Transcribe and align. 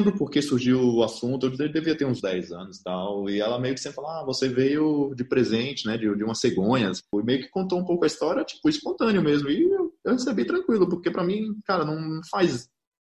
lembro 0.00 0.16
porque 0.16 0.40
surgiu 0.40 0.80
o 0.80 1.02
assunto, 1.02 1.46
eu 1.46 1.68
devia 1.68 1.96
ter 1.96 2.06
uns 2.06 2.20
10 2.20 2.52
anos 2.52 2.78
e 2.78 2.82
tal, 2.82 3.28
e 3.28 3.40
ela 3.40 3.58
meio 3.58 3.74
que 3.74 3.80
sempre 3.80 3.96
falou, 3.96 4.10
ah, 4.10 4.24
você 4.24 4.48
veio 4.48 5.14
de 5.14 5.22
presente, 5.24 5.86
né, 5.86 5.96
de, 5.96 6.14
de 6.14 6.24
uma 6.24 6.34
cegonha, 6.34 6.90
e 6.90 7.22
meio 7.22 7.42
que 7.42 7.50
contou 7.50 7.78
um 7.78 7.84
pouco 7.84 8.04
a 8.04 8.06
história, 8.06 8.44
tipo, 8.44 8.68
espontâneo 8.68 9.22
mesmo, 9.22 9.48
e 9.50 9.62
eu, 9.62 9.92
eu 10.04 10.12
recebi 10.12 10.44
tranquilo, 10.44 10.88
porque 10.88 11.10
para 11.10 11.24
mim, 11.24 11.54
cara, 11.64 11.84
não 11.84 12.20
faz 12.30 12.68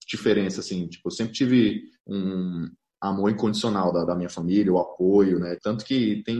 diferença, 0.07 0.61
assim, 0.61 0.87
tipo, 0.87 1.07
eu 1.07 1.11
sempre 1.11 1.33
tive 1.33 1.83
um 2.07 2.69
amor 3.01 3.29
incondicional 3.29 3.91
da, 3.91 4.05
da 4.05 4.15
minha 4.15 4.29
família, 4.29 4.71
o 4.71 4.79
apoio, 4.79 5.39
né, 5.39 5.57
tanto 5.61 5.83
que 5.83 6.23
tem 6.23 6.39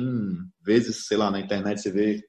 vezes, 0.63 1.05
sei 1.07 1.17
lá, 1.17 1.29
na 1.29 1.41
internet 1.41 1.81
você 1.81 1.91
vê 1.91 2.23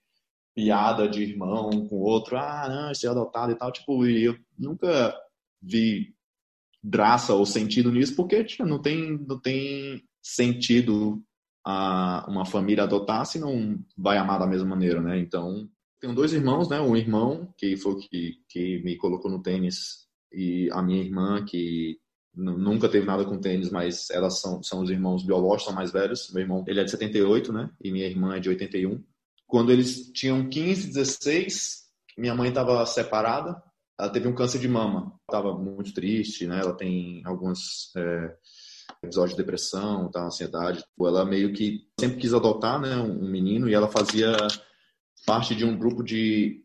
piada 0.54 1.08
de 1.08 1.22
irmão 1.22 1.86
com 1.86 1.96
outro, 1.96 2.36
ah, 2.36 2.68
não, 2.68 2.90
é 2.90 3.08
adotado 3.08 3.52
e 3.52 3.54
tal, 3.54 3.70
tipo, 3.70 4.04
e 4.04 4.24
eu 4.24 4.36
nunca 4.58 5.14
vi 5.62 6.17
graça 6.82 7.34
ou 7.34 7.44
sentido 7.44 7.90
nisso, 7.90 8.14
porque 8.14 8.44
tipo, 8.44 8.64
não 8.64 8.80
tem, 8.80 9.18
não 9.26 9.38
tem 9.38 10.02
sentido 10.22 11.22
a 11.64 12.26
uma 12.28 12.44
família 12.44 12.84
adotar 12.84 13.26
se 13.26 13.38
não 13.38 13.78
vai 13.96 14.16
amar 14.16 14.38
da 14.38 14.46
mesma 14.46 14.68
maneira, 14.68 15.00
né? 15.00 15.18
Então, 15.18 15.68
tenho 16.00 16.14
dois 16.14 16.32
irmãos, 16.32 16.68
né? 16.68 16.80
Um 16.80 16.96
irmão 16.96 17.52
que 17.56 17.76
foi 17.76 17.96
que, 17.96 18.36
que 18.48 18.82
me 18.82 18.96
colocou 18.96 19.30
no 19.30 19.42
tênis 19.42 20.06
e 20.32 20.70
a 20.72 20.82
minha 20.82 21.02
irmã 21.02 21.44
que 21.44 21.98
nunca 22.34 22.88
teve 22.88 23.04
nada 23.04 23.24
com 23.24 23.40
tênis, 23.40 23.70
mas 23.70 24.08
elas 24.10 24.40
são, 24.40 24.62
são 24.62 24.82
os 24.82 24.90
irmãos 24.90 25.24
biológicos, 25.24 25.64
são 25.64 25.74
mais 25.74 25.90
velhos. 25.90 26.30
Meu 26.32 26.42
irmão, 26.42 26.64
ele 26.68 26.80
é 26.80 26.84
de 26.84 26.90
78, 26.90 27.52
né? 27.52 27.70
E 27.82 27.90
minha 27.90 28.06
irmã 28.06 28.36
é 28.36 28.40
de 28.40 28.48
81. 28.48 29.02
Quando 29.46 29.72
eles 29.72 30.12
tinham 30.12 30.48
15, 30.48 30.88
16, 30.88 31.88
minha 32.16 32.34
mãe 32.34 32.50
estava 32.50 32.84
separada 32.86 33.60
ela 33.98 34.10
teve 34.10 34.28
um 34.28 34.34
câncer 34.34 34.58
de 34.58 34.68
mama. 34.68 35.12
Estava 35.22 35.56
muito 35.58 35.92
triste, 35.92 36.46
né? 36.46 36.60
Ela 36.60 36.74
tem 36.74 37.22
alguns 37.24 37.92
é, 37.96 38.34
episódios 39.02 39.36
de 39.36 39.42
depressão, 39.42 40.10
tá, 40.10 40.24
ansiedade. 40.24 40.84
Ela 41.00 41.24
meio 41.24 41.52
que 41.52 41.86
sempre 41.98 42.18
quis 42.18 42.32
adotar, 42.32 42.80
né, 42.80 42.96
um 42.96 43.28
menino 43.28 43.68
e 43.68 43.74
ela 43.74 43.88
fazia 43.88 44.36
parte 45.26 45.54
de 45.54 45.64
um 45.64 45.76
grupo 45.76 46.02
de 46.02 46.64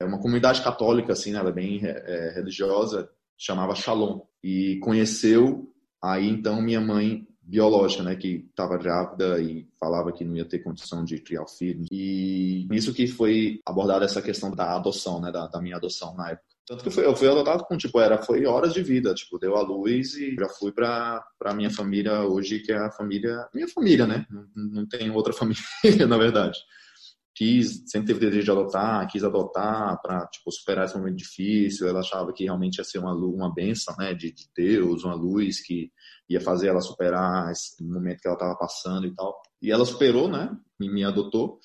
é 0.00 0.04
uma 0.04 0.20
comunidade 0.20 0.62
católica, 0.62 1.12
assim, 1.12 1.32
né? 1.32 1.38
Ela 1.40 1.50
é 1.50 1.52
bem 1.52 1.80
é, 1.82 2.32
religiosa, 2.34 3.10
chamava 3.36 3.74
Shalom 3.74 4.20
e 4.42 4.78
conheceu 4.80 5.72
aí 6.02 6.28
então 6.28 6.62
minha 6.62 6.80
mãe 6.80 7.26
biológica, 7.48 8.02
né, 8.02 8.14
que 8.14 8.46
estava 8.50 8.76
grávida 8.76 9.40
e 9.40 9.66
falava 9.80 10.12
que 10.12 10.22
não 10.22 10.36
ia 10.36 10.44
ter 10.44 10.58
condição 10.58 11.02
de 11.02 11.18
criar 11.18 11.42
o 11.42 11.48
filho. 11.48 11.86
E 11.90 12.68
isso 12.70 12.92
que 12.92 13.06
foi 13.06 13.60
abordada 13.64 14.04
essa 14.04 14.20
questão 14.20 14.50
da 14.50 14.76
adoção, 14.76 15.18
né, 15.18 15.32
da, 15.32 15.46
da 15.46 15.60
minha 15.60 15.76
adoção 15.76 16.14
na 16.14 16.32
época. 16.32 16.47
Tanto 16.68 16.82
que 16.82 16.88
eu 16.88 16.92
fui, 16.92 17.06
eu 17.06 17.16
fui 17.16 17.26
adotado 17.26 17.64
com, 17.64 17.78
tipo, 17.78 17.98
era, 17.98 18.22
foi 18.22 18.44
horas 18.44 18.74
de 18.74 18.82
vida, 18.82 19.14
tipo, 19.14 19.38
deu 19.38 19.56
a 19.56 19.62
luz 19.62 20.14
e 20.16 20.34
já 20.34 20.50
fui 20.50 20.70
para 20.70 21.24
a 21.42 21.54
minha 21.54 21.70
família 21.70 22.20
hoje, 22.20 22.60
que 22.60 22.70
é 22.70 22.76
a 22.76 22.90
família, 22.90 23.48
minha 23.54 23.66
família, 23.68 24.06
né? 24.06 24.26
Não, 24.30 24.46
não 24.54 24.86
tenho 24.86 25.14
outra 25.14 25.32
família, 25.32 26.06
na 26.06 26.18
verdade. 26.18 26.58
Quis, 27.34 27.84
sempre 27.86 28.08
teve 28.08 28.20
desejo 28.20 28.44
de 28.44 28.50
adotar, 28.50 29.08
quis 29.08 29.24
adotar 29.24 29.98
para, 30.02 30.26
tipo, 30.26 30.52
superar 30.52 30.84
esse 30.84 30.98
momento 30.98 31.16
difícil. 31.16 31.88
Ela 31.88 32.00
achava 32.00 32.34
que 32.34 32.44
realmente 32.44 32.76
ia 32.76 32.84
ser 32.84 32.98
uma, 32.98 33.14
uma 33.14 33.54
benção, 33.54 33.94
né, 33.96 34.12
de, 34.12 34.30
de 34.30 34.44
Deus, 34.54 35.04
uma 35.04 35.14
luz 35.14 35.64
que 35.64 35.90
ia 36.28 36.40
fazer 36.40 36.68
ela 36.68 36.82
superar 36.82 37.50
esse 37.50 37.82
momento 37.82 38.20
que 38.20 38.28
ela 38.28 38.36
estava 38.36 38.56
passando 38.58 39.06
e 39.06 39.14
tal. 39.14 39.40
E 39.62 39.70
ela 39.70 39.86
superou, 39.86 40.28
né? 40.28 40.54
Me, 40.78 40.92
me 40.92 41.02
adotou. 41.02 41.60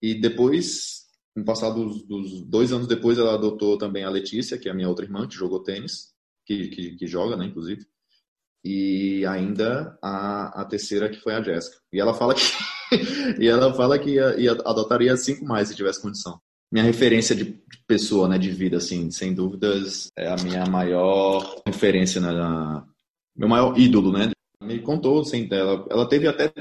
E 0.00 0.18
depois 0.18 1.07
no 1.38 1.44
passado 1.44 1.84
dos, 1.84 2.02
dos, 2.02 2.42
dois 2.42 2.72
anos 2.72 2.86
depois, 2.86 3.18
ela 3.18 3.34
adotou 3.34 3.78
também 3.78 4.04
a 4.04 4.10
Letícia, 4.10 4.58
que 4.58 4.68
é 4.68 4.72
a 4.72 4.74
minha 4.74 4.88
outra 4.88 5.04
irmã, 5.04 5.26
que 5.26 5.34
jogou 5.34 5.62
tênis, 5.62 6.12
que, 6.44 6.68
que, 6.68 6.96
que 6.96 7.06
joga, 7.06 7.36
né, 7.36 7.46
inclusive. 7.46 7.86
E 8.64 9.24
ainda 9.24 9.96
a, 10.02 10.62
a 10.62 10.64
terceira, 10.64 11.08
que 11.08 11.20
foi 11.20 11.34
a 11.34 11.42
Jéssica. 11.42 11.76
E 11.92 12.00
ela 12.00 12.12
fala 12.12 12.34
que, 12.34 12.42
e 13.40 13.46
ela 13.46 13.72
fala 13.72 13.98
que 13.98 14.10
ia, 14.10 14.38
ia, 14.38 14.52
adotaria 14.52 15.16
cinco 15.16 15.44
mais 15.44 15.68
se 15.68 15.76
tivesse 15.76 16.02
condição. 16.02 16.40
Minha 16.70 16.84
referência 16.84 17.34
de 17.34 17.62
pessoa, 17.86 18.28
né, 18.28 18.36
de 18.36 18.50
vida, 18.50 18.76
assim, 18.78 19.10
sem 19.10 19.32
dúvidas, 19.32 20.08
é 20.16 20.28
a 20.28 20.36
minha 20.36 20.66
maior 20.66 21.62
referência, 21.66 22.20
né, 22.20 22.30
meu 23.36 23.48
maior 23.48 23.78
ídolo, 23.78 24.12
né. 24.12 24.30
Me 24.62 24.80
contou, 24.80 25.20
assim, 25.20 25.46
dela. 25.46 25.86
Ela 25.88 26.06
teve 26.08 26.26
até 26.26 26.52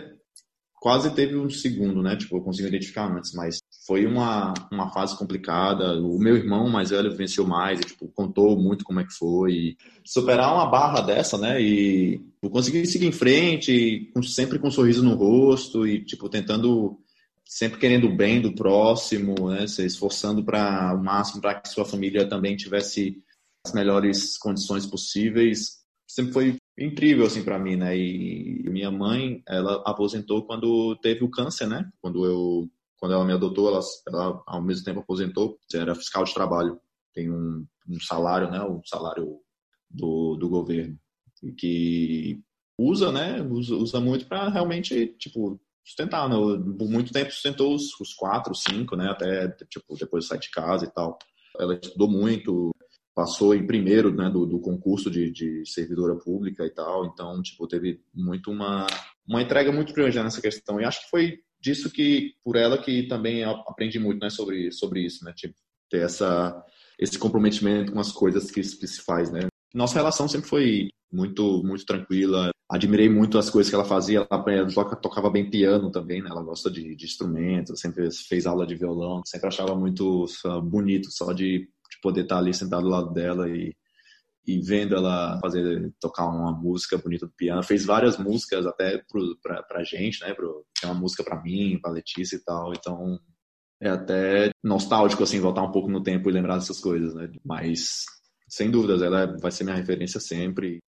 quase 0.79 1.13
teve 1.13 1.35
um 1.35 1.49
segundo, 1.49 2.01
né? 2.01 2.15
Tipo, 2.15 2.37
eu 2.37 2.41
consigo 2.41 2.67
identificar 2.67 3.11
antes, 3.11 3.33
mas 3.33 3.59
foi 3.85 4.05
uma, 4.05 4.53
uma 4.71 4.89
fase 4.91 5.17
complicada. 5.17 5.99
O 5.99 6.19
meu 6.19 6.35
irmão 6.35 6.69
mais 6.69 6.91
velho 6.91 7.15
venceu 7.15 7.45
mais, 7.45 7.79
e, 7.79 7.83
tipo, 7.83 8.07
contou 8.09 8.57
muito 8.57 8.85
como 8.85 8.99
é 8.99 9.03
que 9.03 9.13
foi. 9.13 9.51
E 9.51 9.77
superar 10.05 10.53
uma 10.53 10.69
barra 10.69 11.01
dessa, 11.01 11.37
né? 11.37 11.61
E 11.61 12.19
tipo, 12.19 12.49
conseguir 12.49 12.85
seguir 12.85 13.07
em 13.07 13.11
frente, 13.11 14.11
sempre 14.23 14.59
com 14.59 14.67
um 14.67 14.71
sorriso 14.71 15.03
no 15.03 15.15
rosto 15.15 15.87
e, 15.87 16.03
tipo, 16.03 16.29
tentando 16.29 16.99
sempre 17.43 17.79
querendo 17.79 18.07
o 18.07 18.15
bem 18.15 18.41
do 18.41 18.53
próximo, 18.53 19.49
né? 19.49 19.65
Se 19.67 19.85
esforçando 19.85 20.43
para 20.43 20.93
o 20.93 21.03
máximo 21.03 21.41
para 21.41 21.55
que 21.55 21.69
sua 21.69 21.85
família 21.85 22.27
também 22.27 22.55
tivesse 22.55 23.17
as 23.65 23.73
melhores 23.73 24.37
condições 24.37 24.85
possíveis. 24.85 25.77
Sempre 26.07 26.33
foi 26.33 26.57
incrível 26.77 27.25
assim 27.25 27.43
para 27.43 27.59
mim, 27.59 27.75
né? 27.75 27.97
E 27.97 28.63
minha 28.69 28.91
mãe, 28.91 29.41
ela 29.47 29.81
aposentou 29.85 30.45
quando 30.45 30.95
teve 30.97 31.23
o 31.23 31.29
câncer, 31.29 31.67
né? 31.67 31.89
Quando 32.01 32.25
eu 32.25 32.69
quando 32.99 33.13
ela 33.13 33.23
me 33.23 33.33
adotou, 33.33 33.69
ela, 33.69 33.79
ela 34.07 34.43
ao 34.47 34.61
mesmo 34.61 34.83
tempo 34.83 35.01
aposentou, 35.01 35.59
era 35.71 35.93
fiscal 35.93 36.23
de 36.23 36.33
trabalho, 36.33 36.79
tem 37.13 37.31
um, 37.31 37.63
um 37.87 37.99
salário, 37.99 38.49
né? 38.49 38.59
O 38.61 38.81
salário 38.85 39.39
do, 39.89 40.35
do 40.35 40.49
governo 40.49 40.97
que 41.57 42.41
usa, 42.77 43.11
né? 43.11 43.41
Usa, 43.41 43.75
usa 43.75 43.99
muito 43.99 44.25
para 44.27 44.49
realmente 44.49 45.07
tipo 45.19 45.59
sustentar, 45.85 46.27
né? 46.27 46.35
Por 46.35 46.89
muito 46.89 47.13
tempo 47.13 47.31
sustentou 47.31 47.73
os, 47.73 47.99
os 47.99 48.13
quatro, 48.13 48.53
cinco, 48.55 48.95
né? 48.95 49.09
Até 49.09 49.49
tipo 49.69 49.95
depois 49.95 50.23
de 50.23 50.29
sair 50.29 50.39
de 50.39 50.49
casa 50.49 50.85
e 50.85 50.91
tal. 50.91 51.17
Ela 51.59 51.75
estudou 51.75 52.09
muito, 52.09 52.71
passou 53.17 53.55
em 53.55 53.65
primeiro 53.65 54.13
né, 54.13 54.29
do, 54.29 54.45
do 54.45 54.59
concurso 54.59 55.09
de, 55.09 55.31
de, 55.31 55.65
servidora 55.65 56.15
pública 56.15 56.63
e 56.63 56.69
tal, 56.69 57.03
então, 57.07 57.41
tipo, 57.41 57.67
teve 57.67 57.99
muito 58.13 58.51
uma, 58.51 58.85
uma 59.27 59.41
entrega 59.41 59.71
muito 59.71 59.91
grande 59.91 60.21
nessa 60.21 60.39
questão, 60.39 60.79
e 60.79 60.85
acho 60.85 61.01
que 61.01 61.09
foi 61.09 61.39
disso 61.59 61.89
que, 61.89 62.35
por 62.43 62.55
ela, 62.55 62.77
que 62.77 63.07
também 63.07 63.43
aprendi 63.43 63.97
muito, 63.97 64.19
né, 64.19 64.29
sobre, 64.29 64.71
sobre 64.71 65.03
isso, 65.03 65.25
né, 65.25 65.33
tipo, 65.35 65.55
ter 65.89 66.03
essa, 66.03 66.63
esse 66.99 67.17
comprometimento 67.17 67.91
com 67.91 67.99
as 67.99 68.11
coisas 68.11 68.51
que, 68.51 68.63
se 68.63 69.01
faz, 69.01 69.31
né. 69.31 69.47
Nossa 69.73 69.95
relação 69.95 70.27
sempre 70.27 70.47
foi 70.47 70.89
muito, 71.11 71.63
muito 71.63 71.87
tranquila, 71.87 72.51
admirei 72.69 73.09
muito 73.09 73.39
as 73.39 73.49
coisas 73.49 73.67
que 73.67 73.75
ela 73.75 73.83
fazia, 73.83 74.27
ela, 74.29 74.45
ela 74.51 74.95
tocava 74.95 75.27
bem 75.31 75.49
piano 75.49 75.89
também, 75.89 76.21
né, 76.21 76.29
ela 76.29 76.43
gosta 76.43 76.69
de, 76.69 76.95
de 76.95 77.05
instrumentos, 77.05 77.79
sempre 77.79 78.11
fez 78.11 78.45
aula 78.45 78.67
de 78.67 78.75
violão, 78.75 79.23
sempre 79.25 79.47
achava 79.47 79.75
muito 79.75 80.27
bonito 80.65 81.09
só 81.09 81.33
de 81.33 81.67
de 81.97 82.01
poder 82.01 82.21
estar 82.21 82.37
ali 82.37 82.53
sentado 82.53 82.83
do 82.83 82.89
lado 82.89 83.11
dela 83.11 83.49
e, 83.49 83.75
e 84.45 84.61
vendo 84.61 84.95
ela 84.95 85.39
fazer 85.41 85.91
tocar 85.99 86.27
uma 86.27 86.51
música 86.51 86.97
bonita 86.97 87.25
do 87.25 87.33
piano. 87.33 87.63
Fez 87.63 87.85
várias 87.85 88.17
músicas 88.17 88.65
até 88.65 89.03
para 89.41 89.63
pra, 89.63 89.83
gente, 89.83 90.21
né? 90.21 90.33
Pro, 90.33 90.65
tem 90.79 90.89
uma 90.89 90.99
música 90.99 91.23
para 91.23 91.41
mim, 91.41 91.79
pra 91.81 91.91
Letícia 91.91 92.35
e 92.35 92.43
tal. 92.43 92.73
Então 92.73 93.19
é 93.81 93.89
até 93.89 94.49
nostálgico, 94.63 95.23
assim, 95.23 95.39
voltar 95.39 95.63
um 95.63 95.71
pouco 95.71 95.89
no 95.89 96.01
tempo 96.01 96.29
e 96.29 96.33
lembrar 96.33 96.55
dessas 96.55 96.79
coisas, 96.79 97.13
né? 97.13 97.29
Mas, 97.43 98.05
sem 98.47 98.71
dúvidas, 98.71 99.01
ela 99.01 99.37
vai 99.39 99.51
ser 99.51 99.63
minha 99.63 99.75
referência 99.75 100.19
sempre. 100.19 100.79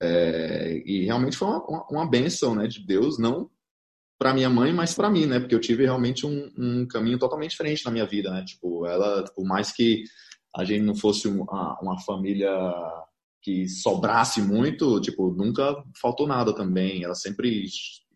É, 0.00 0.82
e 0.84 1.04
realmente 1.04 1.36
foi 1.36 1.48
uma, 1.48 1.86
uma 1.90 2.08
benção, 2.08 2.54
né, 2.54 2.68
de 2.68 2.86
Deus, 2.86 3.18
não 3.18 3.50
para 4.18 4.34
minha 4.34 4.50
mãe, 4.50 4.72
mas 4.72 4.94
para 4.94 5.08
mim, 5.08 5.26
né? 5.26 5.38
Porque 5.38 5.54
eu 5.54 5.60
tive 5.60 5.84
realmente 5.84 6.26
um, 6.26 6.50
um, 6.58 6.86
caminho 6.86 7.18
totalmente 7.18 7.52
diferente 7.52 7.84
na 7.84 7.90
minha 7.92 8.04
vida, 8.04 8.30
né? 8.30 8.44
Tipo, 8.44 8.84
ela, 8.84 9.24
por 9.34 9.46
mais 9.46 9.70
que 9.70 10.02
a 10.56 10.64
gente 10.64 10.82
não 10.82 10.96
fosse 10.96 11.28
uma, 11.28 11.78
uma 11.80 12.00
família 12.00 12.50
que 13.40 13.68
sobrasse 13.68 14.42
muito, 14.42 15.00
tipo, 15.00 15.30
nunca 15.30 15.82
faltou 16.00 16.26
nada 16.26 16.52
também. 16.52 17.04
Ela 17.04 17.14
sempre, 17.14 17.66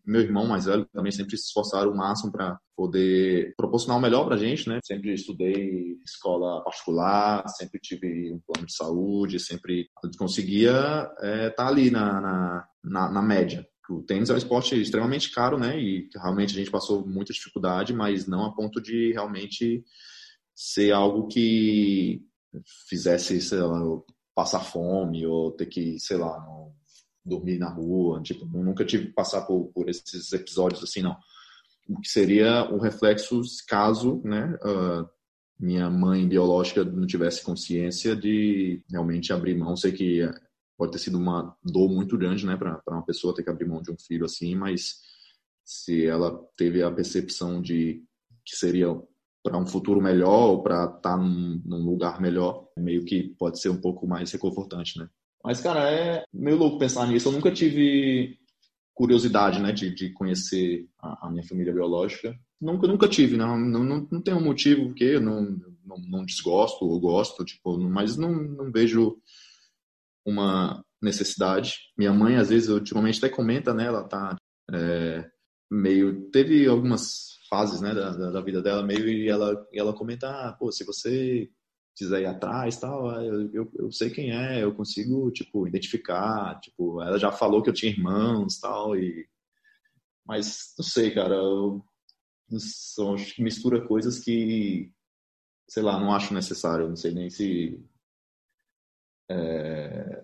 meu 0.05 0.19
irmão 0.19 0.45
mais 0.45 0.65
velho 0.65 0.85
também 0.91 1.11
sempre 1.11 1.37
se 1.37 1.45
esforçaram 1.45 1.91
o 1.91 1.95
máximo 1.95 2.33
para 2.33 2.59
poder 2.75 3.53
proporcionar 3.55 3.97
o 3.97 4.01
melhor 4.01 4.25
para 4.25 4.35
a 4.35 4.37
gente, 4.37 4.67
né? 4.67 4.79
Sempre 4.83 5.13
estudei 5.13 5.97
escola 6.05 6.61
particular, 6.65 7.47
sempre 7.47 7.79
tive 7.79 8.33
um 8.33 8.41
plano 8.45 8.67
de 8.67 8.75
saúde, 8.75 9.39
sempre 9.39 9.87
conseguia 10.17 10.71
estar 10.71 11.15
é, 11.21 11.49
tá 11.49 11.67
ali 11.67 11.89
na, 11.89 12.19
na, 12.19 12.67
na, 12.83 13.09
na 13.09 13.21
média 13.21 13.65
o 13.89 14.01
tênis 14.01 14.29
é 14.29 14.33
um 14.33 14.37
esporte 14.37 14.79
extremamente 14.79 15.31
caro, 15.31 15.57
né? 15.57 15.79
E 15.79 16.09
realmente 16.15 16.53
a 16.53 16.57
gente 16.57 16.71
passou 16.71 17.05
muita 17.05 17.33
dificuldade, 17.33 17.93
mas 17.93 18.25
não 18.25 18.45
a 18.45 18.55
ponto 18.55 18.81
de 18.81 19.11
realmente 19.11 19.83
ser 20.55 20.91
algo 20.91 21.27
que 21.27 22.21
fizesse, 22.87 23.41
sei 23.41 23.59
lá, 23.59 23.81
passar 24.35 24.61
fome 24.61 25.25
ou 25.25 25.51
ter 25.51 25.65
que, 25.65 25.99
sei 25.99 26.17
lá, 26.17 26.45
dormir 27.25 27.57
na 27.57 27.69
rua. 27.69 28.21
Tipo, 28.21 28.45
nunca 28.45 28.85
tive 28.85 29.07
que 29.07 29.13
passar 29.13 29.41
por, 29.41 29.71
por 29.73 29.89
esses 29.89 30.31
episódios 30.31 30.83
assim, 30.83 31.01
não. 31.01 31.17
O 31.87 31.99
que 31.99 32.07
seria 32.07 32.71
um 32.71 32.79
reflexo 32.79 33.41
caso, 33.67 34.21
né? 34.23 34.57
Uh, 34.63 35.09
minha 35.59 35.89
mãe 35.89 36.27
biológica 36.27 36.83
não 36.83 37.05
tivesse 37.05 37.43
consciência 37.43 38.15
de 38.15 38.81
realmente 38.89 39.33
abrir 39.33 39.55
mão. 39.55 39.75
Sei 39.75 39.91
que 39.91 40.21
pode 40.77 40.91
ter 40.91 40.99
sido 40.99 41.17
uma 41.17 41.55
dor 41.63 41.89
muito 41.89 42.17
grande, 42.17 42.45
né, 42.45 42.57
para 42.57 42.81
uma 42.87 43.05
pessoa 43.05 43.33
ter 43.33 43.43
que 43.43 43.49
abrir 43.49 43.67
mão 43.67 43.81
de 43.81 43.91
um 43.91 43.97
filho 43.97 44.25
assim, 44.25 44.55
mas 44.55 45.01
se 45.63 46.05
ela 46.05 46.37
teve 46.57 46.83
a 46.83 46.91
percepção 46.91 47.61
de 47.61 48.03
que 48.45 48.55
seria 48.55 48.87
para 49.43 49.57
um 49.57 49.65
futuro 49.65 50.01
melhor 50.01 50.49
ou 50.49 50.63
para 50.63 50.85
estar 50.85 50.99
tá 51.01 51.17
num, 51.17 51.61
num, 51.65 51.83
lugar 51.85 52.21
melhor, 52.21 52.67
meio 52.77 53.03
que 53.03 53.35
pode 53.37 53.59
ser 53.59 53.69
um 53.69 53.79
pouco 53.79 54.07
mais 54.07 54.31
reconfortante, 54.31 54.97
né? 54.97 55.07
Mas, 55.43 55.59
cara, 55.59 55.91
é 55.91 56.23
meio 56.33 56.57
louco 56.57 56.79
pensar 56.79 57.05
nisso. 57.05 57.27
Eu 57.27 57.33
nunca 57.33 57.51
tive 57.51 58.37
curiosidade, 58.93 59.59
né, 59.59 59.71
de, 59.73 59.93
de 59.93 60.11
conhecer 60.11 60.87
a, 61.01 61.27
a, 61.27 61.31
minha 61.31 61.43
família 61.43 61.73
biológica. 61.73 62.33
Nunca, 62.61 62.87
nunca 62.87 63.09
tive, 63.09 63.35
não, 63.35 63.59
não, 63.59 63.83
não, 63.83 64.07
não 64.09 64.21
tem 64.21 64.33
um 64.33 64.43
motivo 64.43 64.85
porque 64.85 65.03
eu 65.03 65.21
não, 65.21 65.41
não, 65.83 65.97
não 66.07 66.25
desgosto 66.25 66.85
ou 66.85 66.99
gosto, 66.99 67.43
tipo, 67.43 67.77
mas 67.77 68.15
não, 68.15 68.31
não 68.31 68.71
vejo 68.71 69.17
uma 70.25 70.83
necessidade. 71.01 71.75
Minha 71.97 72.13
mãe, 72.13 72.37
às 72.37 72.49
vezes, 72.49 72.69
ultimamente 72.69 73.17
até 73.17 73.29
comenta, 73.29 73.73
né, 73.73 73.85
ela 73.85 74.07
tá 74.07 74.35
é, 74.71 75.29
meio, 75.69 76.29
teve 76.31 76.67
algumas 76.67 77.33
fases, 77.49 77.81
né, 77.81 77.93
da, 77.93 78.31
da, 78.31 78.41
vida 78.41 78.61
dela 78.61 78.83
meio 78.83 79.07
e 79.07 79.29
ela, 79.29 79.67
e 79.71 79.79
ela 79.79 79.93
comenta, 79.93 80.29
ah, 80.29 80.53
pô, 80.53 80.71
se 80.71 80.83
você 80.83 81.49
quiser 81.95 82.21
ir 82.21 82.25
atrás 82.25 82.77
tal, 82.77 83.21
eu, 83.21 83.51
eu, 83.53 83.71
eu, 83.75 83.91
sei 83.91 84.09
quem 84.09 84.31
é, 84.31 84.63
eu 84.63 84.73
consigo, 84.73 85.29
tipo, 85.31 85.67
identificar, 85.67 86.59
tipo, 86.59 87.01
ela 87.01 87.19
já 87.19 87.31
falou 87.31 87.61
que 87.61 87.69
eu 87.69 87.73
tinha 87.73 87.91
irmãos 87.91 88.59
tal, 88.59 88.95
e... 88.95 89.27
Mas, 90.25 90.73
não 90.77 90.85
sei, 90.85 91.11
cara, 91.13 91.35
eu, 91.35 91.83
eu 92.97 93.13
acho 93.13 93.35
que 93.35 93.43
mistura 93.43 93.85
coisas 93.85 94.19
que, 94.19 94.91
sei 95.69 95.83
lá, 95.83 95.99
não 95.99 96.13
acho 96.13 96.33
necessário, 96.33 96.87
não 96.87 96.95
sei 96.95 97.11
nem 97.13 97.29
se... 97.29 97.79
É... 99.29 100.23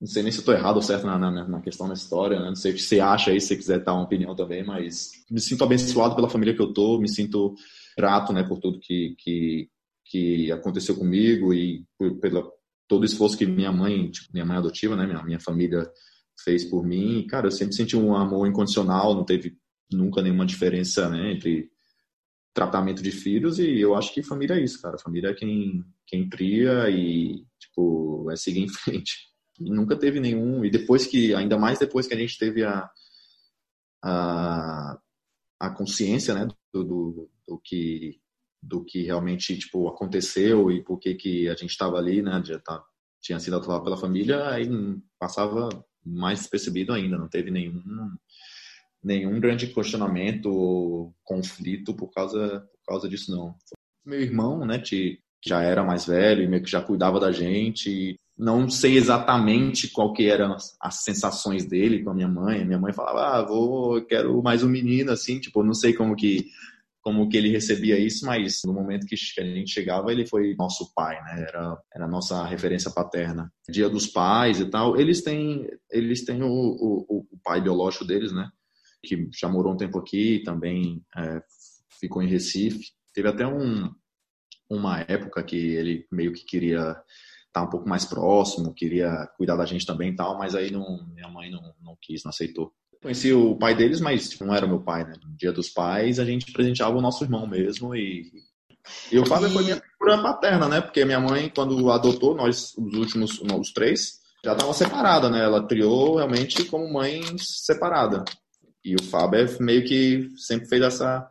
Não 0.00 0.06
sei 0.06 0.22
nem 0.22 0.30
se 0.30 0.40
eu 0.40 0.44
tô 0.44 0.52
errado 0.52 0.76
ou 0.76 0.82
certo 0.82 1.06
na, 1.06 1.18
na, 1.18 1.48
na 1.48 1.60
questão 1.62 1.88
da 1.88 1.94
história, 1.94 2.38
né? 2.38 2.48
Não 2.48 2.54
sei 2.54 2.72
o 2.72 2.74
que 2.74 2.82
você 2.82 3.00
acha 3.00 3.30
aí, 3.30 3.40
se 3.40 3.48
você 3.48 3.56
quiser 3.56 3.82
dar 3.82 3.94
uma 3.94 4.04
opinião 4.04 4.34
também, 4.36 4.62
mas 4.64 5.12
me 5.30 5.40
sinto 5.40 5.64
abençoado 5.64 6.14
pela 6.14 6.28
família 6.28 6.54
que 6.54 6.60
eu 6.60 6.72
tô, 6.72 6.98
me 7.00 7.08
sinto 7.08 7.54
grato, 7.96 8.32
né, 8.32 8.42
por 8.42 8.58
tudo 8.58 8.78
que, 8.78 9.16
que, 9.18 9.70
que 10.04 10.52
aconteceu 10.52 10.94
comigo 10.96 11.54
e 11.54 11.84
por, 11.98 12.18
todo 12.86 13.02
o 13.02 13.04
esforço 13.06 13.38
que 13.38 13.46
minha 13.46 13.72
mãe, 13.72 14.10
tipo, 14.10 14.28
minha 14.32 14.44
mãe 14.44 14.58
adotiva, 14.58 14.94
né, 14.94 15.06
minha, 15.06 15.22
minha 15.22 15.40
família 15.40 15.90
fez 16.44 16.64
por 16.64 16.84
mim. 16.84 17.26
Cara, 17.26 17.46
eu 17.46 17.50
sempre 17.52 17.74
senti 17.74 17.96
um 17.96 18.14
amor 18.14 18.46
incondicional, 18.46 19.14
não 19.14 19.24
teve 19.24 19.56
nunca 19.90 20.20
nenhuma 20.20 20.44
diferença, 20.44 21.08
né, 21.08 21.32
entre 21.32 21.70
tratamento 22.56 23.02
de 23.02 23.10
filhos 23.10 23.58
e 23.58 23.78
eu 23.78 23.94
acho 23.94 24.14
que 24.14 24.22
família 24.22 24.54
é 24.54 24.64
isso, 24.64 24.80
cara. 24.80 24.96
Família 24.98 25.28
é 25.28 25.34
quem 25.34 25.84
quem 26.06 26.26
cria 26.26 26.88
e 26.88 27.44
tipo 27.60 28.30
é 28.30 28.36
seguir 28.36 28.60
em 28.60 28.68
frente. 28.72 29.28
E 29.60 29.70
nunca 29.70 29.94
teve 29.94 30.18
nenhum 30.18 30.64
e 30.64 30.70
depois 30.70 31.06
que 31.06 31.34
ainda 31.34 31.58
mais 31.58 31.78
depois 31.78 32.06
que 32.06 32.14
a 32.14 32.16
gente 32.16 32.38
teve 32.38 32.64
a 32.64 32.90
a, 34.02 34.98
a 35.60 35.70
consciência, 35.70 36.34
né, 36.34 36.48
do, 36.72 36.84
do, 36.84 37.30
do 37.46 37.60
que 37.62 38.20
do 38.62 38.82
que 38.84 39.02
realmente 39.02 39.58
tipo 39.58 39.86
aconteceu 39.88 40.70
e 40.70 40.82
por 40.82 40.98
que 40.98 41.14
que 41.14 41.48
a 41.48 41.54
gente 41.54 41.70
estava 41.70 41.98
ali, 41.98 42.22
né? 42.22 42.42
Já 42.42 42.58
tá, 42.58 42.82
tinha 43.20 43.38
sido 43.38 43.56
atuado 43.56 43.84
pela 43.84 43.98
família, 43.98 44.48
aí 44.48 44.68
passava 45.18 45.68
mais 46.04 46.46
percebido 46.46 46.92
ainda, 46.94 47.18
não 47.18 47.28
teve 47.28 47.50
nenhum 47.50 47.82
nenhum 49.06 49.38
grande 49.38 49.68
questionamento 49.68 50.46
ou 50.46 51.14
conflito 51.22 51.94
por 51.94 52.10
causa 52.12 52.66
por 52.84 52.92
causa 52.92 53.08
disso 53.08 53.30
não. 53.30 53.54
Meu 54.04 54.20
irmão, 54.20 54.64
né, 54.66 54.78
que 54.78 55.18
já 55.44 55.62
era 55.62 55.84
mais 55.84 56.06
velho 56.06 56.42
e 56.42 56.48
meio 56.48 56.62
que 56.62 56.70
já 56.70 56.80
cuidava 56.80 57.20
da 57.20 57.30
gente, 57.30 58.16
não 58.36 58.68
sei 58.68 58.96
exatamente 58.96 59.88
qual 59.88 60.12
que 60.12 60.28
eram 60.28 60.56
as 60.80 61.04
sensações 61.04 61.64
dele 61.64 62.02
com 62.02 62.10
a 62.10 62.14
minha 62.14 62.28
mãe. 62.28 62.64
Minha 62.64 62.78
mãe 62.78 62.92
falava, 62.92 63.38
ah, 63.38 63.42
vou, 63.42 64.04
quero 64.04 64.42
mais 64.42 64.62
um 64.62 64.68
menino, 64.68 65.12
assim, 65.12 65.38
tipo, 65.38 65.62
não 65.62 65.74
sei 65.74 65.94
como 65.94 66.16
que 66.16 66.46
como 67.00 67.28
que 67.28 67.36
ele 67.36 67.50
recebia 67.50 67.96
isso, 67.96 68.26
mas 68.26 68.62
no 68.66 68.72
momento 68.72 69.06
que 69.06 69.14
a 69.14 69.44
gente 69.44 69.70
chegava, 69.70 70.10
ele 70.10 70.26
foi 70.26 70.56
nosso 70.58 70.92
pai, 70.92 71.14
né? 71.22 71.46
Era, 71.48 71.78
era 71.94 72.04
a 72.04 72.08
nossa 72.08 72.44
referência 72.44 72.90
paterna. 72.90 73.48
Dia 73.70 73.88
dos 73.88 74.08
pais 74.08 74.58
e 74.58 74.64
tal, 74.64 74.98
eles 74.98 75.22
têm, 75.22 75.68
eles 75.88 76.24
têm 76.24 76.42
o, 76.42 76.48
o, 76.48 77.24
o 77.30 77.38
pai 77.44 77.60
biológico 77.60 78.04
deles, 78.04 78.32
né? 78.32 78.50
Que 79.06 79.28
já 79.32 79.48
morou 79.48 79.72
um 79.72 79.76
tempo 79.76 79.98
aqui, 79.98 80.42
também 80.44 81.02
é, 81.16 81.42
ficou 82.00 82.22
em 82.22 82.28
Recife. 82.28 82.90
Teve 83.14 83.28
até 83.28 83.46
um, 83.46 83.90
uma 84.68 85.00
época 85.00 85.42
que 85.42 85.56
ele 85.56 86.06
meio 86.10 86.32
que 86.32 86.44
queria 86.44 86.96
estar 87.46 87.62
um 87.62 87.70
pouco 87.70 87.88
mais 87.88 88.04
próximo, 88.04 88.74
queria 88.74 89.26
cuidar 89.36 89.56
da 89.56 89.64
gente 89.64 89.86
também 89.86 90.10
e 90.10 90.16
tal, 90.16 90.36
mas 90.36 90.54
aí 90.54 90.70
não, 90.70 91.06
minha 91.14 91.28
mãe 91.28 91.50
não, 91.50 91.74
não 91.82 91.96
quis, 92.00 92.22
não 92.24 92.30
aceitou. 92.30 92.72
Conheci 93.00 93.32
o 93.32 93.56
pai 93.56 93.74
deles, 93.74 94.00
mas 94.00 94.28
tipo, 94.28 94.44
não 94.44 94.54
era 94.54 94.66
meu 94.66 94.80
pai, 94.80 95.04
né? 95.04 95.14
No 95.22 95.36
dia 95.36 95.52
dos 95.52 95.68
pais, 95.68 96.18
a 96.18 96.24
gente 96.24 96.52
presenteava 96.52 96.96
o 96.96 97.00
nosso 97.00 97.24
irmão 97.24 97.46
mesmo 97.46 97.94
e. 97.94 98.30
E 99.10 99.18
o 99.18 99.26
Fábio 99.26 99.50
foi 99.50 99.64
minha 99.64 99.80
figura 99.80 100.22
paterna, 100.22 100.68
né? 100.68 100.80
Porque 100.80 101.04
minha 101.04 101.18
mãe, 101.18 101.50
quando 101.54 101.90
adotou, 101.90 102.36
nós, 102.36 102.72
os 102.76 102.94
últimos, 102.94 103.40
os 103.40 103.72
três, 103.72 104.20
já 104.44 104.52
estava 104.52 104.72
separada, 104.72 105.28
né? 105.28 105.42
Ela 105.42 105.66
criou 105.66 106.16
realmente 106.16 106.64
como 106.64 106.92
mãe 106.92 107.20
separada. 107.38 108.24
E 108.86 108.94
o 108.94 109.02
Fábio 109.02 109.40
é 109.40 109.62
meio 109.62 109.84
que 109.84 110.30
sempre 110.36 110.68
fez 110.68 110.80
essa 110.80 111.28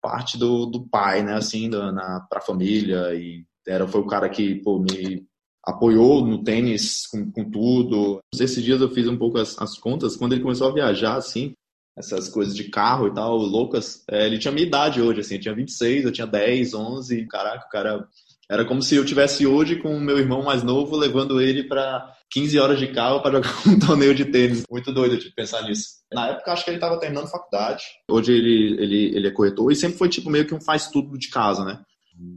parte 0.00 0.38
do, 0.38 0.64
do 0.64 0.88
pai, 0.88 1.22
né? 1.22 1.34
Assim, 1.34 1.68
da, 1.68 1.92
na, 1.92 2.20
pra 2.20 2.40
família. 2.40 3.14
E 3.14 3.44
era, 3.68 3.86
foi 3.86 4.00
o 4.00 4.06
cara 4.06 4.30
que, 4.30 4.54
pô, 4.62 4.78
me 4.78 5.26
apoiou 5.62 6.24
no 6.24 6.42
tênis 6.42 7.06
com, 7.06 7.30
com, 7.30 7.50
tudo. 7.50 8.20
Esses 8.34 8.64
dias 8.64 8.80
eu 8.80 8.88
fiz 8.88 9.06
um 9.06 9.18
pouco 9.18 9.36
as, 9.36 9.60
as, 9.60 9.76
contas, 9.78 10.16
quando 10.16 10.32
ele 10.32 10.42
começou 10.42 10.68
a 10.68 10.72
viajar, 10.72 11.16
assim, 11.16 11.52
essas 11.98 12.30
coisas 12.30 12.56
de 12.56 12.70
carro 12.70 13.08
e 13.08 13.14
tal, 13.14 13.36
loucas, 13.36 14.02
é, 14.10 14.24
ele 14.24 14.38
tinha 14.38 14.52
minha 14.52 14.66
idade 14.66 15.02
hoje, 15.02 15.20
assim, 15.20 15.34
eu 15.34 15.40
tinha 15.40 15.54
26, 15.54 16.04
eu 16.06 16.12
tinha 16.12 16.26
10, 16.26 16.72
11, 16.72 17.26
caraca, 17.26 17.66
o 17.66 17.70
cara... 17.70 18.08
Era 18.48 18.64
como 18.64 18.82
se 18.82 18.94
eu 18.94 19.04
tivesse 19.04 19.46
hoje 19.46 19.76
com 19.76 19.96
o 19.96 20.00
meu 20.00 20.18
irmão 20.18 20.42
mais 20.42 20.62
novo, 20.62 20.96
levando 20.96 21.40
ele 21.40 21.64
para 21.64 22.12
15 22.30 22.58
horas 22.58 22.78
de 22.78 22.88
carro 22.88 23.20
para 23.20 23.42
jogar 23.42 23.50
um 23.66 23.78
torneio 23.78 24.14
de 24.14 24.24
tênis. 24.24 24.62
Muito 24.70 24.92
doido 24.92 25.18
de 25.18 25.30
pensar 25.30 25.62
nisso. 25.62 25.96
Na 26.12 26.28
época, 26.28 26.52
acho 26.52 26.64
que 26.64 26.70
ele 26.70 26.76
estava 26.76 26.98
terminando 27.00 27.28
faculdade. 27.28 27.84
Hoje 28.08 28.32
ele, 28.32 28.76
ele, 28.80 29.16
ele 29.16 29.28
é 29.28 29.30
corretor 29.30 29.72
e 29.72 29.76
sempre 29.76 29.98
foi 29.98 30.08
tipo 30.08 30.30
meio 30.30 30.46
que 30.46 30.54
um 30.54 30.60
faz 30.60 30.88
tudo 30.88 31.18
de 31.18 31.28
casa, 31.28 31.64
né? 31.64 31.80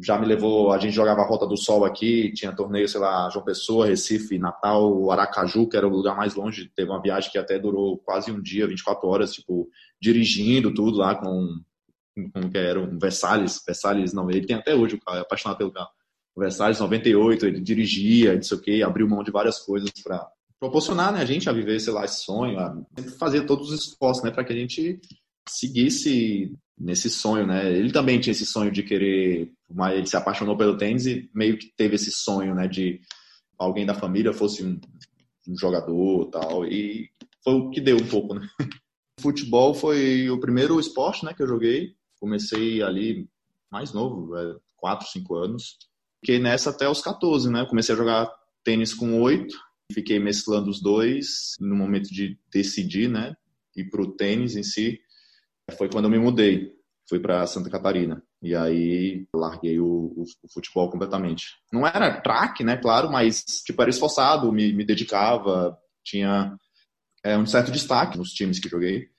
já 0.03 0.17
me 0.17 0.25
levou, 0.25 0.71
a 0.71 0.77
gente 0.77 0.93
jogava 0.93 1.21
a 1.21 1.25
Rota 1.25 1.47
do 1.47 1.55
Sol 1.55 1.85
aqui, 1.85 2.33
tinha 2.33 2.53
torneio, 2.55 2.87
sei 2.87 2.99
lá, 2.99 3.29
João 3.29 3.45
Pessoa, 3.45 3.87
Recife, 3.87 4.37
Natal, 4.37 5.09
Aracaju, 5.09 5.67
que 5.67 5.77
era 5.77 5.87
o 5.87 5.91
lugar 5.91 6.17
mais 6.17 6.35
longe, 6.35 6.69
teve 6.75 6.89
uma 6.89 7.01
viagem 7.01 7.31
que 7.31 7.37
até 7.37 7.57
durou 7.57 7.97
quase 7.97 8.31
um 8.31 8.41
dia, 8.41 8.67
24 8.67 9.07
horas, 9.07 9.33
tipo, 9.33 9.69
dirigindo 10.01 10.73
tudo 10.73 10.97
lá 10.97 11.15
com, 11.15 11.47
com 12.33 12.49
que 12.49 12.57
era 12.57 12.79
um 12.79 12.99
Versalhes, 12.99 13.63
Versalhes, 13.65 14.13
não, 14.13 14.29
ele 14.29 14.45
tem 14.45 14.57
até 14.57 14.75
hoje 14.75 14.95
o 14.95 14.99
carro, 14.99 15.17
é 15.17 15.21
apaixonado 15.21 15.57
pelo 15.57 15.71
carro. 15.71 15.89
Versalhes 16.39 16.79
98, 16.79 17.45
ele 17.45 17.59
dirigia, 17.59 18.35
não 18.35 18.41
sei 18.41 18.57
o 18.57 18.61
que, 18.61 18.83
abriu 18.83 19.07
mão 19.07 19.23
de 19.23 19.31
várias 19.31 19.59
coisas 19.59 19.91
para 20.03 20.27
proporcionar, 20.59 21.13
né, 21.13 21.21
a 21.21 21.25
gente 21.25 21.49
a 21.49 21.53
viver, 21.53 21.79
sei 21.79 21.93
lá, 21.93 22.03
esse 22.03 22.23
sonho, 22.23 22.59
a 22.59 22.75
fazer 23.17 23.45
todos 23.45 23.71
os 23.71 23.85
esforços, 23.85 24.23
né, 24.23 24.31
para 24.31 24.43
que 24.43 24.51
a 24.51 24.55
gente 24.55 24.99
seguisse 25.47 26.53
nesse 26.77 27.09
sonho, 27.09 27.45
né? 27.47 27.71
Ele 27.71 27.91
também 27.91 28.19
tinha 28.19 28.31
esse 28.31 28.45
sonho 28.45 28.71
de 28.71 28.83
querer, 28.83 29.51
mas 29.69 29.97
ele 29.97 30.07
se 30.07 30.15
apaixonou 30.15 30.55
pelo 30.57 30.77
tênis 30.77 31.05
e 31.05 31.29
meio 31.33 31.57
que 31.57 31.71
teve 31.75 31.95
esse 31.95 32.11
sonho, 32.11 32.53
né, 32.55 32.67
de 32.67 32.99
alguém 33.57 33.85
da 33.85 33.93
família 33.93 34.33
fosse 34.33 34.63
um, 34.63 34.79
um 35.47 35.57
jogador, 35.57 36.29
tal, 36.29 36.65
e 36.65 37.09
foi 37.43 37.53
o 37.53 37.69
que 37.69 37.81
deu 37.81 37.97
um 37.97 38.07
pouco, 38.07 38.33
né? 38.33 38.47
Futebol 39.19 39.73
foi 39.73 40.29
o 40.29 40.39
primeiro 40.39 40.79
esporte, 40.79 41.25
né, 41.25 41.33
que 41.33 41.43
eu 41.43 41.47
joguei. 41.47 41.93
Comecei 42.19 42.81
ali 42.81 43.27
mais 43.71 43.91
novo, 43.93 44.31
4, 44.77 45.05
é, 45.05 45.11
5 45.11 45.35
anos. 45.35 45.77
Fiquei 46.19 46.39
nessa 46.39 46.69
até 46.69 46.87
os 46.89 47.01
14, 47.01 47.49
né? 47.51 47.65
Comecei 47.65 47.95
a 47.95 47.97
jogar 47.97 48.29
tênis 48.63 48.93
com 48.93 49.21
8, 49.21 49.55
fiquei 49.93 50.19
mesclando 50.19 50.69
os 50.69 50.81
dois 50.81 51.55
no 51.59 51.75
momento 51.75 52.09
de 52.09 52.37
decidir, 52.51 53.09
né, 53.09 53.35
ir 53.75 53.89
pro 53.89 54.15
tênis 54.15 54.55
em 54.55 54.63
si 54.63 54.99
foi 55.77 55.89
quando 55.89 56.05
eu 56.05 56.11
me 56.11 56.19
mudei, 56.19 56.73
fui 57.07 57.19
para 57.19 57.45
Santa 57.47 57.69
Catarina. 57.69 58.23
E 58.41 58.55
aí 58.55 59.27
larguei 59.35 59.79
o, 59.79 59.85
o, 59.85 60.23
o, 60.23 60.51
futebol 60.53 60.89
completamente. 60.89 61.57
Não 61.71 61.85
era 61.85 62.21
craque, 62.21 62.63
né, 62.63 62.77
claro, 62.77 63.11
mas 63.11 63.43
tipo, 63.65 63.81
era 63.81 63.89
esforçado, 63.89 64.51
me, 64.51 64.73
me 64.73 64.85
dedicava, 64.85 65.77
tinha 66.03 66.55
é, 67.23 67.37
um 67.37 67.45
certo 67.45 67.71
destaque 67.71 68.17
nos 68.17 68.31
times 68.31 68.59
que 68.59 68.69
joguei. 68.69 69.09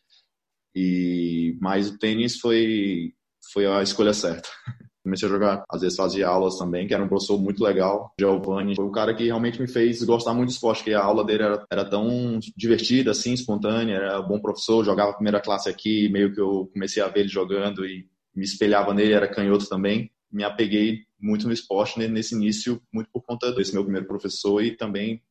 E 0.75 1.57
mas 1.61 1.91
o 1.91 1.99
tênis 1.99 2.39
foi 2.39 3.13
foi 3.53 3.67
a 3.67 3.83
escolha 3.83 4.15
certa. 4.15 4.49
Comecei 5.03 5.29
a 5.29 5.31
jogar, 5.31 5.65
às 5.69 5.81
vezes 5.81 5.97
fazia 5.97 6.29
aulas 6.29 6.59
também, 6.59 6.87
que 6.87 6.93
era 6.93 7.03
um 7.03 7.09
professor 7.09 7.41
muito 7.41 7.65
legal. 7.65 8.13
Giovanni 8.21 8.77
foi 8.77 8.85
o 8.85 8.91
cara 8.91 9.15
que 9.15 9.25
realmente 9.25 9.61
me 9.61 9.67
fez 9.67 10.03
gostar 10.03 10.35
muito 10.35 10.49
de 10.49 10.55
esporte, 10.55 10.85
que 10.85 10.93
a 10.93 11.03
aula 11.03 11.25
dele 11.25 11.43
era, 11.43 11.67
era 11.71 11.85
tão 11.85 12.39
divertida, 12.57 13.11
assim, 13.11 13.33
espontânea, 13.33 13.95
era 13.95 14.21
um 14.21 14.29
bom 14.29 14.39
professor, 14.39 14.85
jogava 14.85 15.15
primeira 15.15 15.41
classe 15.41 15.69
aqui, 15.69 16.09
meio 16.11 16.35
que 16.35 16.41
eu 16.41 16.69
comecei 16.73 17.03
a 17.03 17.09
ver 17.09 17.21
ele 17.21 17.29
jogando 17.29 17.85
e 17.87 18.07
me 18.35 18.45
espelhava 18.45 18.93
nele, 18.93 19.13
era 19.13 19.29
canhoto 19.29 19.69
também. 19.69 20.11
Me 20.31 20.45
apeguei 20.45 21.01
muito 21.19 21.47
no 21.47 21.53
esporte 21.53 21.99
nesse 21.99 22.35
início, 22.35 22.81
muito 22.93 23.11
por 23.13 23.23
conta 23.23 23.53
desse 23.53 23.73
meu 23.73 23.83
primeiro 23.83 24.07
professor 24.07 24.63
e 24.63 24.77
também 24.77 25.23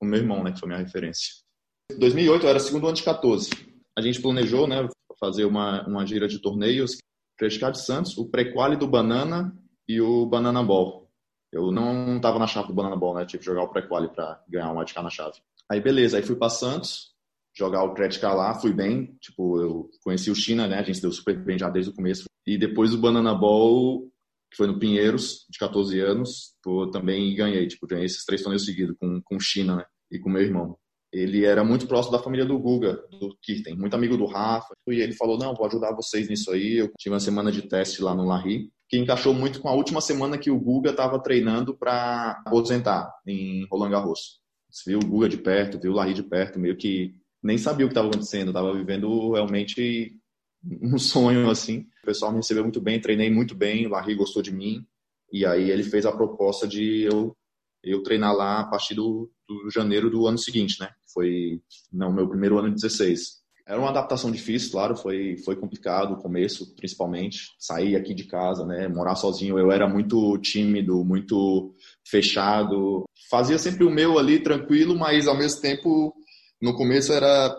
o 0.00 0.04
meu 0.04 0.20
irmão, 0.20 0.42
né, 0.42 0.52
que 0.52 0.60
foi 0.60 0.68
minha 0.68 0.80
referência. 0.80 1.34
Em 1.90 1.98
2008 1.98 2.44
eu 2.44 2.50
era 2.50 2.60
segundo 2.60 2.86
ano 2.86 2.96
de 2.96 3.02
14. 3.02 3.50
A 3.96 4.02
gente 4.02 4.20
planejou, 4.20 4.66
né, 4.66 4.88
fazer 5.18 5.44
uma, 5.44 5.86
uma 5.86 6.06
gira 6.06 6.28
de 6.28 6.38
torneios, 6.38 6.98
Credit 7.36 7.72
de 7.72 7.80
Santos, 7.80 8.16
o 8.16 8.28
pré-quali 8.28 8.76
do 8.76 8.86
Banana 8.86 9.56
e 9.88 10.00
o 10.00 10.26
Banana 10.26 10.62
Ball. 10.62 11.08
Eu 11.52 11.70
não 11.70 12.16
estava 12.16 12.38
na 12.38 12.46
chave 12.46 12.68
do 12.68 12.74
Banana 12.74 12.96
Ball, 12.96 13.14
né, 13.14 13.24
tive 13.24 13.40
que 13.40 13.46
jogar 13.46 13.62
o 13.62 13.70
pré-quali 13.70 14.08
para 14.08 14.42
ganhar 14.48 14.72
um 14.72 14.78
wildcard 14.78 15.04
na 15.04 15.10
chave. 15.10 15.38
Aí 15.70 15.80
beleza, 15.80 16.16
aí 16.16 16.22
fui 16.22 16.36
para 16.36 16.48
Santos, 16.48 17.14
jogar 17.54 17.82
o 17.84 17.94
Credit 17.94 18.24
lá, 18.24 18.54
fui 18.54 18.72
bem, 18.72 19.16
tipo, 19.20 19.60
eu 19.60 19.90
conheci 20.02 20.30
o 20.30 20.34
China, 20.34 20.66
né, 20.66 20.78
a 20.78 20.82
gente 20.82 21.00
deu 21.00 21.12
super 21.12 21.36
bem 21.36 21.58
já 21.58 21.70
desde 21.70 21.90
o 21.90 21.94
começo. 21.94 22.24
E 22.46 22.58
depois 22.58 22.92
o 22.92 22.98
Banana 22.98 23.34
Ball 23.34 24.08
que 24.50 24.56
foi 24.56 24.66
no 24.66 24.78
Pinheiros, 24.78 25.44
de 25.50 25.58
14 25.58 26.00
anos, 26.00 26.54
eu 26.66 26.90
também 26.90 27.34
ganhei, 27.34 27.66
tipo, 27.66 27.86
ganhei 27.86 28.06
esses 28.06 28.24
três 28.24 28.42
torneios 28.42 28.64
seguidos 28.64 28.96
com, 28.98 29.20
com 29.22 29.40
China, 29.40 29.76
né, 29.76 29.84
e 30.10 30.18
com 30.18 30.30
meu 30.30 30.42
irmão. 30.42 30.78
Ele 31.12 31.44
era 31.44 31.64
muito 31.64 31.86
próximo 31.86 32.16
da 32.16 32.22
família 32.22 32.44
do 32.44 32.58
Guga, 32.58 32.94
do 33.18 33.36
Kirten, 33.40 33.76
muito 33.76 33.94
amigo 33.94 34.16
do 34.16 34.26
Rafa, 34.26 34.74
e 34.88 35.00
ele 35.00 35.12
falou, 35.12 35.38
não, 35.38 35.54
vou 35.54 35.66
ajudar 35.66 35.94
vocês 35.94 36.28
nisso 36.28 36.50
aí. 36.50 36.78
Eu 36.78 36.90
tive 36.98 37.14
uma 37.14 37.20
semana 37.20 37.50
de 37.50 37.62
teste 37.62 38.02
lá 38.02 38.14
no 38.14 38.24
Larry, 38.24 38.70
que 38.88 38.98
encaixou 38.98 39.32
muito 39.32 39.60
com 39.60 39.68
a 39.68 39.74
última 39.74 40.00
semana 40.00 40.36
que 40.36 40.50
o 40.50 40.58
Guga 40.58 40.90
estava 40.90 41.18
treinando 41.22 41.76
para 41.76 42.42
aposentar 42.46 43.12
em 43.26 43.66
Roland 43.70 43.90
Garros. 43.90 44.40
Você 44.70 44.90
viu 44.90 44.98
o 44.98 45.06
Guga 45.06 45.28
de 45.28 45.38
perto, 45.38 45.80
viu 45.80 45.92
o 45.92 45.94
Larry 45.94 46.12
de 46.14 46.22
perto, 46.22 46.58
meio 46.58 46.76
que 46.76 47.14
nem 47.42 47.56
sabia 47.56 47.86
o 47.86 47.88
que 47.88 47.92
estava 47.92 48.08
acontecendo, 48.08 48.48
estava 48.48 48.74
vivendo 48.74 49.32
realmente 49.32 50.16
um 50.82 50.98
sonho 50.98 51.48
assim. 51.48 51.86
O 52.02 52.06
pessoal 52.06 52.32
me 52.32 52.38
recebeu 52.38 52.64
muito 52.64 52.80
bem, 52.80 53.00
treinei 53.00 53.30
muito 53.30 53.54
bem, 53.54 53.86
o 53.86 53.90
Larry 53.90 54.14
gostou 54.14 54.42
de 54.42 54.52
mim. 54.52 54.84
E 55.32 55.46
aí 55.46 55.70
ele 55.70 55.82
fez 55.82 56.04
a 56.06 56.12
proposta 56.12 56.66
de 56.66 57.02
eu, 57.02 57.36
eu 57.86 58.02
treinar 58.02 58.34
lá 58.34 58.60
a 58.60 58.64
partir 58.64 58.94
do, 58.94 59.30
do 59.48 59.70
janeiro 59.70 60.10
do 60.10 60.26
ano 60.26 60.38
seguinte, 60.38 60.80
né? 60.80 60.90
Foi 61.12 61.60
não 61.92 62.12
meu 62.12 62.28
primeiro 62.28 62.58
ano 62.58 62.68
de 62.68 62.74
16. 62.74 63.46
Era 63.66 63.80
uma 63.80 63.90
adaptação 63.90 64.30
difícil, 64.30 64.70
claro, 64.70 64.96
foi 64.96 65.36
foi 65.38 65.56
complicado 65.56 66.12
o 66.12 66.22
começo, 66.22 66.74
principalmente 66.76 67.48
sair 67.58 67.96
aqui 67.96 68.14
de 68.14 68.24
casa, 68.24 68.64
né? 68.64 68.86
Morar 68.86 69.16
sozinho, 69.16 69.58
eu 69.58 69.72
era 69.72 69.88
muito 69.88 70.38
tímido, 70.38 71.04
muito 71.04 71.74
fechado. 72.06 73.04
Fazia 73.28 73.58
sempre 73.58 73.84
o 73.84 73.90
meu 73.90 74.18
ali 74.18 74.38
tranquilo, 74.38 74.96
mas 74.96 75.26
ao 75.26 75.36
mesmo 75.36 75.60
tempo 75.60 76.14
no 76.62 76.76
começo 76.76 77.12
era 77.12 77.54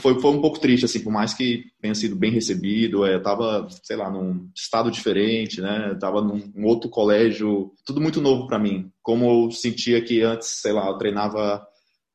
foi, 0.00 0.20
foi 0.20 0.30
um 0.30 0.40
pouco 0.40 0.60
triste, 0.60 0.84
assim, 0.84 1.02
por 1.02 1.12
mais 1.12 1.32
que 1.32 1.64
tenha 1.80 1.94
sido 1.94 2.16
bem 2.16 2.30
recebido, 2.30 3.04
é, 3.04 3.14
eu 3.14 3.22
tava, 3.22 3.66
sei 3.82 3.96
lá, 3.96 4.10
num 4.10 4.50
estado 4.54 4.90
diferente, 4.90 5.60
né, 5.60 5.90
eu 5.90 5.98
tava 5.98 6.20
num, 6.20 6.52
num 6.54 6.66
outro 6.66 6.90
colégio, 6.90 7.72
tudo 7.84 8.00
muito 8.00 8.20
novo 8.20 8.46
para 8.46 8.58
mim. 8.58 8.90
Como 9.02 9.46
eu 9.46 9.50
sentia 9.50 10.02
que 10.02 10.22
antes, 10.22 10.48
sei 10.60 10.72
lá, 10.72 10.86
eu 10.88 10.98
treinava 10.98 11.66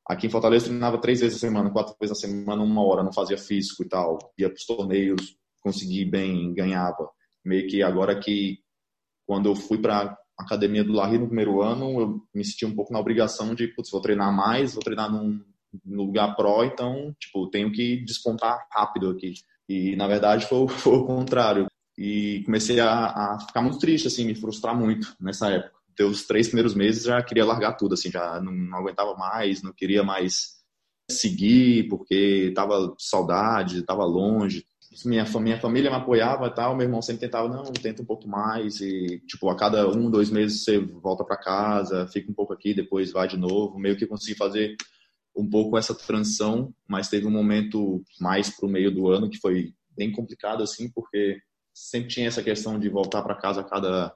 aqui 0.07 0.27
em 0.27 0.29
Fortaleza, 0.29 0.65
treinava 0.65 1.00
três 1.00 1.21
vezes 1.21 1.38
a 1.38 1.39
semana, 1.39 1.71
quatro 1.71 1.95
vezes 2.00 2.17
a 2.17 2.21
semana, 2.21 2.61
uma 2.61 2.83
hora, 2.83 3.03
não 3.03 3.13
fazia 3.13 3.38
físico 3.38 3.83
e 3.83 3.88
tal, 3.88 4.33
ia 4.38 4.50
pros 4.50 4.65
torneios, 4.65 5.35
consegui 5.61 6.05
bem, 6.05 6.53
ganhava. 6.53 7.09
Meio 7.43 7.67
que 7.67 7.81
agora 7.81 8.19
que, 8.19 8.59
quando 9.25 9.47
eu 9.47 9.55
fui 9.55 9.77
para 9.77 10.17
academia 10.38 10.83
do 10.83 10.93
Larry 10.93 11.17
no 11.17 11.27
primeiro 11.27 11.61
ano, 11.61 12.00
eu 12.00 12.21
me 12.33 12.43
senti 12.43 12.65
um 12.65 12.75
pouco 12.75 12.91
na 12.91 13.00
obrigação 13.00 13.53
de, 13.53 13.67
putz, 13.67 13.89
vou 13.91 14.01
treinar 14.01 14.35
mais, 14.35 14.73
vou 14.73 14.83
treinar 14.83 15.11
num 15.11 15.39
no 15.85 16.03
lugar 16.03 16.35
pró, 16.35 16.63
então, 16.63 17.15
tipo, 17.19 17.47
tenho 17.49 17.71
que 17.71 17.97
despontar 18.03 18.67
rápido 18.71 19.09
aqui. 19.09 19.33
E, 19.67 19.95
na 19.95 20.07
verdade, 20.07 20.45
foi, 20.47 20.67
foi 20.69 20.93
o 20.93 21.05
contrário. 21.05 21.67
E 21.97 22.41
comecei 22.45 22.79
a, 22.79 23.05
a, 23.05 23.39
ficar 23.39 23.61
muito 23.61 23.79
triste, 23.79 24.07
assim, 24.07 24.25
me 24.25 24.35
frustrar 24.35 24.75
muito 24.75 25.15
nessa 25.19 25.49
época. 25.49 25.73
Deu 25.97 26.07
os 26.07 26.25
três 26.25 26.47
primeiros 26.47 26.73
meses, 26.73 27.03
já 27.03 27.21
queria 27.21 27.45
largar 27.45 27.73
tudo, 27.73 27.93
assim, 27.93 28.09
já 28.09 28.39
não, 28.41 28.51
não 28.51 28.77
aguentava 28.77 29.13
mais, 29.15 29.61
não 29.61 29.73
queria 29.73 30.03
mais 30.03 30.61
seguir, 31.09 31.87
porque 31.89 32.51
tava 32.55 32.93
saudade, 32.97 33.83
tava 33.83 34.05
longe. 34.05 34.65
Minha, 35.05 35.25
minha 35.39 35.59
família 35.59 35.89
me 35.89 35.95
apoiava 35.95 36.47
e 36.47 36.53
tal, 36.53 36.75
meu 36.75 36.85
irmão 36.85 37.01
sempre 37.01 37.21
tentava, 37.21 37.47
não, 37.47 37.63
tenta 37.63 38.01
um 38.01 38.05
pouco 38.05 38.27
mais, 38.27 38.81
e, 38.81 39.21
tipo, 39.25 39.49
a 39.49 39.55
cada 39.55 39.87
um, 39.89 40.09
dois 40.09 40.29
meses 40.29 40.63
você 40.63 40.79
volta 40.79 41.23
para 41.23 41.37
casa, 41.37 42.07
fica 42.07 42.29
um 42.29 42.33
pouco 42.33 42.51
aqui, 42.51 42.73
depois 42.73 43.11
vai 43.11 43.27
de 43.27 43.37
novo, 43.37 43.79
meio 43.79 43.95
que 43.95 44.05
consegui 44.05 44.35
fazer 44.35 44.75
um 45.35 45.50
pouco 45.50 45.77
essa 45.77 45.95
transição, 45.95 46.73
mas 46.88 47.09
teve 47.09 47.25
um 47.25 47.31
momento 47.31 48.03
mais 48.19 48.50
para 48.50 48.65
o 48.67 48.69
meio 48.69 48.91
do 48.91 49.09
ano 49.09 49.29
que 49.29 49.38
foi 49.38 49.73
bem 49.95 50.11
complicado 50.11 50.63
assim, 50.63 50.89
porque 50.89 51.39
sempre 51.73 52.09
tinha 52.09 52.27
essa 52.27 52.43
questão 52.43 52.79
de 52.79 52.89
voltar 52.89 53.21
para 53.21 53.35
casa 53.35 53.61
a 53.61 53.63
cada 53.63 54.13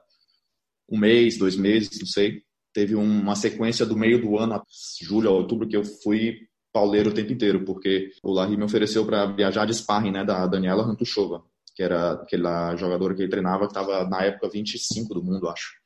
um 0.88 0.98
mês, 0.98 1.38
dois 1.38 1.56
meses, 1.56 1.98
não 1.98 2.06
sei. 2.06 2.42
Teve 2.72 2.94
uma 2.94 3.34
sequência 3.34 3.86
do 3.86 3.96
meio 3.96 4.20
do 4.20 4.38
ano, 4.38 4.62
julho 5.02 5.30
a 5.30 5.32
outubro, 5.32 5.66
que 5.66 5.76
eu 5.76 5.84
fui 5.84 6.46
pauleiro 6.72 7.10
o 7.10 7.14
tempo 7.14 7.32
inteiro, 7.32 7.64
porque 7.64 8.10
o 8.22 8.32
Larry 8.32 8.56
me 8.56 8.64
ofereceu 8.64 9.06
para 9.06 9.26
viajar 9.26 9.64
de 9.64 9.74
sparring, 9.74 10.12
né, 10.12 10.24
da 10.24 10.46
Daniela 10.46 10.84
Rantuchova, 10.84 11.42
que 11.74 11.82
era 11.82 12.12
aquela 12.12 12.76
jogadora 12.76 13.14
que 13.14 13.22
ele 13.22 13.30
treinava, 13.30 13.66
que 13.66 13.72
estava 13.72 14.06
na 14.06 14.22
época 14.22 14.50
25 14.50 15.14
do 15.14 15.24
mundo, 15.24 15.48
acho. 15.48 15.85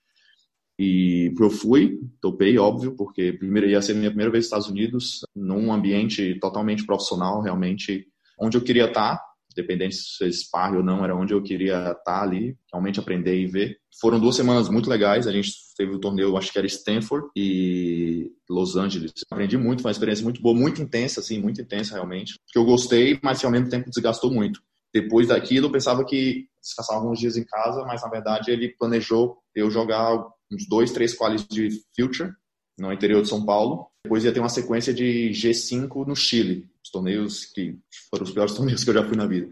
E 0.82 1.30
eu 1.38 1.50
fui, 1.50 2.00
topei, 2.22 2.56
óbvio, 2.56 2.96
porque 2.96 3.34
primeiro 3.34 3.68
ia 3.68 3.82
ser 3.82 3.92
minha 3.92 4.08
primeira 4.08 4.32
vez 4.32 4.44
nos 4.44 4.46
Estados 4.46 4.68
Unidos, 4.68 5.20
num 5.36 5.70
ambiente 5.70 6.38
totalmente 6.40 6.86
profissional, 6.86 7.42
realmente, 7.42 8.06
onde 8.40 8.56
eu 8.56 8.64
queria 8.64 8.86
estar, 8.86 9.22
independente 9.52 9.96
se 9.96 10.24
é 10.24 10.32
sparring 10.32 10.78
ou 10.78 10.82
não, 10.82 11.04
era 11.04 11.14
onde 11.14 11.34
eu 11.34 11.42
queria 11.42 11.90
estar 11.90 12.22
ali, 12.22 12.56
realmente 12.72 12.98
aprender 12.98 13.38
e 13.38 13.46
ver. 13.46 13.76
Foram 14.00 14.18
duas 14.18 14.36
semanas 14.36 14.70
muito 14.70 14.88
legais, 14.88 15.26
a 15.26 15.32
gente 15.32 15.52
teve 15.76 15.92
o 15.92 15.96
um 15.96 16.00
torneio, 16.00 16.34
acho 16.38 16.50
que 16.50 16.56
era 16.56 16.66
Stanford 16.66 17.28
e 17.36 18.32
Los 18.48 18.74
Angeles. 18.74 19.12
Aprendi 19.30 19.58
muito, 19.58 19.82
foi 19.82 19.90
uma 19.90 19.92
experiência 19.92 20.24
muito 20.24 20.40
boa, 20.40 20.56
muito 20.56 20.80
intensa, 20.80 21.20
assim, 21.20 21.42
muito 21.42 21.60
intensa 21.60 21.92
realmente, 21.92 22.36
que 22.50 22.58
eu 22.58 22.64
gostei, 22.64 23.20
mas 23.22 23.38
que 23.38 23.44
ao 23.44 23.52
mesmo 23.52 23.68
tempo 23.68 23.90
desgastou 23.90 24.32
muito. 24.32 24.62
Depois 24.94 25.28
daquilo, 25.28 25.66
eu 25.66 25.72
pensava 25.72 26.06
que 26.06 26.46
descansava 26.62 27.00
alguns 27.00 27.18
dias 27.20 27.36
em 27.36 27.44
casa, 27.44 27.84
mas 27.84 28.00
na 28.00 28.08
verdade 28.08 28.50
ele 28.50 28.74
planejou 28.78 29.36
eu 29.54 29.70
jogar 29.70 30.26
uns 30.50 30.66
dois, 30.68 30.90
três 30.92 31.14
qualis 31.14 31.46
de 31.46 31.82
Future 31.94 32.32
no 32.78 32.92
interior 32.92 33.22
de 33.22 33.28
São 33.28 33.44
Paulo. 33.44 33.86
Depois 34.04 34.24
ia 34.24 34.32
ter 34.32 34.40
uma 34.40 34.48
sequência 34.48 34.92
de 34.92 35.30
G5 35.30 36.06
no 36.06 36.16
Chile, 36.16 36.68
os 36.82 36.90
torneios 36.90 37.44
que 37.44 37.78
foram 38.10 38.24
os 38.24 38.30
piores 38.30 38.54
torneios 38.56 38.82
que 38.82 38.90
eu 38.90 38.94
já 38.94 39.06
fui 39.06 39.16
na 39.16 39.26
vida. 39.26 39.50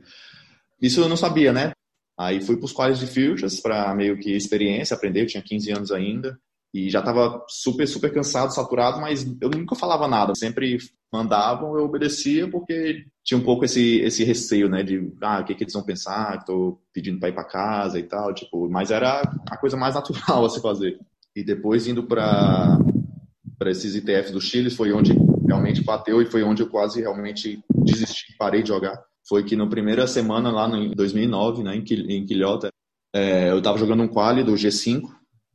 Isso 0.80 1.00
eu 1.00 1.08
não 1.08 1.16
sabia, 1.16 1.52
né? 1.52 1.72
Aí 2.18 2.40
fui 2.40 2.56
para 2.56 2.64
os 2.64 2.72
qualis 2.72 2.98
de 2.98 3.06
Futures 3.06 3.60
para 3.60 3.94
meio 3.94 4.18
que 4.18 4.32
experiência, 4.32 4.94
aprender. 4.94 5.22
Eu 5.22 5.26
tinha 5.26 5.42
15 5.42 5.70
anos 5.72 5.92
ainda 5.92 6.38
e 6.72 6.90
já 6.90 6.98
estava 7.00 7.44
super, 7.48 7.86
super 7.86 8.12
cansado, 8.12 8.54
saturado, 8.54 9.00
mas 9.00 9.26
eu 9.40 9.48
nunca 9.48 9.74
falava 9.74 10.06
nada. 10.06 10.34
Sempre 10.34 10.78
mandavam, 11.12 11.76
eu 11.76 11.84
obedecia 11.84 12.48
porque 12.50 13.06
tinha 13.24 13.38
um 13.38 13.44
pouco 13.44 13.64
esse, 13.64 14.00
esse 14.00 14.22
receio, 14.24 14.68
né, 14.68 14.82
de, 14.82 15.12
ah, 15.22 15.40
o 15.40 15.44
que, 15.44 15.54
que 15.54 15.64
eles 15.64 15.72
vão 15.72 15.82
pensar, 15.82 16.36
estou 16.36 16.80
pedindo 16.92 17.18
para 17.18 17.30
ir 17.30 17.32
para 17.32 17.44
casa 17.44 17.98
e 17.98 18.02
tal, 18.02 18.34
tipo, 18.34 18.68
mas 18.68 18.90
era 18.90 19.22
a 19.50 19.56
coisa 19.56 19.76
mais 19.76 19.94
natural 19.94 20.44
a 20.44 20.50
se 20.50 20.60
fazer. 20.60 20.98
E 21.34 21.42
depois 21.42 21.86
indo 21.86 22.02
para 22.02 22.78
esses 23.66 23.94
ITF 23.94 24.32
do 24.32 24.40
Chile 24.40 24.70
foi 24.70 24.92
onde 24.92 25.12
realmente 25.46 25.82
bateu 25.82 26.20
e 26.20 26.26
foi 26.26 26.42
onde 26.42 26.62
eu 26.62 26.68
quase 26.68 27.00
realmente 27.00 27.62
desisti, 27.70 28.36
parei 28.36 28.62
de 28.62 28.68
jogar. 28.68 29.02
Foi 29.26 29.42
que 29.44 29.56
na 29.56 29.66
primeira 29.66 30.06
semana 30.06 30.50
lá 30.50 30.68
em 30.68 30.90
2009, 30.90 31.62
né, 31.62 31.76
em 31.76 32.26
Quilhota, 32.26 32.70
é, 33.14 33.50
eu 33.50 33.58
estava 33.58 33.78
jogando 33.78 34.02
um 34.02 34.08
quali 34.08 34.44
do 34.44 34.52
G5, 34.52 35.02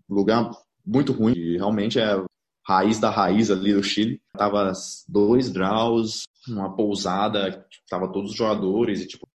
lugar 0.09 0.51
muito 0.85 1.13
ruim, 1.13 1.33
e 1.33 1.57
realmente 1.57 1.99
é 1.99 2.23
raiz 2.65 2.99
da 2.99 3.09
raiz 3.09 3.51
ali 3.51 3.73
do 3.73 3.83
Chile. 3.83 4.21
Tava 4.37 4.71
dois 5.07 5.49
graus, 5.49 6.23
uma 6.47 6.75
pousada, 6.75 7.65
tava 7.89 8.11
todos 8.11 8.31
os 8.31 8.37
jogadores 8.37 9.01
e 9.01 9.07
tipo 9.07 9.27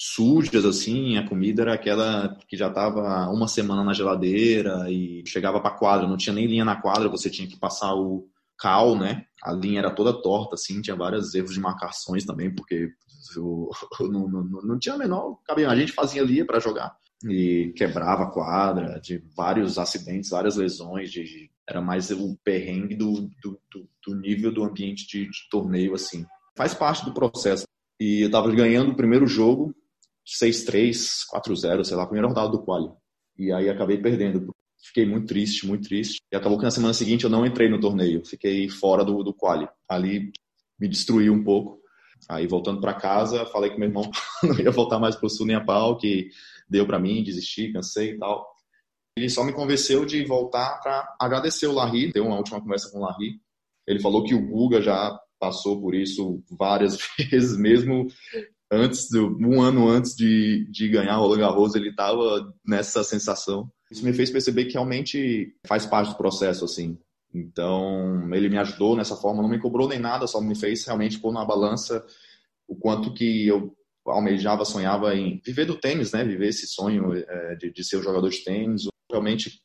sujas 0.00 0.64
assim, 0.64 1.16
a 1.16 1.28
comida 1.28 1.62
era 1.62 1.74
aquela 1.74 2.36
que 2.46 2.56
já 2.56 2.70
tava 2.70 3.28
uma 3.30 3.48
semana 3.48 3.82
na 3.82 3.92
geladeira 3.92 4.88
e 4.88 5.24
chegava 5.26 5.60
para 5.60 5.76
quadra, 5.76 6.06
não 6.06 6.16
tinha 6.16 6.32
nem 6.32 6.46
linha 6.46 6.64
na 6.64 6.80
quadra, 6.80 7.08
você 7.08 7.28
tinha 7.28 7.48
que 7.48 7.58
passar 7.58 7.94
o 7.94 8.28
cal, 8.56 8.96
né? 8.96 9.24
A 9.42 9.52
linha 9.52 9.80
era 9.80 9.90
toda 9.90 10.22
torta 10.22 10.54
assim, 10.54 10.80
tinha 10.80 10.94
vários 10.94 11.34
erros 11.34 11.54
de 11.54 11.60
marcações 11.60 12.24
também, 12.24 12.54
porque 12.54 12.90
eu, 13.36 13.68
eu 14.00 14.08
não, 14.08 14.28
não, 14.28 14.44
não, 14.44 14.78
tinha 14.78 14.94
a 14.94 14.98
menor. 14.98 15.38
A 15.48 15.76
gente 15.76 15.92
fazia 15.92 16.22
ali 16.22 16.44
para 16.44 16.60
jogar 16.60 16.96
e 17.24 17.72
quebrava 17.76 18.24
a 18.24 18.30
quadra, 18.30 19.00
de 19.00 19.22
vários 19.36 19.78
acidentes, 19.78 20.30
várias 20.30 20.56
lesões, 20.56 21.10
de, 21.10 21.50
era 21.68 21.80
mais 21.80 22.10
o 22.10 22.36
perrengue 22.44 22.94
do, 22.94 23.30
do, 23.42 23.60
do, 24.06 24.14
nível 24.14 24.52
do 24.52 24.62
ambiente 24.62 25.06
de, 25.06 25.24
de, 25.24 25.48
torneio, 25.50 25.94
assim. 25.94 26.24
Faz 26.56 26.74
parte 26.74 27.04
do 27.04 27.12
processo. 27.12 27.64
E 28.00 28.22
eu 28.22 28.30
tava 28.30 28.50
ganhando 28.54 28.92
o 28.92 28.96
primeiro 28.96 29.26
jogo, 29.26 29.74
6-3, 30.26 31.24
4-0, 31.32 31.84
sei 31.84 31.96
lá, 31.96 32.06
primeira 32.06 32.28
rodada 32.28 32.50
do 32.50 32.62
quali. 32.62 32.90
E 33.36 33.52
aí 33.52 33.68
acabei 33.68 33.98
perdendo. 33.98 34.54
Fiquei 34.80 35.04
muito 35.04 35.26
triste, 35.26 35.66
muito 35.66 35.88
triste. 35.88 36.20
E 36.32 36.36
acabou 36.36 36.58
que 36.58 36.64
na 36.64 36.70
semana 36.70 36.94
seguinte 36.94 37.24
eu 37.24 37.30
não 37.30 37.44
entrei 37.44 37.68
no 37.68 37.80
torneio, 37.80 38.24
fiquei 38.24 38.68
fora 38.68 39.04
do, 39.04 39.24
do 39.24 39.34
quali. 39.34 39.68
Ali 39.88 40.30
me 40.78 40.88
destruiu 40.88 41.32
um 41.32 41.42
pouco. 41.42 41.78
Aí 42.28 42.46
voltando 42.46 42.80
para 42.80 42.94
casa, 42.94 43.46
falei 43.46 43.70
com 43.70 43.78
meu 43.78 43.88
irmão 43.88 44.10
não 44.42 44.58
ia 44.58 44.70
voltar 44.70 44.98
mais 44.98 45.16
pro 45.16 45.28
sul 45.28 45.46
nem 45.46 45.56
a 45.56 45.64
pau, 45.64 45.96
que 45.96 46.30
deu 46.68 46.86
para 46.86 46.98
mim, 46.98 47.22
desisti, 47.22 47.72
cansei 47.72 48.12
e 48.12 48.18
tal. 48.18 48.46
Ele 49.16 49.28
só 49.28 49.42
me 49.42 49.52
convenceu 49.52 50.04
de 50.04 50.24
voltar 50.24 50.80
para 50.80 51.16
agradecer 51.20 51.66
o 51.66 51.72
Larry, 51.72 52.12
deu 52.12 52.26
uma 52.26 52.36
última 52.36 52.60
conversa 52.60 52.90
com 52.90 52.98
o 52.98 53.02
Larry. 53.02 53.40
Ele 53.86 54.00
falou 54.00 54.22
que 54.22 54.34
o 54.34 54.46
Guga 54.46 54.80
já 54.80 55.18
passou 55.40 55.80
por 55.80 55.94
isso 55.94 56.42
várias 56.50 56.98
vezes, 57.30 57.56
mesmo 57.56 58.06
antes 58.70 59.08
do, 59.08 59.36
um 59.40 59.60
ano 59.60 59.88
antes 59.88 60.14
de, 60.14 60.66
de 60.70 60.88
ganhar 60.88 61.16
Roland 61.16 61.38
Garros, 61.38 61.74
ele 61.74 61.90
estava 61.90 62.52
nessa 62.66 63.02
sensação. 63.02 63.70
Isso 63.90 64.04
me 64.04 64.12
fez 64.12 64.30
perceber 64.30 64.66
que 64.66 64.74
realmente 64.74 65.54
faz 65.66 65.86
parte 65.86 66.10
do 66.10 66.16
processo, 66.16 66.64
assim. 66.64 66.98
Então, 67.34 68.28
ele 68.32 68.48
me 68.48 68.58
ajudou 68.58 68.96
nessa 68.96 69.16
forma, 69.16 69.42
não 69.42 69.48
me 69.48 69.58
cobrou 69.58 69.88
nem 69.88 69.98
nada, 69.98 70.26
só 70.26 70.40
me 70.40 70.54
fez 70.54 70.84
realmente 70.84 71.18
pôr 71.18 71.32
na 71.32 71.44
balança 71.44 72.04
o 72.66 72.76
quanto 72.76 73.14
que 73.14 73.46
eu 73.46 73.74
almejava, 74.10 74.64
sonhava 74.64 75.14
em 75.14 75.40
viver 75.44 75.64
do 75.64 75.76
tênis, 75.76 76.12
né? 76.12 76.24
Viver 76.24 76.48
esse 76.48 76.66
sonho 76.66 77.14
é, 77.14 77.56
de, 77.56 77.72
de 77.72 77.84
ser 77.84 77.98
um 77.98 78.02
jogador 78.02 78.28
de 78.28 78.44
tênis. 78.44 78.88
Realmente 79.10 79.60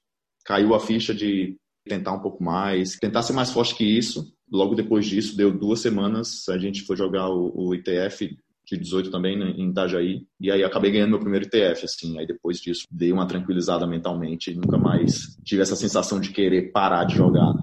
caiu 0.45 0.73
a 0.73 0.79
ficha 0.79 1.13
de 1.13 1.55
tentar 1.87 2.13
um 2.13 2.21
pouco 2.21 2.43
mais, 2.43 2.95
tentar 2.95 3.21
ser 3.23 3.33
mais 3.33 3.51
forte 3.51 3.75
que 3.75 3.83
isso. 3.83 4.33
Logo 4.51 4.75
depois 4.75 5.05
disso, 5.05 5.35
deu 5.35 5.51
duas 5.51 5.79
semanas, 5.79 6.47
a 6.49 6.57
gente 6.57 6.83
foi 6.83 6.95
jogar 6.95 7.29
o, 7.29 7.51
o 7.55 7.75
ITF 7.75 8.37
de 8.65 8.77
18 8.77 9.11
também 9.11 9.37
né, 9.37 9.53
em 9.57 9.69
Itajaí, 9.69 10.25
e 10.39 10.49
aí 10.49 10.63
acabei 10.63 10.91
ganhando 10.91 11.09
meu 11.09 11.19
primeiro 11.19 11.45
ITF, 11.45 11.83
assim, 11.83 12.17
aí 12.17 12.25
depois 12.25 12.59
disso 12.59 12.85
dei 12.89 13.11
uma 13.11 13.27
tranquilizada 13.27 13.85
mentalmente 13.85 14.53
nunca 14.55 14.77
mais 14.77 15.37
tive 15.43 15.61
essa 15.61 15.75
sensação 15.75 16.19
de 16.19 16.29
querer 16.29 16.71
parar 16.71 17.03
de 17.03 17.15
jogar. 17.15 17.53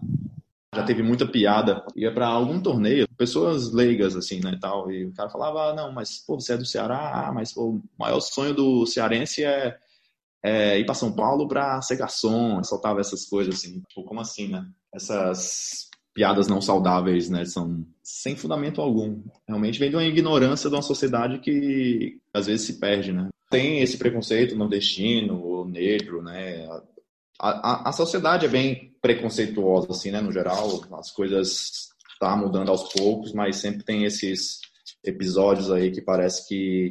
Já 0.75 0.85
teve 0.85 1.03
muita 1.03 1.27
piada, 1.27 1.85
ia 1.97 2.15
para 2.15 2.29
algum 2.29 2.63
torneio, 2.63 3.09
pessoas 3.17 3.73
leigas, 3.73 4.15
assim, 4.15 4.41
né, 4.41 4.57
tal, 4.61 4.91
e 4.91 5.05
o 5.05 5.13
cara 5.13 5.29
falava, 5.29 5.71
ah, 5.71 5.75
não, 5.75 5.93
mas, 5.93 6.19
pô, 6.25 6.39
você 6.39 6.53
é 6.53 6.57
do 6.57 6.65
Ceará, 6.65 7.27
ah, 7.27 7.33
mas, 7.33 7.53
pô, 7.53 7.71
o 7.71 7.83
maior 7.99 8.21
sonho 8.21 8.55
do 8.55 8.87
cearense 8.87 9.43
é, 9.43 9.77
é 10.43 10.79
ir 10.79 10.87
para 10.87 10.95
São 10.95 11.11
Paulo 11.13 11.49
para 11.49 11.83
ser 11.83 11.97
garçom, 11.97 12.63
soltava 12.63 13.01
essas 13.01 13.25
coisas, 13.25 13.57
assim, 13.57 13.81
tipo, 13.89 14.05
como 14.05 14.21
assim, 14.21 14.47
né? 14.47 14.65
Essas 14.95 15.91
piadas 16.15 16.47
não 16.49 16.61
saudáveis, 16.61 17.29
né? 17.29 17.45
São 17.45 17.85
sem 18.03 18.37
fundamento 18.37 18.81
algum. 18.81 19.23
Realmente 19.49 19.79
vem 19.79 19.91
de 19.91 19.97
uma 19.97 20.05
ignorância 20.05 20.69
de 20.69 20.77
uma 20.77 20.83
sociedade 20.83 21.39
que 21.39 22.19
às 22.33 22.47
vezes 22.47 22.67
se 22.67 22.79
perde, 22.79 23.13
né? 23.13 23.29
Tem 23.51 23.81
esse 23.81 23.99
preconceito 23.99 24.57
nordestino 24.57 25.65
negro, 25.65 26.23
né? 26.23 26.67
A, 27.43 27.89
a, 27.89 27.93
sociedade 27.93 28.45
é 28.45 28.49
bem 28.49 28.95
preconceituosa, 29.01 29.89
assim, 29.91 30.11
né? 30.11 30.21
No 30.21 30.31
geral, 30.31 30.85
as 30.93 31.11
coisas 31.11 31.89
tá 32.21 32.37
mudando 32.37 32.69
aos 32.69 32.93
poucos, 32.93 33.33
mas 33.33 33.57
sempre 33.57 33.83
tem 33.83 34.05
esses 34.05 34.61
episódios 35.03 35.71
aí 35.71 35.91
que 35.91 36.03
parece 36.03 36.47
que 36.47 36.91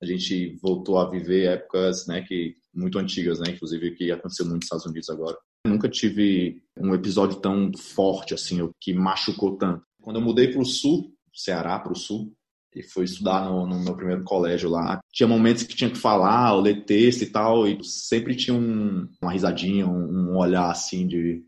a 0.00 0.06
gente 0.06 0.56
voltou 0.62 0.98
a 0.98 1.10
viver 1.10 1.48
épocas, 1.48 2.06
né? 2.06 2.22
Que 2.22 2.54
muito 2.72 2.96
antigas, 2.98 3.40
né? 3.40 3.50
Inclusive 3.50 3.96
que 3.96 4.12
aconteceu 4.12 4.46
muito 4.46 4.58
nos 4.58 4.66
Estados 4.66 4.86
Unidos 4.86 5.10
agora. 5.10 5.36
Eu 5.64 5.72
nunca 5.72 5.88
tive 5.88 6.62
um 6.78 6.94
episódio 6.94 7.40
tão 7.40 7.72
forte 7.76 8.34
assim, 8.34 8.70
que 8.80 8.94
machucou 8.94 9.56
tanto. 9.56 9.82
Quando 10.00 10.20
eu 10.20 10.24
mudei 10.24 10.48
para 10.52 10.60
o 10.60 10.64
sul, 10.64 11.12
Ceará 11.34 11.78
para 11.78 11.92
o 11.92 11.96
sul, 11.96 12.32
e 12.74 12.82
fui 12.82 13.04
estudar 13.04 13.44
no, 13.44 13.66
no, 13.66 13.80
meu 13.80 13.94
primeiro 13.94 14.24
colégio 14.24 14.70
lá, 14.70 15.00
tinha 15.12 15.26
momentos 15.26 15.62
que 15.62 15.76
tinha 15.76 15.90
que 15.90 15.98
falar, 15.98 16.54
ou 16.54 16.60
ler 16.60 16.84
texto 16.84 17.22
e 17.22 17.26
tal, 17.26 17.66
e 17.66 17.82
sempre 17.82 18.34
tinha 18.34 18.56
um, 18.56 19.08
uma 19.20 19.32
risadinha, 19.32 19.86
um, 19.86 20.32
um 20.32 20.36
olhar 20.36 20.70
assim 20.70 21.06
de 21.06 21.42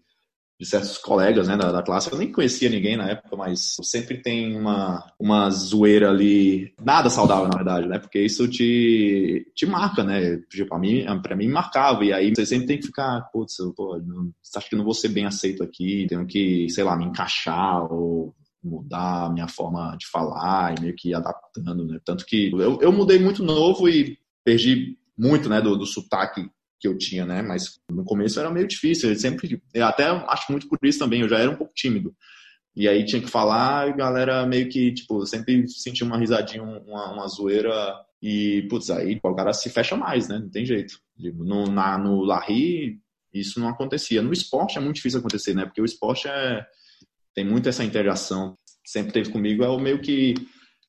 de 0.61 0.67
certos 0.67 0.99
colegas 0.99 1.49
né, 1.49 1.57
da, 1.57 1.73
da, 1.73 1.83
classe. 1.83 2.13
Eu 2.13 2.19
nem 2.19 2.31
conhecia 2.31 2.69
ninguém 2.69 2.95
na 2.95 3.09
época, 3.09 3.35
mas 3.35 3.77
sempre 3.83 4.21
tem 4.21 4.55
uma, 4.55 5.03
uma 5.19 5.49
zoeira 5.51 6.11
ali, 6.11 6.75
nada 6.79 7.09
saudável, 7.09 7.49
na 7.49 7.57
verdade, 7.57 7.89
né? 7.89 7.99
Porque 7.99 8.19
isso 8.21 8.47
te, 8.47 9.51
te 9.55 9.65
marca, 9.65 10.05
né? 10.05 10.37
Tipo, 10.51 10.69
pra 10.69 10.79
mim, 10.79 11.07
pra 11.23 11.35
mim 11.35 11.49
marcava. 11.49 12.05
E 12.05 12.13
aí 12.13 12.29
você 12.29 12.45
sempre 12.45 12.67
tem 12.67 12.79
que 12.79 12.89
ficar, 12.89 13.23
putz, 13.33 13.57
pô, 13.75 13.99
acho 14.55 14.69
que 14.69 14.77
não 14.77 14.85
vou 14.85 14.93
ser 14.93 15.09
bem 15.09 15.25
aceito 15.25 15.63
aqui, 15.63 16.07
tenho 16.07 16.27
que, 16.27 16.69
sei 16.69 16.85
lá, 16.85 16.95
me 16.95 17.07
encaixar 17.07 17.91
ou 17.91 18.35
mudar 18.63 19.27
a 19.27 19.31
minha 19.31 19.49
forma 19.49 19.97
de 19.97 20.07
falar 20.07 20.75
e 20.77 20.81
meio 20.81 20.95
que 20.97 21.15
adaptando, 21.15 21.87
né? 21.87 21.99
Tanto 22.05 22.27
que 22.27 22.51
eu, 22.53 22.79
eu 22.81 22.93
mudei 22.93 23.19
muito 23.19 23.43
novo 23.43 23.89
e 23.89 24.19
perdi 24.45 24.99
muito, 25.17 25.49
né, 25.49 25.61
do, 25.61 25.77
do 25.77 25.87
sotaque 25.87 26.51
que 26.79 26.89
eu 26.89 26.97
tinha, 26.97 27.27
né? 27.27 27.43
Mas 27.43 27.79
no 27.91 28.05
começo 28.05 28.41
era 28.41 28.51
meio 28.51 28.67
difícil. 28.67 29.11
Eu 29.11 29.17
sempre, 29.17 29.63
eu 29.75 29.87
até 29.87 30.05
acho 30.05 30.51
muito 30.51 30.67
por 30.69 30.79
isso 30.83 30.99
também. 30.99 31.21
Eu 31.21 31.29
já 31.29 31.39
era 31.39 31.51
um 31.51 31.57
pouco 31.57 31.75
tímido. 31.75 32.15
E 32.75 32.89
aí 32.89 33.05
tinha 33.05 33.21
que 33.21 33.29
falar 33.29 33.89
e 33.89 33.93
a 33.93 33.97
galera 33.97 34.47
meio 34.47 34.69
que, 34.69 34.93
tipo, 34.93 35.27
sempre 35.27 35.69
sentia 35.69 36.07
uma 36.07 36.17
risadinha, 36.17 36.63
uma, 36.63 37.13
uma 37.13 37.29
zoeira. 37.29 37.95
E, 38.23 38.67
putz, 38.71 38.91
aí 38.91 39.21
o 39.23 39.35
cara 39.35 39.53
se 39.53 39.69
fecha 39.69 39.97
mais, 39.97 40.29
né? 40.29 40.39
Não 40.39 40.49
tem 40.49 40.65
jeito. 40.65 40.99
No, 41.19 41.65
na, 41.65 41.99
no 41.99 42.23
Larry, 42.23 42.99
isso 43.33 43.61
não 43.61 43.69
acontecia. 43.69 44.23
No 44.23 44.33
esporte 44.33 44.79
é 44.79 44.81
muito 44.81 44.97
difícil 44.97 45.19
acontecer, 45.21 45.55
né? 45.55 45.67
Porque 45.67 45.83
o 45.83 45.85
esporte 45.85 46.29
é, 46.29 46.65
tem 47.35 47.45
muito 47.45 47.69
essa 47.69 47.85
integração. 47.85 48.57
Sempre 48.85 49.13
teve 49.13 49.31
comigo, 49.31 49.63
é 49.63 49.69
o 49.69 49.79
meio 49.79 50.01
que 50.01 50.35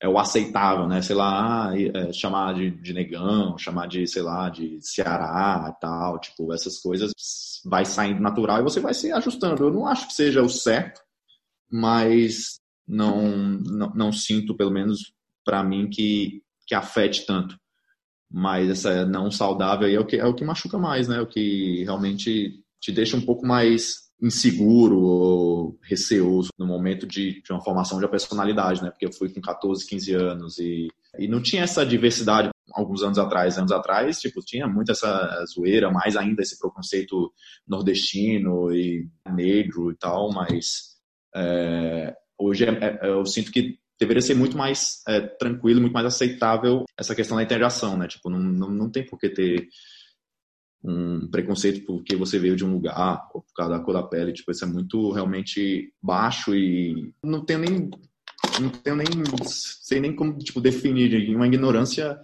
é 0.02 0.08
o 0.08 0.18
aceitável, 0.18 0.88
né? 0.88 1.00
Sei 1.00 1.14
lá, 1.14 1.68
ah, 1.68 1.72
é, 1.78 2.12
chamar 2.12 2.54
de, 2.54 2.70
de, 2.72 2.92
negão, 2.92 3.56
chamar 3.56 3.86
de, 3.86 4.04
sei 4.08 4.22
lá, 4.22 4.48
de 4.48 4.78
Ceará 4.80 5.72
e 5.72 5.80
tal, 5.80 6.18
tipo, 6.18 6.52
essas 6.52 6.80
coisas 6.80 7.12
vai 7.64 7.84
saindo 7.84 8.20
natural 8.20 8.58
e 8.58 8.64
você 8.64 8.80
vai 8.80 8.94
se 8.94 9.12
ajustando. 9.12 9.62
Eu 9.62 9.72
não 9.72 9.86
acho 9.86 10.08
que 10.08 10.14
seja 10.14 10.42
o 10.42 10.48
certo, 10.48 11.00
mas 11.70 12.58
não, 12.86 13.28
não, 13.60 13.92
não 13.94 14.12
sinto, 14.12 14.56
pelo 14.56 14.72
menos 14.72 15.12
para 15.44 15.62
mim, 15.62 15.88
que, 15.88 16.42
que 16.66 16.74
afete 16.74 17.24
tanto. 17.24 17.56
Mas 18.28 18.68
essa 18.70 19.04
não 19.06 19.30
saudável 19.30 19.86
aí 19.86 19.94
é 19.94 20.00
o 20.00 20.06
que, 20.06 20.16
é 20.16 20.26
o 20.26 20.34
que 20.34 20.44
machuca 20.44 20.78
mais, 20.78 21.06
né? 21.06 21.18
É 21.18 21.20
o 21.20 21.28
que 21.28 21.84
realmente 21.84 22.60
te 22.80 22.90
deixa 22.90 23.16
um 23.16 23.20
pouco 23.20 23.46
mais 23.46 24.10
inseguro 24.22 25.00
ou 25.00 25.78
receoso 25.82 26.50
no 26.56 26.66
momento 26.66 27.06
de, 27.06 27.42
de 27.42 27.52
uma 27.52 27.62
formação 27.62 28.00
de 28.00 28.08
personalidade, 28.08 28.82
né? 28.82 28.90
Porque 28.90 29.06
eu 29.06 29.12
fui 29.12 29.28
com 29.28 29.40
14, 29.40 29.84
15 29.86 30.14
anos 30.14 30.58
e, 30.58 30.88
e 31.18 31.26
não 31.26 31.42
tinha 31.42 31.64
essa 31.64 31.84
diversidade 31.84 32.50
alguns 32.72 33.02
anos 33.02 33.18
atrás. 33.18 33.58
Anos 33.58 33.72
atrás, 33.72 34.20
tipo, 34.20 34.40
tinha 34.40 34.66
muito 34.68 34.92
essa 34.92 35.44
zoeira, 35.46 35.90
mais 35.90 36.16
ainda 36.16 36.40
esse 36.40 36.58
preconceito 36.58 37.32
nordestino 37.66 38.72
e 38.72 39.08
negro 39.34 39.90
e 39.90 39.96
tal, 39.96 40.32
mas 40.32 40.92
é, 41.34 42.14
hoje 42.38 42.64
é, 42.64 42.98
é, 43.02 43.08
eu 43.08 43.26
sinto 43.26 43.50
que 43.50 43.78
deveria 43.98 44.22
ser 44.22 44.34
muito 44.34 44.56
mais 44.56 45.02
é, 45.06 45.20
tranquilo, 45.20 45.80
muito 45.80 45.92
mais 45.92 46.06
aceitável 46.06 46.84
essa 46.98 47.14
questão 47.14 47.36
da 47.36 47.42
integração, 47.42 47.96
né? 47.96 48.06
Tipo, 48.06 48.30
não, 48.30 48.38
não, 48.38 48.70
não 48.70 48.90
tem 48.90 49.04
por 49.04 49.18
que 49.18 49.28
ter 49.28 49.68
um 50.84 51.28
preconceito 51.28 51.84
porque 51.86 52.16
você 52.16 52.38
veio 52.38 52.56
de 52.56 52.64
um 52.64 52.72
lugar 52.72 53.28
ou 53.32 53.42
por 53.42 53.54
causa 53.54 53.72
da 53.72 53.80
cor 53.80 53.94
da 53.94 54.02
pele, 54.02 54.32
tipo, 54.32 54.50
isso 54.50 54.64
é 54.64 54.68
muito 54.68 55.12
realmente 55.12 55.92
baixo 56.02 56.54
e 56.54 57.14
não 57.24 57.44
tenho 57.44 57.60
nem 57.60 57.90
não 58.60 58.68
tenho 58.68 58.96
nem 58.96 59.06
sei 59.46 60.00
nem 60.00 60.14
como 60.14 60.36
tipo 60.38 60.60
definir 60.60 61.34
uma 61.34 61.46
ignorância 61.46 62.18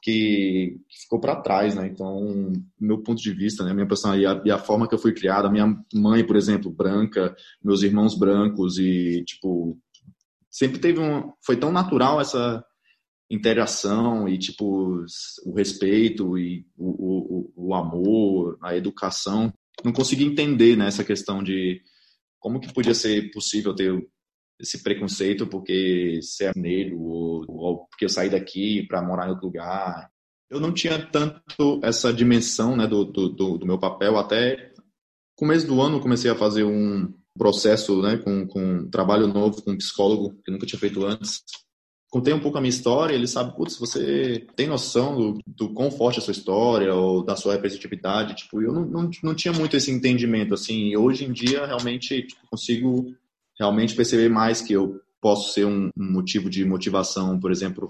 que, 0.00 0.78
que 0.88 1.02
ficou 1.02 1.20
para 1.20 1.40
trás, 1.40 1.74
né? 1.74 1.86
Então, 1.86 2.52
meu 2.80 2.98
ponto 2.98 3.20
de 3.20 3.32
vista, 3.32 3.64
né, 3.64 3.74
minha 3.74 3.86
personalidade 3.86 4.40
e 4.44 4.50
a, 4.50 4.58
forma 4.58 4.88
que 4.88 4.94
eu 4.94 4.98
fui 4.98 5.12
criada, 5.12 5.50
minha 5.50 5.76
mãe, 5.92 6.24
por 6.24 6.36
exemplo, 6.36 6.70
branca, 6.70 7.34
meus 7.62 7.82
irmãos 7.82 8.16
brancos 8.16 8.78
e 8.78 9.22
tipo 9.24 9.78
sempre 10.50 10.78
teve 10.78 11.00
um 11.00 11.32
foi 11.44 11.56
tão 11.56 11.70
natural 11.70 12.20
essa 12.20 12.64
interação 13.30 14.28
e 14.28 14.36
tipo 14.36 15.04
o 15.44 15.54
respeito 15.54 16.36
e 16.36 16.66
o, 16.76 17.52
o, 17.56 17.68
o 17.68 17.74
amor, 17.74 18.58
a 18.60 18.76
educação. 18.76 19.52
Não 19.84 19.92
consegui 19.92 20.24
entender 20.24 20.76
né, 20.76 20.88
essa 20.88 21.04
questão 21.04 21.42
de 21.42 21.80
como 22.40 22.60
que 22.60 22.72
podia 22.72 22.94
ser 22.94 23.30
possível 23.30 23.74
ter 23.74 23.94
esse 24.58 24.82
preconceito 24.82 25.46
porque 25.46 26.20
ser 26.22 26.54
negro 26.56 27.00
ou, 27.00 27.44
ou 27.48 27.86
porque 27.86 28.04
eu 28.04 28.08
saí 28.08 28.28
daqui 28.28 28.86
para 28.86 29.02
morar 29.02 29.26
em 29.26 29.30
outro 29.30 29.46
lugar. 29.46 30.10
Eu 30.50 30.58
não 30.58 30.74
tinha 30.74 30.98
tanto 31.06 31.80
essa 31.82 32.12
dimensão 32.12 32.76
né, 32.76 32.86
do, 32.86 33.04
do, 33.04 33.28
do 33.58 33.66
meu 33.66 33.78
papel 33.78 34.18
até 34.18 34.72
começo 35.36 35.66
do 35.66 35.80
ano 35.80 36.00
comecei 36.00 36.30
a 36.30 36.34
fazer 36.34 36.64
um 36.64 37.14
processo 37.38 38.02
né, 38.02 38.18
com, 38.18 38.46
com 38.46 38.60
um 38.60 38.90
trabalho 38.90 39.26
novo 39.26 39.62
com 39.62 39.70
um 39.70 39.78
psicólogo 39.78 40.36
que 40.44 40.50
nunca 40.50 40.66
tinha 40.66 40.78
feito 40.78 41.06
antes 41.06 41.42
contei 42.10 42.34
um 42.34 42.40
pouco 42.40 42.58
a 42.58 42.60
minha 42.60 42.70
história, 42.70 43.14
ele 43.14 43.28
sabe, 43.28 43.56
putz, 43.56 43.78
você 43.78 44.44
tem 44.56 44.66
noção 44.66 45.16
do, 45.16 45.38
do 45.46 45.72
quão 45.72 45.90
forte 45.92 46.18
é 46.18 46.20
a 46.20 46.24
sua 46.24 46.32
história 46.32 46.92
ou 46.92 47.24
da 47.24 47.36
sua 47.36 47.54
representatividade, 47.54 48.34
tipo, 48.34 48.60
eu 48.60 48.72
não, 48.72 48.84
não, 48.84 49.10
não 49.22 49.34
tinha 49.34 49.54
muito 49.54 49.76
esse 49.76 49.92
entendimento, 49.92 50.52
assim, 50.52 50.88
e 50.88 50.96
hoje 50.96 51.24
em 51.24 51.32
dia 51.32 51.64
realmente 51.64 52.26
tipo, 52.26 52.40
consigo 52.50 53.14
realmente 53.58 53.94
perceber 53.94 54.28
mais 54.28 54.60
que 54.60 54.72
eu 54.72 55.00
posso 55.20 55.52
ser 55.52 55.66
um, 55.66 55.90
um 55.96 56.12
motivo 56.12 56.50
de 56.50 56.64
motivação, 56.64 57.38
por 57.38 57.52
exemplo, 57.52 57.88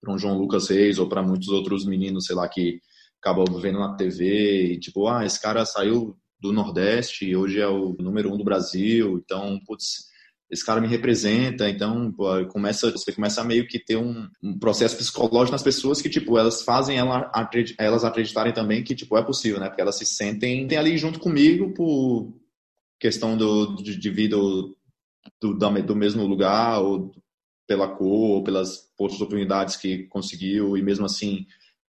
para 0.00 0.14
um 0.14 0.18
João 0.18 0.38
Lucas 0.38 0.68
Reis 0.68 0.98
ou 0.98 1.08
para 1.08 1.22
muitos 1.22 1.48
outros 1.48 1.84
meninos, 1.84 2.26
sei 2.26 2.34
lá, 2.34 2.48
que 2.48 2.80
acabam 3.20 3.44
vendo 3.60 3.78
na 3.78 3.94
TV 3.94 4.72
e 4.72 4.80
tipo, 4.80 5.06
ah, 5.06 5.26
esse 5.26 5.40
cara 5.40 5.66
saiu 5.66 6.16
do 6.40 6.52
Nordeste 6.52 7.26
e 7.26 7.36
hoje 7.36 7.60
é 7.60 7.66
o 7.66 7.94
número 7.98 8.32
um 8.32 8.38
do 8.38 8.44
Brasil, 8.44 9.20
então, 9.22 9.58
putz, 9.66 10.06
esse 10.50 10.64
cara 10.64 10.80
me 10.80 10.86
representa, 10.86 11.68
então 11.68 12.12
pô, 12.12 12.46
começa, 12.46 12.90
você 12.90 13.12
começa 13.12 13.40
a 13.40 13.44
meio 13.44 13.66
que 13.66 13.78
ter 13.78 13.96
um, 13.96 14.28
um, 14.42 14.58
processo 14.58 14.96
psicológico 14.96 15.52
nas 15.52 15.62
pessoas 15.62 16.00
que, 16.00 16.08
tipo, 16.08 16.38
elas 16.38 16.62
fazem 16.62 16.98
ela, 16.98 17.30
elas 17.78 18.04
acreditarem 18.04 18.52
também 18.52 18.84
que, 18.84 18.94
tipo, 18.94 19.16
é 19.16 19.22
possível, 19.22 19.58
né? 19.58 19.68
Porque 19.68 19.80
elas 19.80 19.96
se 19.96 20.06
sentem 20.06 20.68
ali 20.76 20.96
junto 20.96 21.18
comigo 21.18 21.74
por 21.74 22.32
questão 23.00 23.36
do, 23.36 23.74
de, 23.76 23.98
devido 23.98 24.76
do, 25.40 25.54
do 25.54 25.96
mesmo 25.96 26.24
lugar 26.24 26.80
ou 26.80 27.12
pela 27.66 27.88
cor 27.88 28.36
ou 28.36 28.44
pelas 28.44 28.88
outras 28.98 29.20
oportunidades 29.20 29.76
que 29.76 30.04
conseguiu 30.04 30.76
e 30.76 30.82
mesmo 30.82 31.04
assim 31.04 31.44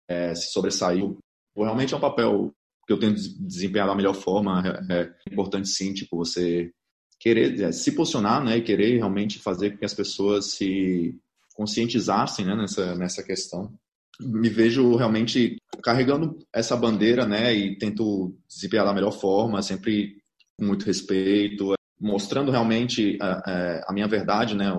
é, 0.08 0.34
se 0.34 0.50
sobressaiu. 0.52 1.18
Realmente 1.56 1.94
é 1.94 1.96
um 1.96 2.00
papel 2.00 2.52
que 2.84 2.92
eu 2.92 2.98
tenho 2.98 3.14
desempenhado 3.14 3.90
da 3.90 3.96
melhor 3.96 4.14
forma. 4.14 4.62
É, 4.90 5.02
é 5.02 5.32
importante 5.32 5.68
sim, 5.68 5.94
tipo, 5.94 6.16
você 6.16 6.72
querer 7.20 7.60
é, 7.60 7.70
se 7.70 7.92
posicionar, 7.92 8.42
né, 8.42 8.56
e 8.56 8.62
querer 8.62 8.96
realmente 8.96 9.38
fazer 9.38 9.72
com 9.72 9.76
que 9.78 9.84
as 9.84 9.94
pessoas 9.94 10.52
se 10.52 11.14
conscientizassem, 11.54 12.46
né, 12.46 12.56
nessa 12.56 12.96
nessa 12.96 13.22
questão. 13.22 13.70
Me 14.18 14.48
vejo 14.48 14.96
realmente 14.96 15.56
carregando 15.82 16.38
essa 16.52 16.76
bandeira, 16.76 17.26
né, 17.26 17.54
e 17.54 17.78
tento 17.78 18.34
desempenhar 18.48 18.86
da 18.86 18.94
melhor 18.94 19.12
forma, 19.12 19.62
sempre 19.62 20.16
com 20.58 20.64
muito 20.64 20.84
respeito, 20.86 21.74
mostrando 22.00 22.50
realmente 22.50 23.18
a, 23.20 23.42
é, 23.46 23.84
a 23.86 23.92
minha 23.92 24.08
verdade, 24.08 24.54
né, 24.54 24.72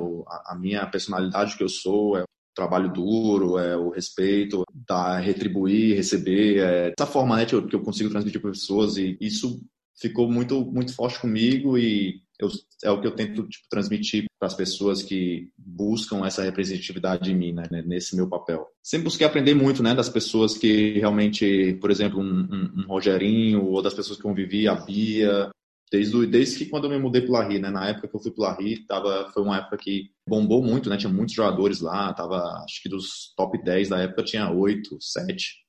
a, 0.47 0.55
minha 0.59 0.85
personalidade 0.87 1.55
que 1.55 1.63
eu 1.63 1.69
sou, 1.69 2.17
é 2.17 2.23
o 2.23 2.25
trabalho 2.55 2.91
duro, 2.91 3.59
é 3.59 3.77
o 3.77 3.89
respeito, 3.89 4.63
da 4.73 5.19
retribuir, 5.19 5.95
receber, 5.95 6.59
é 6.59 6.93
essa 6.97 7.05
forma 7.05 7.37
né, 7.37 7.45
que, 7.45 7.53
eu, 7.53 7.65
que 7.67 7.75
eu 7.75 7.83
consigo 7.83 8.09
transmitir 8.09 8.41
para 8.41 8.51
pessoas 8.51 8.97
e 8.97 9.17
isso 9.21 9.61
ficou 10.01 10.29
muito 10.29 10.65
muito 10.65 10.95
forte 10.95 11.19
comigo 11.19 11.77
e 11.77 12.21
eu, 12.43 12.49
é 12.83 12.91
o 12.91 12.99
que 12.99 13.07
eu 13.07 13.15
tento 13.15 13.47
tipo, 13.47 13.67
transmitir 13.69 14.25
para 14.39 14.47
as 14.47 14.55
pessoas 14.55 15.03
que 15.03 15.49
buscam 15.57 16.25
essa 16.25 16.43
representatividade 16.43 17.31
em 17.31 17.35
mim, 17.35 17.53
né, 17.53 17.67
nesse 17.85 18.15
meu 18.15 18.27
papel. 18.27 18.67
Sempre 18.83 19.05
busquei 19.05 19.25
aprender 19.25 19.53
muito, 19.53 19.83
né, 19.83 19.93
das 19.93 20.09
pessoas 20.09 20.57
que 20.57 20.93
realmente, 20.99 21.77
por 21.81 21.91
exemplo, 21.91 22.19
um, 22.19 22.47
um, 22.51 22.81
um 22.81 22.87
Rogerinho 22.87 23.65
ou 23.65 23.81
das 23.81 23.93
pessoas 23.93 24.17
que 24.17 24.23
convivi, 24.23 24.67
a 24.67 24.75
Bia, 24.75 25.51
desde, 25.91 26.25
desde 26.25 26.57
que 26.57 26.65
quando 26.67 26.85
eu 26.85 26.89
me 26.89 26.97
mudei 26.97 27.21
para 27.21 27.39
Larry, 27.39 27.59
né? 27.59 27.69
Na 27.69 27.89
época 27.89 28.07
que 28.07 28.15
eu 28.15 28.19
fui 28.19 28.31
para 28.31 28.49
Larry, 28.49 28.85
tava, 28.85 29.29
foi 29.33 29.43
uma 29.43 29.57
época 29.57 29.77
que 29.77 30.09
bombou 30.27 30.63
muito, 30.63 30.89
né? 30.89 30.95
Tinha 30.95 31.11
muitos 31.11 31.35
jogadores 31.35 31.81
lá, 31.81 32.13
tava, 32.13 32.37
acho 32.63 32.81
que 32.81 32.87
dos 32.87 33.33
top 33.35 33.61
10 33.61 33.89
da 33.89 33.99
época 33.99 34.23
tinha 34.23 34.49
8, 34.49 34.97
7. 35.01 35.59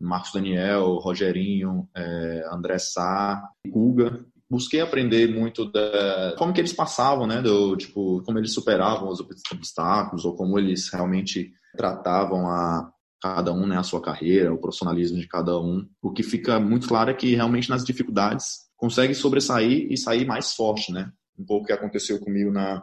Marcos 0.00 0.32
Daniel, 0.32 0.94
Rogerinho, 0.96 1.88
é, 1.96 2.44
André 2.52 2.78
Sá, 2.78 3.42
Guga. 3.66 4.24
Busquei 4.50 4.80
aprender 4.80 5.28
muito 5.28 5.70
da 5.70 6.34
como 6.38 6.52
que 6.52 6.60
eles 6.60 6.72
passavam, 6.72 7.26
né? 7.26 7.42
Do, 7.42 7.76
tipo, 7.76 8.22
como 8.22 8.38
eles 8.38 8.54
superavam 8.54 9.08
os 9.08 9.20
obstáculos 9.20 10.24
ou 10.24 10.34
como 10.34 10.58
eles 10.58 10.88
realmente 10.90 11.52
tratavam 11.76 12.48
a 12.48 12.90
cada 13.20 13.52
um, 13.52 13.66
né, 13.66 13.76
a 13.76 13.82
sua 13.82 14.00
carreira, 14.00 14.52
o 14.52 14.58
profissionalismo 14.58 15.18
de 15.18 15.26
cada 15.26 15.58
um. 15.58 15.86
O 16.00 16.12
que 16.12 16.22
fica 16.22 16.58
muito 16.60 16.88
claro 16.88 17.10
é 17.10 17.14
que 17.14 17.34
realmente 17.34 17.68
nas 17.68 17.84
dificuldades 17.84 18.68
consegue 18.76 19.14
sobressair 19.14 19.90
e 19.90 19.96
sair 19.96 20.24
mais 20.24 20.54
forte, 20.54 20.92
né? 20.92 21.10
Um 21.38 21.44
pouco 21.44 21.66
que 21.66 21.72
aconteceu 21.72 22.18
comigo 22.20 22.50
na, 22.50 22.82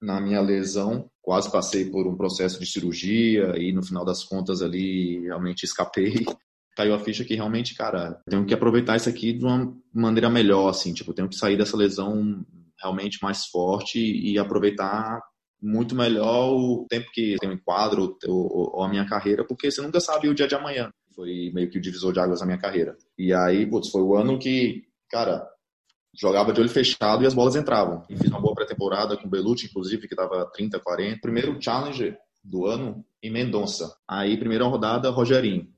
na 0.00 0.20
minha 0.20 0.40
lesão, 0.40 1.10
quase 1.20 1.50
passei 1.50 1.90
por 1.90 2.06
um 2.06 2.16
processo 2.16 2.58
de 2.58 2.66
cirurgia 2.66 3.54
e 3.58 3.72
no 3.72 3.82
final 3.82 4.04
das 4.04 4.24
contas 4.24 4.62
ali 4.62 5.20
realmente 5.20 5.64
escapei. 5.64 6.24
Caiu 6.76 6.94
a 6.94 6.98
ficha 6.98 7.24
que 7.24 7.34
realmente, 7.34 7.74
cara, 7.74 8.20
tenho 8.28 8.44
que 8.46 8.54
aproveitar 8.54 8.96
isso 8.96 9.08
aqui 9.08 9.32
de 9.32 9.44
uma 9.44 9.74
maneira 9.92 10.30
melhor, 10.30 10.68
assim, 10.68 10.92
tipo, 10.94 11.12
tenho 11.12 11.28
que 11.28 11.36
sair 11.36 11.56
dessa 11.56 11.76
lesão 11.76 12.44
realmente 12.80 13.18
mais 13.22 13.46
forte 13.46 13.98
e 13.98 14.38
aproveitar 14.38 15.20
muito 15.60 15.94
melhor 15.94 16.52
o 16.52 16.86
tempo 16.88 17.08
que 17.12 17.36
tem 17.38 17.50
um 17.50 17.58
quadro 17.58 18.16
ou, 18.26 18.74
ou, 18.76 18.82
a 18.82 18.88
minha 18.88 19.06
carreira, 19.06 19.44
porque 19.46 19.70
você 19.70 19.80
nunca 19.80 20.00
sabe 20.00 20.28
o 20.28 20.34
dia 20.34 20.48
de 20.48 20.54
amanhã. 20.54 20.90
Foi 21.14 21.52
meio 21.54 21.70
que 21.70 21.78
o 21.78 21.80
divisor 21.80 22.12
de 22.12 22.18
águas 22.18 22.40
na 22.40 22.46
minha 22.46 22.58
carreira. 22.58 22.96
E 23.16 23.32
aí, 23.32 23.64
putz, 23.66 23.90
foi 23.90 24.02
o 24.02 24.16
ano 24.16 24.38
que 24.38 24.82
cara, 25.12 25.46
jogava 26.18 26.52
de 26.52 26.60
olho 26.60 26.70
fechado 26.70 27.22
e 27.22 27.26
as 27.26 27.34
bolas 27.34 27.54
entravam. 27.54 28.02
E 28.08 28.16
fiz 28.16 28.30
uma 28.30 28.40
boa 28.40 28.54
pré-temporada 28.54 29.16
com 29.16 29.26
o 29.26 29.30
Belucci, 29.30 29.66
inclusive, 29.66 30.08
que 30.08 30.14
estava 30.14 30.46
30, 30.46 30.80
40. 30.80 31.20
Primeiro 31.20 31.60
challenger 31.60 32.18
do 32.42 32.66
ano 32.66 33.04
em 33.22 33.30
Mendonça. 33.30 33.94
Aí, 34.08 34.38
primeira 34.38 34.64
rodada, 34.64 35.10
Rogerinho, 35.10 35.68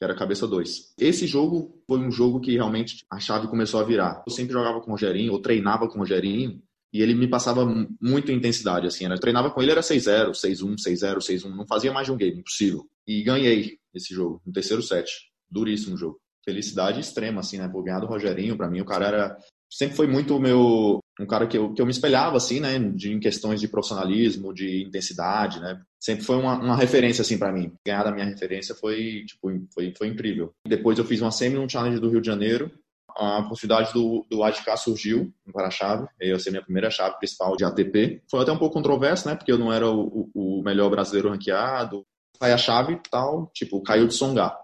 que 0.00 0.04
era 0.04 0.14
cabeça 0.14 0.48
2. 0.48 0.94
Esse 0.98 1.26
jogo 1.26 1.78
foi 1.86 1.98
um 1.98 2.10
jogo 2.10 2.40
que 2.40 2.54
realmente 2.54 3.04
a 3.10 3.20
chave 3.20 3.48
começou 3.48 3.80
a 3.80 3.84
virar. 3.84 4.24
Eu 4.26 4.32
sempre 4.32 4.54
jogava 4.54 4.80
com 4.80 4.88
o 4.88 4.94
Rogerinho, 4.94 5.34
ou 5.34 5.42
treinava 5.42 5.86
com 5.86 5.96
o 5.96 5.98
Rogerinho, 5.98 6.58
e 6.90 7.02
ele 7.02 7.14
me 7.14 7.28
passava 7.28 7.66
muita 8.00 8.32
intensidade, 8.32 8.86
assim. 8.86 9.04
Eu 9.04 9.20
treinava 9.20 9.50
com 9.50 9.60
ele, 9.60 9.72
era 9.72 9.82
6-0, 9.82 10.30
6-1, 10.30 10.76
6-0, 10.76 11.18
6-1. 11.18 11.54
Não 11.54 11.66
fazia 11.66 11.92
mais 11.92 12.06
de 12.06 12.12
um 12.12 12.16
game, 12.16 12.40
impossível. 12.40 12.88
E 13.06 13.22
ganhei 13.22 13.76
esse 13.94 14.14
jogo, 14.14 14.40
no 14.46 14.52
terceiro 14.52 14.82
set. 14.82 15.10
Duríssimo 15.50 15.98
jogo 15.98 16.18
felicidade 16.44 17.00
extrema, 17.00 17.40
assim, 17.40 17.58
né? 17.58 17.68
Por 17.68 17.82
ganhar 17.82 18.00
do 18.00 18.06
Rogerinho, 18.06 18.56
para 18.56 18.68
mim, 18.68 18.80
o 18.80 18.84
cara 18.84 19.06
era. 19.06 19.38
Sempre 19.70 19.96
foi 19.96 20.06
muito 20.06 20.36
o 20.36 20.40
meu. 20.40 21.00
Um 21.20 21.26
cara 21.26 21.46
que 21.46 21.56
eu, 21.56 21.72
que 21.74 21.82
eu 21.82 21.86
me 21.86 21.92
espelhava, 21.92 22.36
assim, 22.36 22.60
né? 22.60 22.78
De, 22.78 23.12
em 23.12 23.20
questões 23.20 23.60
de 23.60 23.68
profissionalismo, 23.68 24.54
de 24.54 24.84
intensidade, 24.84 25.60
né? 25.60 25.80
Sempre 26.00 26.24
foi 26.24 26.36
uma, 26.36 26.58
uma 26.58 26.76
referência, 26.76 27.22
assim, 27.22 27.38
para 27.38 27.52
mim. 27.52 27.72
Ganhar 27.86 28.04
da 28.04 28.10
minha 28.10 28.24
referência 28.24 28.74
foi, 28.74 29.24
tipo, 29.26 29.50
foi, 29.74 29.92
foi 29.96 30.08
incrível. 30.08 30.52
Depois 30.66 30.98
eu 30.98 31.04
fiz 31.04 31.20
uma 31.20 31.30
semi 31.30 31.56
no 31.56 31.68
Challenge 31.68 32.00
do 32.00 32.08
Rio 32.08 32.20
de 32.20 32.26
Janeiro. 32.26 32.70
A 33.16 33.42
possibilidade 33.42 33.92
do, 33.92 34.24
do 34.30 34.42
ADK 34.42 34.76
surgiu 34.78 35.32
para 35.52 35.66
a 35.66 35.70
chave. 35.70 36.06
Eu 36.18 36.38
ser 36.38 36.50
minha 36.50 36.62
primeira 36.62 36.90
chave 36.90 37.18
principal 37.18 37.56
de 37.56 37.64
ATP. 37.64 38.22
Foi 38.30 38.40
até 38.40 38.50
um 38.52 38.58
pouco 38.58 38.74
controverso, 38.74 39.28
né? 39.28 39.34
Porque 39.34 39.52
eu 39.52 39.58
não 39.58 39.72
era 39.72 39.90
o, 39.90 40.30
o, 40.34 40.62
melhor 40.62 40.88
brasileiro 40.88 41.28
ranqueado. 41.28 42.04
Aí 42.40 42.52
a 42.52 42.56
chave 42.56 42.98
tal, 43.10 43.50
tipo, 43.52 43.82
caiu 43.82 44.06
de 44.06 44.14
Songar. 44.14 44.56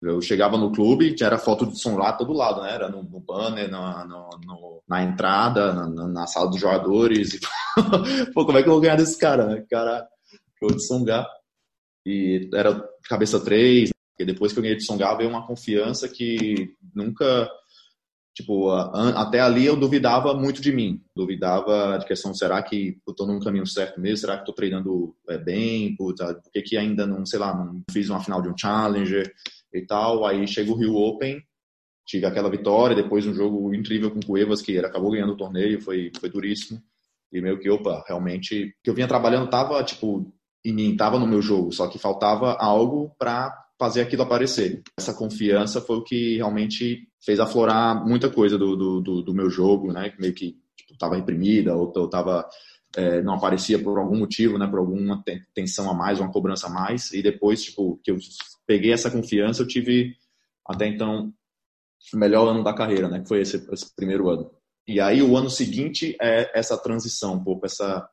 Eu 0.00 0.20
chegava 0.20 0.56
no 0.56 0.70
clube, 0.70 1.14
tinha 1.14 1.36
foto 1.38 1.66
de 1.66 1.78
som 1.78 1.96
lá 1.96 2.12
todo 2.12 2.32
lado, 2.32 2.62
né? 2.62 2.72
Era 2.72 2.88
no, 2.88 3.02
no 3.02 3.18
banner, 3.18 3.68
na, 3.68 4.04
no, 4.04 4.30
no, 4.46 4.82
na 4.88 5.02
entrada, 5.02 5.72
na, 5.72 6.06
na, 6.06 6.26
sala 6.26 6.48
dos 6.48 6.60
jogadores. 6.60 7.34
E, 7.34 7.40
pô, 8.32 8.46
como 8.46 8.58
é 8.58 8.62
que 8.62 8.68
eu 8.68 8.72
vou 8.72 8.80
ganhar 8.80 8.96
desse 8.96 9.18
cara, 9.18 9.46
né? 9.46 9.64
Cara, 9.68 10.06
show 10.58 10.70
de 10.70 10.86
Songar. 10.86 11.26
E 12.06 12.48
era 12.54 12.80
cabeça 13.08 13.40
3, 13.40 13.90
e 14.18 14.24
depois 14.24 14.52
que 14.52 14.58
eu 14.58 14.62
ganhei 14.62 14.76
de 14.76 14.84
Songar 14.84 15.16
veio 15.16 15.30
uma 15.30 15.46
confiança 15.46 16.08
que 16.08 16.74
nunca. 16.94 17.50
Tipo, 18.34 18.70
até 18.70 19.40
ali 19.40 19.66
eu 19.66 19.74
duvidava 19.74 20.32
muito 20.32 20.62
de 20.62 20.72
mim. 20.72 21.02
Duvidava 21.16 21.98
de 21.98 22.06
questão, 22.06 22.32
será 22.32 22.62
que 22.62 22.96
eu 23.06 23.12
tô 23.12 23.26
no 23.26 23.40
caminho 23.40 23.66
certo 23.66 24.00
mesmo? 24.00 24.18
Será 24.18 24.38
que 24.38 24.46
tô 24.46 24.52
treinando 24.52 25.12
é, 25.28 25.36
bem? 25.36 25.96
Puta, 25.96 26.34
por 26.34 26.52
que, 26.52 26.62
que 26.62 26.76
ainda 26.76 27.04
não, 27.04 27.26
sei 27.26 27.40
lá, 27.40 27.52
não 27.52 27.82
fiz 27.90 28.08
uma 28.08 28.22
final 28.22 28.40
de 28.40 28.48
um 28.48 28.56
Challenger? 28.56 29.34
E 29.72 29.82
tal. 29.86 30.24
Aí 30.26 30.46
chega 30.46 30.70
o 30.70 30.76
Rio 30.76 30.94
Open, 30.94 31.40
tive 32.06 32.26
aquela 32.26 32.50
vitória, 32.50 32.96
depois 32.96 33.26
um 33.26 33.34
jogo 33.34 33.74
incrível 33.74 34.10
com 34.10 34.18
o 34.18 34.26
Cuevas, 34.26 34.62
que 34.62 34.78
acabou 34.78 35.10
ganhando 35.10 35.32
o 35.32 35.36
torneio, 35.36 35.80
foi, 35.80 36.10
foi 36.18 36.30
duríssimo. 36.30 36.80
E 37.32 37.40
meio 37.40 37.58
que, 37.58 37.68
opa, 37.68 38.02
realmente, 38.06 38.74
que 38.82 38.88
eu 38.88 38.94
vinha 38.94 39.06
trabalhando 39.06 39.50
tava, 39.50 39.82
tipo, 39.84 40.32
em 40.64 40.72
mim, 40.72 40.96
tava 40.96 41.18
no 41.18 41.26
meu 41.26 41.42
jogo, 41.42 41.72
só 41.72 41.86
que 41.86 41.98
faltava 41.98 42.56
algo 42.58 43.14
para 43.18 43.54
fazer 43.78 44.00
aquilo 44.00 44.22
aparecer. 44.22 44.82
Essa 44.98 45.14
confiança 45.14 45.80
foi 45.80 45.96
o 45.96 46.02
que 46.02 46.36
realmente 46.36 47.06
fez 47.24 47.38
aflorar 47.38 48.04
muita 48.04 48.30
coisa 48.30 48.58
do, 48.58 48.74
do, 48.76 49.00
do, 49.00 49.22
do 49.22 49.34
meu 49.34 49.50
jogo, 49.50 49.92
né? 49.92 50.14
Meio 50.18 50.34
que 50.34 50.56
tipo, 50.76 50.98
tava 50.98 51.16
reprimida, 51.16 51.76
ou 51.76 51.92
eu 51.94 52.08
tava 52.08 52.48
é, 52.96 53.22
não 53.22 53.34
aparecia 53.34 53.78
por 53.78 53.98
algum 53.98 54.16
motivo, 54.16 54.58
né, 54.58 54.66
por 54.66 54.78
alguma 54.78 55.22
tensão 55.54 55.90
a 55.90 55.94
mais, 55.94 56.20
uma 56.20 56.32
cobrança 56.32 56.66
a 56.66 56.70
mais, 56.70 57.12
e 57.12 57.22
depois, 57.22 57.62
tipo, 57.62 58.00
que 58.02 58.10
eu 58.10 58.18
peguei 58.66 58.92
essa 58.92 59.10
confiança, 59.10 59.62
eu 59.62 59.66
tive 59.66 60.16
até 60.66 60.86
então 60.86 61.32
o 62.12 62.16
melhor 62.16 62.48
ano 62.48 62.62
da 62.62 62.72
carreira, 62.72 63.08
né? 63.08 63.20
Que 63.20 63.28
foi 63.28 63.40
esse, 63.40 63.56
esse 63.72 63.94
primeiro 63.94 64.28
ano. 64.28 64.50
E 64.86 65.00
aí 65.00 65.22
o 65.22 65.36
ano 65.36 65.50
seguinte 65.50 66.16
é 66.20 66.50
essa 66.58 66.76
transição, 66.78 67.34
um 67.34 67.44
pouco 67.44 67.66
essa 67.66 68.08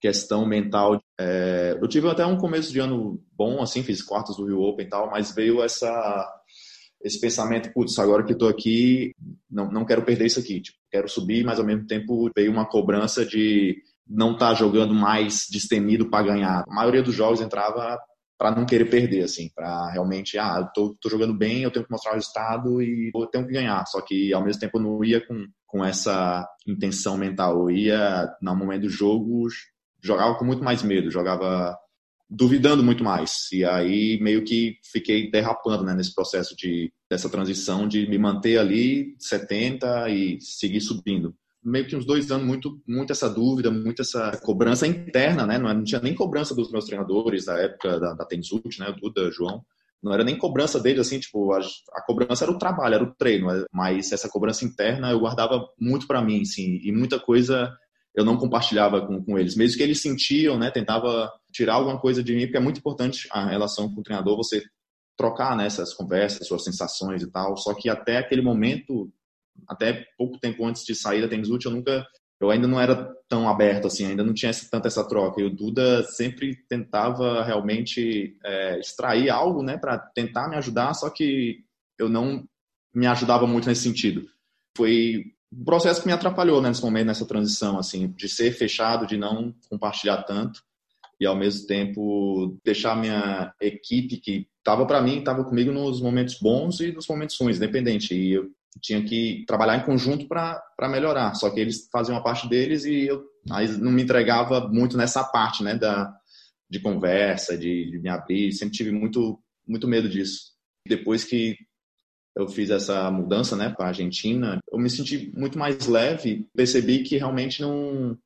questão 0.00 0.46
mental. 0.46 1.02
É, 1.18 1.78
eu 1.80 1.88
tive 1.88 2.08
até 2.08 2.24
um 2.24 2.36
começo 2.36 2.72
de 2.72 2.78
ano 2.78 3.22
bom, 3.32 3.60
assim, 3.62 3.82
fiz 3.82 4.02
quartas 4.02 4.36
do 4.36 4.46
Rio 4.46 4.60
Open 4.60 4.86
e 4.86 4.88
tal, 4.88 5.10
mas 5.10 5.34
veio 5.34 5.62
essa 5.62 6.30
esse 7.02 7.20
pensamento, 7.20 7.70
putz, 7.74 7.98
agora 7.98 8.24
que 8.24 8.32
estou 8.32 8.48
aqui, 8.48 9.14
não, 9.50 9.70
não 9.70 9.84
quero 9.84 10.02
perder 10.06 10.24
isso 10.24 10.40
aqui, 10.40 10.62
tipo, 10.62 10.78
quero 10.90 11.06
subir, 11.06 11.44
mas 11.44 11.58
ao 11.58 11.66
mesmo 11.66 11.86
tempo 11.86 12.30
veio 12.34 12.50
uma 12.50 12.64
cobrança 12.64 13.26
de 13.26 13.76
não 14.08 14.32
estar 14.32 14.48
tá 14.48 14.54
jogando 14.54 14.94
mais 14.94 15.46
destemido 15.50 16.08
para 16.08 16.26
ganhar. 16.26 16.64
A 16.68 16.74
maioria 16.74 17.02
dos 17.02 17.14
jogos 17.14 17.40
entrava 17.40 17.98
para 18.38 18.50
não 18.50 18.66
querer 18.66 18.86
perder, 18.86 19.24
assim, 19.24 19.48
para 19.54 19.90
realmente, 19.90 20.38
ah, 20.38 20.56
eu 20.58 20.66
tô, 20.74 20.96
tô, 21.00 21.08
jogando 21.08 21.32
bem, 21.32 21.62
eu 21.62 21.70
tenho 21.70 21.84
que 21.84 21.90
mostrar 21.90 22.12
o 22.12 22.14
resultado 22.14 22.82
e 22.82 23.10
eu 23.14 23.26
tenho 23.26 23.46
que 23.46 23.52
ganhar. 23.52 23.84
Só 23.86 24.00
que 24.00 24.32
ao 24.32 24.44
mesmo 24.44 24.60
tempo 24.60 24.78
eu 24.78 24.82
não 24.82 25.04
ia 25.04 25.24
com, 25.26 25.46
com 25.66 25.84
essa 25.84 26.46
intenção 26.66 27.16
mental, 27.16 27.58
eu 27.60 27.70
ia, 27.70 28.28
no 28.42 28.54
momento 28.54 28.82
do 28.82 28.88
jogo, 28.88 29.46
jogava 30.02 30.34
com 30.34 30.44
muito 30.44 30.62
mais 30.62 30.82
medo, 30.82 31.10
jogava 31.10 31.76
duvidando 32.28 32.82
muito 32.82 33.04
mais. 33.04 33.50
E 33.52 33.64
aí 33.64 34.18
meio 34.20 34.44
que 34.44 34.78
fiquei 34.92 35.30
derrapando 35.30 35.84
né, 35.84 35.94
nesse 35.94 36.14
processo 36.14 36.56
de 36.56 36.92
dessa 37.08 37.28
transição 37.28 37.86
de 37.86 38.08
me 38.08 38.18
manter 38.18 38.58
ali 38.58 39.14
70 39.20 40.10
e 40.10 40.40
seguir 40.40 40.80
subindo 40.80 41.34
meio 41.64 41.86
que 41.86 41.96
uns 41.96 42.04
dois 42.04 42.30
anos 42.30 42.46
muito, 42.46 42.80
muito 42.86 43.12
essa 43.12 43.28
dúvida, 43.28 43.70
muito 43.70 44.02
essa 44.02 44.32
cobrança 44.42 44.86
interna, 44.86 45.46
né? 45.46 45.58
Não, 45.58 45.72
não 45.72 45.84
tinha 45.84 46.00
nem 46.00 46.14
cobrança 46.14 46.54
dos 46.54 46.70
meus 46.70 46.84
treinadores 46.84 47.46
da 47.46 47.58
época 47.58 47.98
da, 47.98 48.14
da 48.14 48.24
Tenzut, 48.24 48.78
né? 48.78 48.94
Duda, 49.00 49.30
João. 49.30 49.64
Não 50.02 50.12
era 50.12 50.22
nem 50.22 50.36
cobrança 50.36 50.78
deles, 50.78 51.00
assim, 51.00 51.18
tipo, 51.18 51.52
a, 51.52 51.60
a, 51.60 52.02
cobrança 52.02 52.44
era 52.44 52.52
o 52.52 52.58
trabalho, 52.58 52.94
era 52.94 53.04
o 53.04 53.14
treino, 53.14 53.48
mas 53.72 54.12
essa 54.12 54.28
cobrança 54.28 54.64
interna 54.64 55.10
eu 55.10 55.18
guardava 55.18 55.66
muito 55.80 56.06
para 56.06 56.20
mim, 56.20 56.42
assim, 56.42 56.78
e 56.82 56.92
muita 56.92 57.18
coisa 57.18 57.74
eu 58.14 58.24
não 58.24 58.36
compartilhava 58.36 59.06
com, 59.06 59.24
com 59.24 59.38
eles. 59.38 59.56
Mesmo 59.56 59.78
que 59.78 59.82
eles 59.82 60.02
sentiam, 60.02 60.58
né, 60.58 60.70
tentava 60.70 61.32
tirar 61.50 61.74
alguma 61.74 61.98
coisa 61.98 62.22
de 62.22 62.34
mim, 62.34 62.42
porque 62.42 62.58
é 62.58 62.60
muito 62.60 62.78
importante 62.78 63.26
a 63.30 63.46
relação 63.46 63.92
com 63.92 64.00
o 64.00 64.04
treinador, 64.04 64.36
você 64.36 64.62
trocar 65.16 65.56
nessas 65.56 65.90
né, 65.90 65.94
conversas, 65.96 66.46
suas 66.46 66.64
sensações 66.64 67.22
e 67.22 67.30
tal. 67.30 67.56
Só 67.56 67.74
que 67.74 67.88
até 67.88 68.18
aquele 68.18 68.42
momento, 68.42 69.10
até 69.68 70.06
pouco 70.16 70.38
tempo 70.38 70.64
antes 70.66 70.84
de 70.84 70.94
sair 70.94 71.20
da 71.20 71.28
Tênis 71.28 71.50
Útil, 71.50 71.70
eu 71.70 71.76
nunca 71.76 72.06
eu 72.40 72.50
ainda 72.50 72.66
não 72.66 72.80
era 72.80 73.10
tão 73.28 73.48
aberto 73.48 73.86
assim, 73.86 74.06
ainda 74.06 74.24
não 74.24 74.34
tinha 74.34 74.50
essa, 74.50 74.68
tanta 74.70 74.88
essa 74.88 75.06
troca. 75.06 75.40
E 75.40 75.44
o 75.44 75.50
Duda 75.50 76.02
sempre 76.02 76.56
tentava 76.68 77.42
realmente 77.42 78.36
é, 78.44 78.78
extrair 78.78 79.30
algo, 79.30 79.62
né, 79.62 79.78
para 79.78 79.98
tentar 79.98 80.48
me 80.48 80.56
ajudar, 80.56 80.92
só 80.94 81.08
que 81.08 81.64
eu 81.98 82.08
não 82.08 82.44
me 82.94 83.06
ajudava 83.06 83.46
muito 83.46 83.68
nesse 83.68 83.82
sentido. 83.82 84.26
Foi 84.76 85.24
um 85.52 85.64
processo 85.64 86.00
que 86.00 86.06
me 86.06 86.12
atrapalhou 86.12 86.60
né, 86.60 86.68
nesse 86.68 86.82
momento, 86.82 87.06
nessa 87.06 87.26
transição, 87.26 87.78
assim, 87.78 88.08
de 88.08 88.28
ser 88.28 88.52
fechado, 88.52 89.06
de 89.06 89.16
não 89.16 89.54
compartilhar 89.70 90.22
tanto 90.24 90.60
e 91.20 91.26
ao 91.26 91.36
mesmo 91.36 91.66
tempo 91.66 92.58
deixar 92.64 92.96
minha 92.96 93.54
equipe 93.60 94.16
que 94.16 94.48
estava 94.58 94.84
para 94.86 95.00
mim, 95.00 95.18
estava 95.18 95.44
comigo 95.44 95.70
nos 95.70 96.00
momentos 96.00 96.38
bons 96.40 96.80
e 96.80 96.92
nos 96.92 97.06
momentos 97.06 97.38
ruins, 97.38 97.56
independente. 97.56 98.14
E 98.14 98.32
eu 98.32 98.50
tinha 98.80 99.02
que 99.04 99.44
trabalhar 99.46 99.76
em 99.76 99.84
conjunto 99.84 100.26
para 100.26 100.88
melhorar. 100.88 101.34
Só 101.34 101.50
que 101.50 101.60
eles 101.60 101.88
faziam 101.90 102.16
a 102.16 102.22
parte 102.22 102.48
deles 102.48 102.84
e 102.84 103.06
eu 103.06 103.24
aí 103.50 103.68
não 103.78 103.92
me 103.92 104.02
entregava 104.02 104.68
muito 104.68 104.96
nessa 104.96 105.22
parte, 105.22 105.62
né, 105.62 105.76
da 105.76 106.14
de 106.68 106.80
conversa, 106.80 107.56
de, 107.56 107.90
de 107.90 107.98
me 107.98 108.08
abrir. 108.08 108.52
Sempre 108.52 108.76
tive 108.76 108.90
muito 108.90 109.38
muito 109.66 109.88
medo 109.88 110.08
disso. 110.08 110.52
Depois 110.86 111.24
que 111.24 111.56
eu 112.36 112.48
fiz 112.48 112.68
essa 112.70 113.10
mudança, 113.10 113.56
né, 113.56 113.70
para 113.70 113.86
a 113.86 113.88
Argentina, 113.88 114.58
eu 114.70 114.78
me 114.78 114.90
senti 114.90 115.32
muito 115.36 115.58
mais 115.58 115.86
leve. 115.86 116.48
Percebi 116.54 117.02
que 117.02 117.16
realmente 117.16 117.62
não 117.62 118.18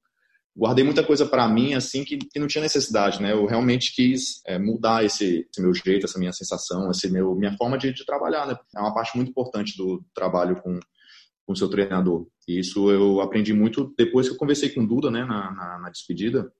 guardei 0.59 0.85
muita 0.85 1.05
coisa 1.05 1.25
para 1.25 1.47
mim 1.49 1.75
assim 1.75 2.05
que, 2.05 2.17
que, 2.17 2.39
não 2.41 2.49
tinha 2.49 2.63
necessidade, 2.63 3.23
né? 3.23 3.33
Eu 3.33 3.47
realmente 3.47 3.95
quis 3.95 4.41
é, 4.45 4.59
mudar 4.59 5.05
esse, 5.05 5.47
esse, 5.49 5.63
meu 5.63 5.73
jeito, 5.73 6.05
essa 6.05 6.19
minha 6.19 6.33
sensação, 6.33 6.91
esse 6.91 7.09
meu 7.09 7.35
minha 7.37 7.57
forma 7.57 7.79
de, 7.79 7.93
de, 7.93 8.05
trabalhar, 8.05 8.47
né? 8.47 8.57
É 8.77 8.81
uma 8.81 8.93
parte 8.93 9.17
muito 9.17 9.31
importante 9.31 9.77
do 9.77 10.05
trabalho 10.13 10.61
com 10.61 10.81
com 11.49 11.55
seu 11.55 11.69
treinador. 11.69 12.27
E 12.47 12.59
isso 12.59 12.91
eu 12.91 13.23
aprendi 13.23 13.55
muito 13.55 13.95
depois 13.97 14.29
que 14.29 14.35
eu 14.35 14.39
conversei 14.39 14.69
com 14.69 14.83
o 14.83 14.87
Duda, 14.87 15.11
né, 15.11 15.25
na, 15.25 15.51
na, 15.51 15.79
na 15.79 15.91
despedida. 15.91 16.53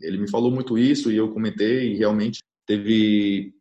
Ele 0.00 0.18
me 0.18 0.28
falou 0.28 0.50
muito 0.50 0.76
isso 0.76 1.12
e 1.12 1.16
eu 1.16 1.32
comentei 1.32 1.92
e 1.92 1.96
realmente 1.96 2.40
teve 2.66 3.54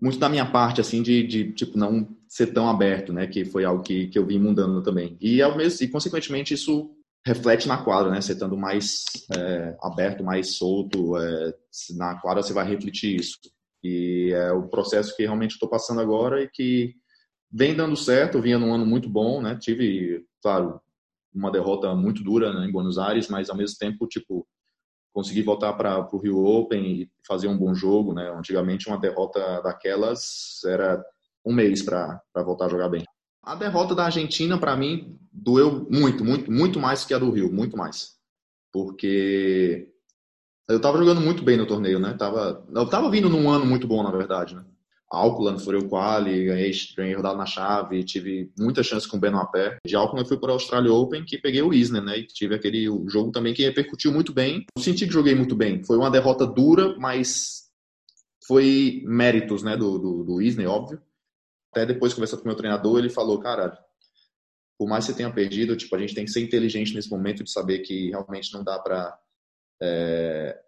muito 0.00 0.18
da 0.18 0.30
minha 0.30 0.50
parte, 0.50 0.80
assim, 0.80 1.02
de, 1.02 1.22
de, 1.22 1.52
tipo, 1.52 1.78
não 1.78 2.08
ser 2.26 2.46
tão 2.46 2.66
aberto, 2.66 3.12
né, 3.12 3.26
que 3.26 3.44
foi 3.44 3.64
algo 3.64 3.82
que, 3.82 4.06
que 4.06 4.18
eu 4.18 4.26
vim 4.26 4.38
mudando 4.38 4.82
também. 4.82 5.18
E, 5.20 5.42
ao 5.42 5.54
mesmo, 5.54 5.84
e, 5.84 5.88
consequentemente, 5.88 6.54
isso 6.54 6.90
reflete 7.24 7.68
na 7.68 7.82
quadra, 7.82 8.10
né? 8.10 8.20
Você 8.20 8.32
estando 8.32 8.56
mais 8.56 9.04
é, 9.34 9.76
aberto, 9.82 10.24
mais 10.24 10.56
solto, 10.56 11.16
é, 11.16 11.54
na 11.96 12.20
quadra 12.20 12.42
você 12.42 12.52
vai 12.52 12.66
refletir 12.68 13.20
isso. 13.20 13.38
E 13.82 14.32
é 14.32 14.52
o 14.52 14.68
processo 14.68 15.16
que 15.16 15.22
realmente 15.22 15.52
estou 15.52 15.68
passando 15.68 16.00
agora 16.00 16.42
e 16.42 16.48
que 16.48 16.94
vem 17.50 17.74
dando 17.74 17.96
certo. 17.96 18.40
Vinha 18.40 18.58
num 18.58 18.74
ano 18.74 18.86
muito 18.86 19.08
bom, 19.08 19.40
né? 19.40 19.56
Tive, 19.60 20.24
claro, 20.42 20.80
uma 21.34 21.50
derrota 21.50 21.94
muito 21.94 22.22
dura 22.22 22.52
né, 22.52 22.66
em 22.66 22.72
Buenos 22.72 22.98
Aires, 22.98 23.28
mas 23.28 23.50
ao 23.50 23.56
mesmo 23.56 23.76
tempo, 23.78 24.06
tipo, 24.06 24.46
consegui 25.12 25.42
voltar 25.42 25.72
para 25.74 26.08
o 26.12 26.18
Rio 26.18 26.44
Open 26.44 27.02
e 27.02 27.10
fazer 27.26 27.48
um 27.48 27.56
bom 27.56 27.74
jogo, 27.74 28.14
né? 28.14 28.30
Antigamente 28.30 28.88
uma 28.88 28.98
derrota 28.98 29.60
daquelas 29.62 30.60
era 30.64 31.02
um 31.44 31.52
mês 31.52 31.82
para 31.82 32.20
voltar 32.36 32.66
a 32.66 32.68
jogar 32.68 32.88
bem. 32.88 33.04
A 33.42 33.56
derrota 33.56 33.94
da 33.94 34.04
Argentina, 34.04 34.56
para 34.56 34.76
mim, 34.76 35.18
doeu 35.32 35.86
muito, 35.90 36.24
muito, 36.24 36.50
muito 36.50 36.78
mais 36.78 37.04
que 37.04 37.12
a 37.12 37.18
do 37.18 37.30
Rio, 37.30 37.52
muito 37.52 37.76
mais. 37.76 38.12
Porque 38.72 39.88
eu 40.68 40.80
tava 40.80 40.98
jogando 40.98 41.20
muito 41.20 41.42
bem 41.42 41.56
no 41.56 41.66
torneio, 41.66 41.98
né? 41.98 42.14
Tava, 42.14 42.64
eu 42.72 42.88
tava 42.88 43.10
vindo 43.10 43.28
num 43.28 43.50
ano 43.50 43.66
muito 43.66 43.86
bom, 43.86 44.02
na 44.02 44.12
verdade, 44.12 44.54
né? 44.54 44.64
Auckland, 45.10 45.62
o 45.76 45.88
quali, 45.88 46.46
ganhei, 46.46 46.72
ganhei 46.96 47.14
rodado 47.14 47.36
na 47.36 47.44
chave, 47.44 48.02
tive 48.02 48.50
muita 48.58 48.82
chance 48.82 49.06
com 49.06 49.18
o 49.18 49.20
Beno 49.20 49.38
a 49.38 49.44
pé. 49.44 49.76
De 49.84 49.94
Auckland 49.94 50.22
eu 50.22 50.28
fui 50.28 50.38
para 50.38 50.50
o 50.50 50.52
Australia 50.54 50.92
Open, 50.92 51.24
que 51.24 51.36
peguei 51.36 51.60
o 51.60 51.74
Isner, 51.74 52.02
né? 52.02 52.18
E 52.18 52.26
tive 52.26 52.54
aquele 52.54 52.86
jogo 53.08 53.30
também 53.30 53.52
que 53.52 53.62
repercutiu 53.62 54.10
muito 54.10 54.32
bem. 54.32 54.64
Eu 54.74 54.82
senti 54.82 55.06
que 55.06 55.12
joguei 55.12 55.34
muito 55.34 55.54
bem. 55.54 55.84
Foi 55.84 55.98
uma 55.98 56.10
derrota 56.10 56.46
dura, 56.46 56.96
mas 56.98 57.64
foi 58.46 59.02
méritos, 59.04 59.62
né, 59.62 59.76
do, 59.76 59.98
do, 59.98 60.24
do 60.24 60.42
Isner, 60.42 60.68
óbvio 60.68 61.00
até 61.72 61.86
depois 61.86 62.12
conversando 62.12 62.40
com 62.40 62.44
o 62.44 62.48
meu 62.48 62.56
treinador, 62.56 62.98
ele 62.98 63.08
falou, 63.08 63.40
cara, 63.40 63.76
por 64.78 64.86
mais 64.86 65.06
que 65.06 65.12
você 65.12 65.16
tenha 65.16 65.32
perdido, 65.32 65.74
tipo, 65.74 65.96
a 65.96 65.98
gente 65.98 66.14
tem 66.14 66.24
que 66.24 66.30
ser 66.30 66.42
inteligente 66.42 66.94
nesse 66.94 67.10
momento 67.10 67.42
de 67.42 67.50
saber 67.50 67.78
que 67.80 68.10
realmente 68.10 68.52
não 68.52 68.62
dá 68.62 68.78
para 68.78 69.18
é, 69.80 70.60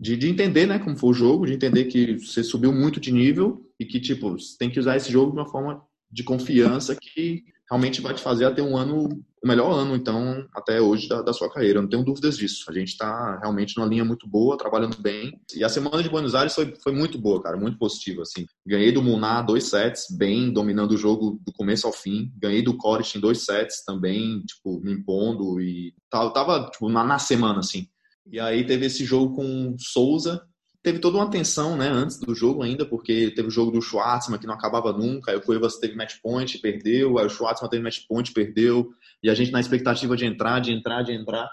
de, 0.00 0.16
de, 0.16 0.28
entender, 0.28 0.66
né, 0.66 0.78
como 0.78 0.96
foi 0.96 1.10
o 1.10 1.14
jogo, 1.14 1.46
de 1.46 1.52
entender 1.52 1.84
que 1.84 2.18
você 2.18 2.42
subiu 2.42 2.72
muito 2.72 2.98
de 2.98 3.12
nível 3.12 3.70
e 3.78 3.84
que, 3.84 4.00
tipo, 4.00 4.32
você 4.32 4.56
tem 4.58 4.70
que 4.70 4.80
usar 4.80 4.96
esse 4.96 5.12
jogo 5.12 5.32
de 5.32 5.38
uma 5.38 5.48
forma 5.48 5.86
de 6.10 6.24
confiança 6.24 6.96
que 6.96 7.44
realmente 7.68 8.00
vai 8.00 8.14
te 8.14 8.22
fazer 8.22 8.52
ter 8.54 8.62
um 8.62 8.76
ano, 8.76 9.08
o 9.42 9.46
melhor 9.46 9.72
ano, 9.72 9.96
então, 9.96 10.46
até 10.54 10.80
hoje 10.80 11.08
da, 11.08 11.22
da 11.22 11.32
sua 11.32 11.52
carreira. 11.52 11.78
Eu 11.78 11.82
não 11.82 11.88
tenho 11.88 12.04
dúvidas 12.04 12.36
disso. 12.36 12.64
A 12.68 12.72
gente 12.72 12.88
está 12.88 13.38
realmente 13.40 13.76
numa 13.76 13.88
linha 13.88 14.04
muito 14.04 14.28
boa, 14.28 14.56
trabalhando 14.56 14.96
bem. 14.98 15.40
E 15.54 15.64
a 15.64 15.68
semana 15.68 16.02
de 16.02 16.08
Buenos 16.08 16.34
Aires 16.34 16.54
foi, 16.54 16.74
foi 16.82 16.92
muito 16.92 17.18
boa, 17.18 17.42
cara, 17.42 17.56
muito 17.56 17.78
positiva, 17.78 18.22
assim. 18.22 18.46
Ganhei 18.66 18.92
do 18.92 19.02
Munar 19.02 19.44
dois 19.44 19.64
sets, 19.64 20.06
bem, 20.16 20.52
dominando 20.52 20.92
o 20.92 20.98
jogo 20.98 21.40
do 21.44 21.52
começo 21.52 21.86
ao 21.86 21.92
fim. 21.92 22.30
Ganhei 22.36 22.62
do 22.62 22.76
Coric 22.76 23.16
em 23.16 23.20
dois 23.20 23.44
sets 23.44 23.84
também, 23.84 24.40
tipo, 24.42 24.80
me 24.80 24.92
impondo 24.92 25.60
e 25.60 25.92
tava, 26.10 26.32
tava 26.32 26.70
tipo, 26.70 26.88
na, 26.88 27.02
na 27.02 27.18
semana, 27.18 27.58
assim. 27.58 27.86
E 28.30 28.40
aí 28.40 28.64
teve 28.64 28.86
esse 28.86 29.04
jogo 29.04 29.34
com 29.36 29.76
Souza, 29.78 30.42
teve 30.86 31.00
toda 31.00 31.16
uma 31.16 31.28
tensão, 31.28 31.76
né, 31.76 31.88
antes 31.88 32.16
do 32.16 32.32
jogo 32.32 32.62
ainda, 32.62 32.86
porque 32.86 33.32
teve 33.32 33.48
o 33.48 33.50
jogo 33.50 33.72
do 33.72 33.82
Schwartzman 33.82 34.38
que 34.38 34.46
não 34.46 34.54
acabava 34.54 34.92
nunca, 34.92 35.32
aí 35.32 35.36
o 35.36 35.40
Cuevas 35.40 35.78
teve 35.78 35.96
match 35.96 36.20
point, 36.22 36.58
perdeu, 36.58 37.18
aí 37.18 37.26
o 37.26 37.28
Schwartzman 37.28 37.68
teve 37.68 37.82
match 37.82 38.06
point, 38.06 38.32
perdeu, 38.32 38.88
e 39.20 39.28
a 39.28 39.34
gente 39.34 39.50
na 39.50 39.58
expectativa 39.58 40.16
de 40.16 40.24
entrar, 40.24 40.60
de 40.60 40.70
entrar, 40.70 41.02
de 41.02 41.10
entrar, 41.10 41.50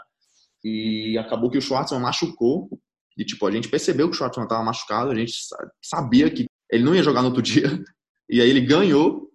e 0.64 1.18
acabou 1.18 1.50
que 1.50 1.58
o 1.58 1.62
Schwartzman 1.64 2.00
machucou, 2.00 2.80
e 3.18 3.26
tipo, 3.26 3.48
a 3.48 3.52
gente 3.52 3.70
percebeu 3.70 4.08
que 4.08 4.14
o 4.14 4.16
Schwartzman 4.16 4.46
estava 4.46 4.64
machucado, 4.64 5.10
a 5.10 5.16
gente 5.16 5.34
sabia 5.82 6.30
que 6.30 6.46
ele 6.70 6.84
não 6.84 6.94
ia 6.94 7.02
jogar 7.02 7.24
no 7.24 7.30
outro 7.30 7.42
dia, 7.42 7.84
e 8.30 8.40
aí 8.40 8.48
ele 8.48 8.62
ganhou, 8.62 9.32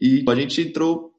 e 0.00 0.24
a 0.26 0.34
gente 0.34 0.62
entrou 0.62 1.12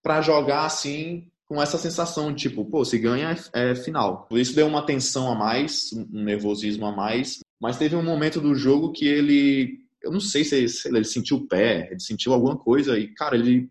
para 0.00 0.22
jogar 0.22 0.66
assim, 0.66 1.28
com 1.46 1.60
essa 1.60 1.78
sensação 1.78 2.32
de 2.32 2.48
tipo, 2.48 2.64
pô, 2.64 2.84
se 2.84 2.98
ganha 2.98 3.36
é, 3.52 3.74
final. 3.74 4.26
Por 4.26 4.38
isso 4.38 4.54
deu 4.54 4.66
uma 4.66 4.84
tensão 4.84 5.30
a 5.30 5.34
mais, 5.34 5.92
um 5.92 6.24
nervosismo 6.24 6.86
a 6.86 6.92
mais. 6.92 7.40
Mas 7.60 7.78
teve 7.78 7.96
um 7.96 8.02
momento 8.02 8.40
do 8.40 8.54
jogo 8.54 8.92
que 8.92 9.06
ele, 9.06 9.78
eu 10.02 10.10
não 10.10 10.20
sei 10.20 10.44
se, 10.44 10.68
se 10.68 10.88
ele 10.88 11.04
sentiu 11.04 11.38
o 11.38 11.46
pé, 11.46 11.88
ele 11.90 12.00
sentiu 12.00 12.32
alguma 12.32 12.56
coisa 12.56 12.98
e, 12.98 13.08
cara, 13.14 13.36
ele 13.36 13.70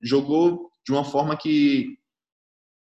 jogou 0.00 0.70
de 0.84 0.92
uma 0.92 1.04
forma 1.04 1.36
que, 1.36 1.98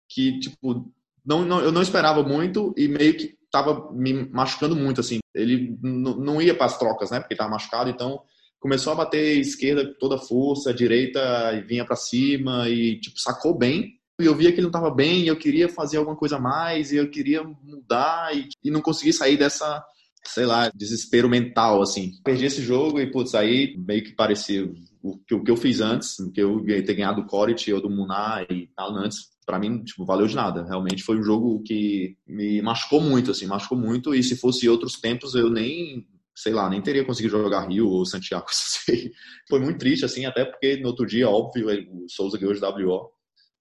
que 0.08 0.38
tipo, 0.40 0.90
não, 1.24 1.44
não, 1.44 1.60
eu 1.60 1.72
não 1.72 1.82
esperava 1.82 2.22
muito 2.22 2.74
e 2.76 2.88
meio 2.88 3.16
que 3.16 3.38
tava 3.50 3.92
me 3.92 4.12
machucando 4.30 4.74
muito, 4.74 5.00
assim. 5.00 5.18
Ele 5.34 5.78
não 5.82 6.40
ia 6.42 6.54
para 6.54 6.66
as 6.66 6.78
trocas, 6.78 7.10
né, 7.10 7.20
porque 7.20 7.36
tava 7.36 7.50
machucado, 7.50 7.90
então 7.90 8.22
começou 8.58 8.92
a 8.92 8.96
bater 8.96 9.38
esquerda 9.38 9.94
toda 9.98 10.18
força, 10.18 10.72
direita 10.72 11.62
vinha 11.66 11.84
para 11.84 11.94
cima 11.94 12.68
e, 12.68 12.98
tipo, 12.98 13.20
sacou 13.20 13.56
bem 13.56 14.00
e 14.20 14.26
eu 14.26 14.34
via 14.34 14.50
que 14.50 14.56
ele 14.56 14.62
não 14.62 14.68
estava 14.68 14.90
bem, 14.90 15.26
eu 15.26 15.36
queria 15.36 15.68
fazer 15.68 15.96
alguma 15.96 16.16
coisa 16.16 16.36
a 16.36 16.40
mais, 16.40 16.92
e 16.92 16.96
eu 16.96 17.10
queria 17.10 17.42
mudar, 17.42 18.34
e, 18.36 18.48
e 18.62 18.70
não 18.70 18.80
consegui 18.80 19.12
sair 19.12 19.36
dessa, 19.36 19.84
sei 20.24 20.46
lá, 20.46 20.70
desespero 20.74 21.28
mental, 21.28 21.82
assim. 21.82 22.12
Perdi 22.24 22.46
esse 22.46 22.62
jogo 22.62 23.00
e, 23.00 23.10
putz, 23.10 23.34
aí 23.34 23.76
meio 23.76 24.04
que 24.04 24.12
parecia 24.12 24.70
o 25.02 25.18
que, 25.18 25.34
o 25.34 25.42
que 25.42 25.50
eu 25.50 25.56
fiz 25.56 25.80
antes, 25.80 26.16
que 26.32 26.40
eu 26.40 26.64
ter 26.64 26.94
ganhado 26.94 27.22
o 27.22 27.26
Corit 27.26 27.72
ou 27.72 27.80
do 27.80 27.90
Munar 27.90 28.46
e 28.50 28.68
tal 28.76 28.94
antes, 28.96 29.34
para 29.44 29.58
mim, 29.58 29.82
tipo, 29.82 30.04
valeu 30.04 30.26
de 30.26 30.36
nada. 30.36 30.64
Realmente 30.64 31.02
foi 31.02 31.18
um 31.18 31.22
jogo 31.22 31.62
que 31.62 32.16
me 32.26 32.62
machucou 32.62 33.00
muito, 33.00 33.30
assim, 33.30 33.46
machucou 33.46 33.76
muito, 33.76 34.14
e 34.14 34.22
se 34.22 34.36
fosse 34.36 34.68
outros 34.68 35.00
tempos 35.00 35.34
eu 35.34 35.50
nem, 35.50 36.06
sei 36.34 36.52
lá, 36.52 36.70
nem 36.70 36.80
teria 36.80 37.04
conseguido 37.04 37.36
jogar 37.36 37.68
Rio 37.68 37.88
ou 37.88 38.06
Santiago. 38.06 38.46
Foi 39.48 39.60
muito 39.60 39.78
triste, 39.78 40.04
assim, 40.04 40.24
até 40.24 40.44
porque 40.44 40.76
no 40.76 40.88
outro 40.88 41.04
dia, 41.04 41.28
óbvio, 41.28 41.68
o 41.90 42.08
Souza 42.08 42.38
ganhou 42.38 42.54
de 42.54 42.64
WO, 42.64 43.10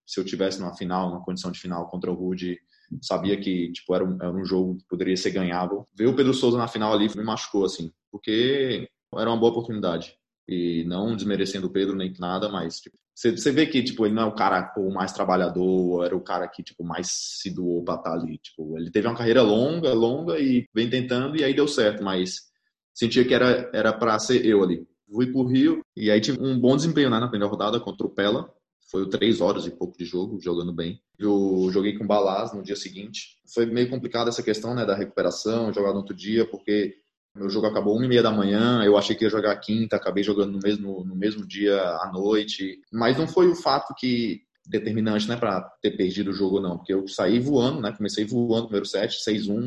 se 0.05 0.19
eu 0.19 0.25
tivesse 0.25 0.59
numa 0.59 0.75
final, 0.75 1.09
numa 1.09 1.23
condição 1.23 1.51
de 1.51 1.59
final 1.59 1.87
contra 1.87 2.11
o 2.11 2.15
Rude, 2.15 2.59
sabia 3.01 3.39
que 3.39 3.71
tipo 3.71 3.93
era 3.95 4.03
um, 4.03 4.15
era 4.21 4.31
um 4.31 4.45
jogo 4.45 4.77
que 4.77 4.85
poderia 4.87 5.17
ser 5.17 5.31
ganhável. 5.31 5.87
Ver 5.95 6.07
o 6.07 6.15
Pedro 6.15 6.33
Souza 6.33 6.57
na 6.57 6.67
final 6.67 6.93
ali 6.93 7.07
me 7.15 7.23
machucou 7.23 7.65
assim, 7.65 7.91
porque 8.11 8.87
era 9.15 9.29
uma 9.29 9.37
boa 9.37 9.51
oportunidade 9.51 10.15
e 10.47 10.83
não 10.85 11.15
desmerecendo 11.15 11.67
o 11.67 11.71
Pedro 11.71 11.95
nem 11.95 12.13
nada, 12.19 12.49
mas 12.49 12.79
tipo, 12.81 12.97
você, 13.15 13.31
você 13.31 13.51
vê 13.51 13.65
que 13.65 13.81
tipo 13.83 14.05
ele 14.05 14.15
não 14.15 14.23
é 14.23 14.25
o 14.25 14.35
cara 14.35 14.61
pô, 14.63 14.89
mais 14.91 15.13
trabalhador, 15.13 16.05
era 16.05 16.15
o 16.15 16.21
cara 16.21 16.47
que 16.47 16.63
tipo 16.63 16.83
mais 16.83 17.07
se 17.09 17.53
doou 17.53 17.83
para 17.83 17.95
estar 17.95 18.13
ali, 18.13 18.37
tipo 18.37 18.77
ele 18.77 18.91
teve 18.91 19.07
uma 19.07 19.17
carreira 19.17 19.41
longa, 19.41 19.93
longa 19.93 20.39
e 20.39 20.67
vem 20.73 20.89
tentando 20.89 21.37
e 21.37 21.43
aí 21.43 21.53
deu 21.53 21.67
certo, 21.67 22.03
mas 22.03 22.51
sentia 22.93 23.25
que 23.25 23.33
era 23.33 23.69
era 23.73 23.93
para 23.93 24.17
ser 24.19 24.45
eu 24.45 24.63
ali. 24.63 24.85
Fui 25.11 25.31
pro 25.31 25.45
Rio 25.45 25.81
e 25.95 26.09
aí 26.09 26.19
tive 26.19 26.41
um 26.41 26.59
bom 26.59 26.75
desempenho 26.75 27.09
né, 27.09 27.19
na 27.19 27.27
primeira 27.27 27.51
rodada 27.51 27.79
contra 27.79 28.05
o 28.05 28.09
Pella 28.09 28.51
Foi 28.93 29.09
três 29.09 29.41
horas 29.41 29.65
e 29.65 29.71
pouco 29.71 29.97
de 29.97 30.05
jogo, 30.05 30.39
jogando 30.39 30.71
bem. 30.71 31.01
Eu 31.17 31.67
joguei 31.71 31.97
com 31.97 32.05
Balaz 32.05 32.53
no 32.53 32.61
dia 32.61 32.75
seguinte. 32.75 33.39
Foi 33.51 33.65
meio 33.65 33.89
complicado 33.89 34.27
essa 34.27 34.43
questão 34.43 34.75
né, 34.75 34.85
da 34.85 34.93
recuperação, 34.93 35.73
jogar 35.73 35.93
no 35.93 35.97
outro 35.97 36.15
dia, 36.15 36.45
porque 36.45 36.93
meu 37.35 37.49
jogo 37.49 37.65
acabou 37.65 37.95
uma 37.95 38.05
e 38.05 38.07
meia 38.07 38.21
da 38.21 38.29
manhã, 38.29 38.83
eu 38.83 38.95
achei 38.95 39.15
que 39.15 39.23
ia 39.23 39.31
jogar 39.31 39.55
quinta, 39.55 39.95
acabei 39.95 40.23
jogando 40.23 40.51
no 40.51 40.59
mesmo, 40.59 41.03
no 41.03 41.15
mesmo 41.15 41.43
dia 41.43 41.75
à 41.81 42.11
noite. 42.13 42.81
Mas 42.91 43.17
não 43.17 43.27
foi 43.27 43.47
o 43.47 43.55
fato 43.55 43.95
que 43.95 44.43
determinante, 44.63 45.27
né, 45.27 45.37
para 45.37 45.61
ter 45.81 45.97
perdido 45.97 46.29
o 46.29 46.33
jogo 46.33 46.61
não, 46.61 46.77
porque 46.77 46.93
eu 46.93 47.07
saí 47.07 47.39
voando, 47.39 47.81
né, 47.81 47.91
comecei 47.97 48.25
voando 48.25 48.61
no 48.61 48.67
primeiro 48.67 48.85
set, 48.85 49.17
6-1, 49.27 49.59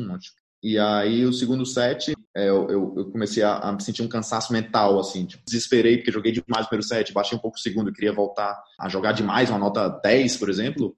e 0.63 0.77
aí 0.77 1.25
o 1.25 1.33
segundo 1.33 1.65
set, 1.65 2.13
é, 2.35 2.49
eu, 2.49 2.69
eu, 2.69 3.11
comecei 3.11 3.43
a, 3.43 3.57
a, 3.57 3.79
sentir 3.79 4.01
um 4.01 4.07
cansaço 4.07 4.51
mental, 4.51 4.99
assim, 4.99 5.25
tipo, 5.25 5.43
desesperei 5.45 5.97
porque 5.97 6.11
joguei 6.11 6.31
demais 6.31 6.65
no 6.65 6.69
primeiro 6.69 6.87
set, 6.87 7.13
baixei 7.13 7.37
um 7.37 7.41
pouco 7.41 7.57
o 7.57 7.61
segundo, 7.61 7.93
queria 7.93 8.13
voltar 8.13 8.61
a 8.79 8.89
jogar 8.89 9.11
demais, 9.11 9.49
uma 9.49 9.59
nota 9.59 9.87
10, 9.87 10.37
por 10.37 10.49
exemplo, 10.49 10.95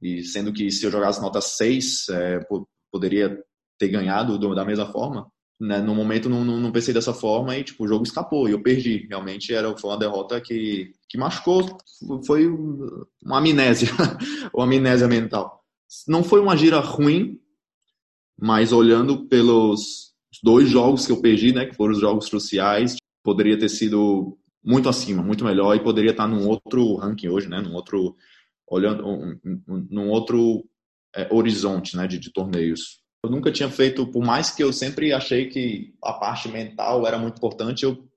e 0.00 0.22
sendo 0.22 0.52
que 0.52 0.70
se 0.70 0.84
eu 0.84 0.90
jogasse 0.90 1.20
nota 1.20 1.40
6, 1.40 2.08
é, 2.10 2.40
poderia 2.90 3.38
ter 3.78 3.88
ganhado 3.88 4.38
do, 4.38 4.54
da 4.54 4.64
mesma 4.64 4.86
forma. 4.86 5.26
Né? 5.60 5.80
No 5.80 5.94
momento 5.94 6.28
não, 6.28 6.44
não, 6.44 6.58
não, 6.58 6.72
pensei 6.72 6.92
dessa 6.92 7.14
forma 7.14 7.56
e 7.56 7.62
tipo, 7.62 7.84
o 7.84 7.88
jogo 7.88 8.02
escapou 8.02 8.48
e 8.48 8.52
eu 8.52 8.62
perdi. 8.62 9.06
Realmente 9.08 9.54
era, 9.54 9.76
foi 9.76 9.90
uma 9.90 9.98
derrota 9.98 10.40
que, 10.40 10.92
que 11.08 11.16
machucou, 11.16 11.78
foi 12.26 12.48
uma 13.24 13.38
amnésia, 13.38 13.88
uma 14.52 14.64
amnésia 14.64 15.06
mental. 15.06 15.62
Não 16.08 16.24
foi 16.24 16.40
uma 16.40 16.56
gira 16.56 16.80
ruim, 16.80 17.38
mas 18.38 18.72
olhando 18.72 19.26
pelos 19.28 20.12
dois 20.42 20.68
jogos 20.68 21.06
que 21.06 21.12
eu 21.12 21.20
perdi, 21.20 21.52
né, 21.52 21.66
que 21.66 21.76
foram 21.76 21.92
os 21.92 22.00
jogos 22.00 22.28
cruciais, 22.28 22.96
poderia 23.22 23.58
ter 23.58 23.68
sido 23.68 24.38
muito 24.64 24.88
acima, 24.88 25.22
muito 25.22 25.44
melhor 25.44 25.74
e 25.74 25.82
poderia 25.82 26.10
estar 26.12 26.26
num 26.26 26.48
outro 26.48 26.96
ranking 26.96 27.28
hoje, 27.28 27.48
né, 27.48 27.60
num 27.60 27.74
outro 27.74 28.16
olhando 28.68 29.06
um, 29.06 29.38
um, 29.44 29.86
num 29.90 30.08
outro 30.08 30.64
é, 31.14 31.28
horizonte, 31.32 31.96
né, 31.96 32.06
de, 32.06 32.18
de 32.18 32.32
torneios. 32.32 33.00
Eu 33.24 33.30
nunca 33.30 33.52
tinha 33.52 33.68
feito, 33.68 34.06
por 34.06 34.24
mais 34.24 34.50
que 34.50 34.62
eu 34.62 34.72
sempre 34.72 35.12
achei 35.12 35.48
que 35.48 35.94
a 36.02 36.12
parte 36.14 36.48
mental 36.48 37.06
era 37.06 37.18
muito 37.18 37.36
importante, 37.36 37.84
eu 37.84 38.08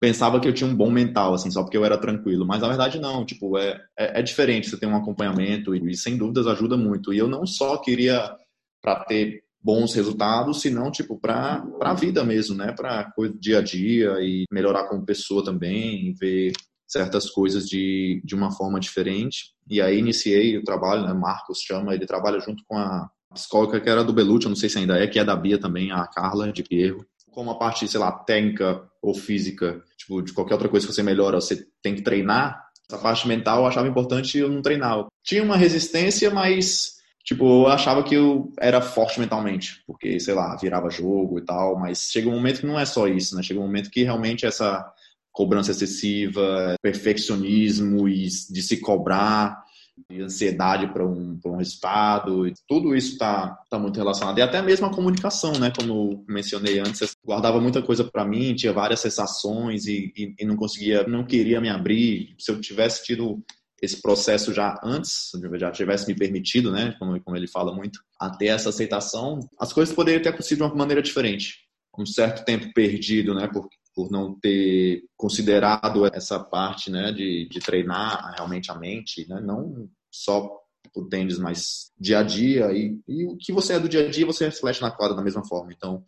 pensava 0.00 0.40
que 0.40 0.48
eu 0.48 0.54
tinha 0.54 0.68
um 0.68 0.74
bom 0.74 0.90
mental, 0.90 1.34
assim, 1.34 1.50
só 1.50 1.62
porque 1.62 1.76
eu 1.76 1.84
era 1.84 1.98
tranquilo. 1.98 2.46
Mas 2.46 2.62
na 2.62 2.68
verdade 2.68 2.98
não, 2.98 3.24
tipo, 3.24 3.58
é, 3.58 3.80
é, 3.96 4.20
é 4.20 4.22
diferente 4.22 4.68
você 4.68 4.78
ter 4.78 4.86
um 4.86 4.96
acompanhamento 4.96 5.74
e, 5.74 5.90
e, 5.90 5.96
sem 5.96 6.16
dúvidas 6.16 6.46
ajuda 6.46 6.76
muito. 6.76 7.12
E 7.12 7.18
eu 7.18 7.28
não 7.28 7.46
só 7.46 7.76
queria 7.76 8.34
para 8.82 9.04
ter 9.04 9.44
bons 9.62 9.94
resultados, 9.94 10.60
senão 10.60 10.90
tipo 10.90 11.18
para 11.18 11.62
a 11.82 11.94
vida 11.94 12.24
mesmo, 12.24 12.56
né? 12.56 12.72
Para 12.72 13.12
dia 13.38 13.58
a 13.58 13.62
dia 13.62 14.16
e 14.20 14.44
melhorar 14.50 14.88
como 14.88 15.04
pessoa 15.04 15.44
também, 15.44 16.14
ver 16.14 16.52
certas 16.86 17.30
coisas 17.30 17.68
de, 17.68 18.20
de 18.24 18.34
uma 18.34 18.50
forma 18.50 18.80
diferente. 18.80 19.52
E 19.68 19.80
aí 19.80 19.98
iniciei 19.98 20.58
o 20.58 20.64
trabalho, 20.64 21.02
né? 21.06 21.12
Marcos 21.12 21.60
chama, 21.60 21.94
ele 21.94 22.06
trabalha 22.06 22.40
junto 22.40 22.64
com 22.66 22.76
a 22.76 23.08
psicóloga 23.32 23.80
que 23.80 23.88
era 23.88 24.02
do 24.02 24.12
Belucci, 24.12 24.46
eu 24.46 24.50
não 24.50 24.56
sei 24.56 24.68
se 24.68 24.78
ainda 24.78 24.98
é, 24.98 25.06
que 25.06 25.18
é 25.18 25.24
da 25.24 25.36
Bia 25.36 25.58
também, 25.58 25.92
a 25.92 26.06
Carla 26.06 26.52
de 26.52 26.64
Pierro. 26.64 27.04
Como 27.30 27.50
a 27.50 27.58
parte, 27.58 27.86
sei 27.86 28.00
lá, 28.00 28.10
técnica 28.10 28.82
ou 29.00 29.14
física, 29.14 29.80
tipo, 29.96 30.20
de 30.20 30.32
qualquer 30.32 30.54
outra 30.54 30.68
coisa 30.68 30.86
que 30.86 30.92
você 30.92 31.02
melhora, 31.02 31.40
você 31.40 31.64
tem 31.80 31.94
que 31.94 32.02
treinar. 32.02 32.60
Essa 32.90 33.00
parte 33.00 33.28
mental 33.28 33.60
eu 33.60 33.66
achava 33.66 33.86
importante 33.86 34.36
eu 34.36 34.48
não 34.48 34.62
treinava. 34.62 35.06
Tinha 35.22 35.44
uma 35.44 35.56
resistência, 35.56 36.28
mas 36.28 36.99
tipo, 37.24 37.44
eu 37.44 37.66
achava 37.68 38.02
que 38.02 38.14
eu 38.14 38.52
era 38.58 38.80
forte 38.80 39.20
mentalmente, 39.20 39.82
porque, 39.86 40.18
sei 40.20 40.34
lá, 40.34 40.56
virava 40.56 40.90
jogo 40.90 41.38
e 41.38 41.44
tal, 41.44 41.78
mas 41.78 42.08
chega 42.10 42.28
um 42.28 42.34
momento 42.34 42.60
que 42.60 42.66
não 42.66 42.78
é 42.78 42.84
só 42.84 43.06
isso, 43.06 43.36
né? 43.36 43.42
Chega 43.42 43.60
um 43.60 43.64
momento 43.64 43.90
que 43.90 44.02
realmente 44.02 44.46
essa 44.46 44.84
cobrança 45.32 45.70
excessiva, 45.70 46.74
perfeccionismo 46.82 48.08
e 48.08 48.24
de 48.24 48.62
se 48.62 48.78
cobrar, 48.80 49.62
e 50.08 50.20
ansiedade 50.20 50.86
para 50.92 51.06
um, 51.06 51.38
um 51.44 51.56
resultado, 51.56 52.46
e 52.46 52.54
tudo 52.66 52.96
isso 52.96 53.12
está 53.12 53.58
tá 53.68 53.78
muito 53.78 53.96
relacionado. 53.96 54.38
E 54.38 54.42
até 54.42 54.62
mesmo 54.62 54.86
a 54.86 54.94
comunicação, 54.94 55.52
né? 55.52 55.72
Como 55.76 56.24
mencionei 56.28 56.78
antes, 56.78 57.12
guardava 57.24 57.60
muita 57.60 57.82
coisa 57.82 58.04
para 58.04 58.24
mim, 58.24 58.54
tinha 58.54 58.72
várias 58.72 59.00
sensações 59.00 59.86
e, 59.86 60.12
e, 60.16 60.34
e, 60.38 60.44
não 60.44 60.56
conseguia, 60.56 61.06
não 61.06 61.24
queria 61.24 61.60
me 61.60 61.68
abrir. 61.68 62.34
Se 62.38 62.50
eu 62.50 62.60
tivesse 62.60 63.04
tido 63.04 63.42
esse 63.80 64.00
processo 64.02 64.52
já 64.52 64.78
antes, 64.82 65.30
já 65.58 65.70
tivesse 65.70 66.06
me 66.06 66.14
permitido, 66.14 66.70
né? 66.70 66.94
Como, 66.98 67.18
como 67.22 67.36
ele 67.36 67.48
fala 67.48 67.74
muito, 67.74 68.00
a 68.18 68.28
ter 68.30 68.46
essa 68.46 68.68
aceitação, 68.68 69.40
as 69.58 69.72
coisas 69.72 69.94
poderiam 69.94 70.22
ter 70.22 70.28
acontecido 70.28 70.58
de 70.58 70.64
uma 70.64 70.74
maneira 70.74 71.02
diferente. 71.02 71.66
Um 71.98 72.04
certo 72.04 72.44
tempo 72.44 72.72
perdido, 72.74 73.34
né? 73.34 73.48
Por, 73.48 73.68
por 73.94 74.10
não 74.10 74.38
ter 74.38 75.04
considerado 75.16 76.06
essa 76.14 76.38
parte, 76.38 76.90
né? 76.90 77.10
De, 77.10 77.48
de 77.48 77.60
treinar 77.60 78.34
realmente 78.36 78.70
a 78.70 78.74
mente, 78.74 79.26
né? 79.28 79.40
Não 79.40 79.88
só 80.10 80.60
o 80.94 81.04
tênis, 81.06 81.38
mas 81.38 81.90
dia 81.98 82.18
a 82.18 82.22
dia. 82.22 82.72
E, 82.72 83.00
e 83.08 83.24
o 83.24 83.36
que 83.36 83.52
você 83.52 83.74
é 83.74 83.80
do 83.80 83.88
dia 83.88 84.06
a 84.06 84.10
dia, 84.10 84.26
você 84.26 84.44
reflete 84.44 84.82
na 84.82 84.90
quadra 84.90 85.16
da 85.16 85.22
mesma 85.22 85.44
forma. 85.44 85.72
Então, 85.72 86.04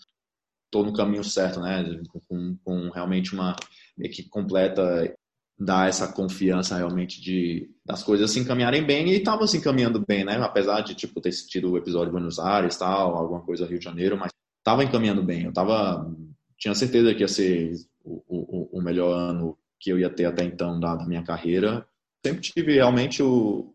estou 0.67 0.85
no 0.85 0.93
caminho 0.93 1.25
certo, 1.25 1.59
né? 1.61 1.85
Com, 2.29 2.57
com 2.63 2.91
realmente 2.91 3.33
uma 3.33 3.57
equipe 3.99 4.29
completa 4.29 5.15
dar 5.59 5.88
essa 5.88 6.09
confiança 6.12 6.77
realmente 6.77 7.21
de 7.21 7.71
das 7.85 8.03
coisas 8.03 8.31
se 8.31 8.38
encaminharem 8.38 8.85
bem 8.85 9.09
e 9.09 9.17
estava 9.17 9.47
se 9.47 9.57
encaminhando 9.57 10.05
bem, 10.07 10.25
né? 10.25 10.37
Apesar 10.37 10.81
de 10.81 10.95
tipo 10.95 11.21
ter 11.21 11.33
tido 11.33 11.73
o 11.73 11.79
episódio 11.79 12.07
de 12.07 12.12
Buenos 12.12 12.38
Aires, 12.38 12.77
tal, 12.77 13.17
alguma 13.17 13.41
coisa 13.41 13.67
Rio 13.67 13.79
de 13.79 13.85
Janeiro, 13.85 14.17
mas 14.17 14.33
estava 14.59 14.85
encaminhando 14.85 15.23
bem. 15.23 15.45
Eu 15.45 15.53
tava 15.53 16.09
tinha 16.59 16.75
certeza 16.75 17.12
que 17.15 17.23
ia 17.23 17.29
ser 17.29 17.75
o, 18.05 18.23
o, 18.29 18.79
o 18.79 18.83
melhor 18.83 19.12
ano 19.12 19.59
que 19.81 19.91
eu 19.91 19.99
ia 19.99 20.09
ter 20.09 20.27
até 20.27 20.45
então 20.45 20.79
da, 20.79 20.95
da 20.95 21.05
minha 21.05 21.25
carreira. 21.25 21.85
Sempre 22.25 22.41
tive 22.41 22.75
realmente 22.75 23.21
o, 23.21 23.75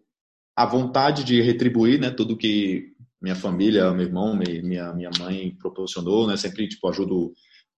a 0.56 0.66
vontade 0.66 1.26
de 1.26 1.42
retribuir, 1.42 2.00
né, 2.00 2.10
tudo 2.12 2.38
que 2.38 2.94
minha 3.22 3.36
família, 3.36 3.92
meu 3.92 4.06
irmão, 4.06 4.36
minha 4.36 4.94
minha 4.94 5.10
mãe 5.20 5.56
proporcionou, 5.60 6.28
né? 6.28 6.38
Sempre 6.38 6.68
tipo 6.68 6.88
ajudo 6.88 7.34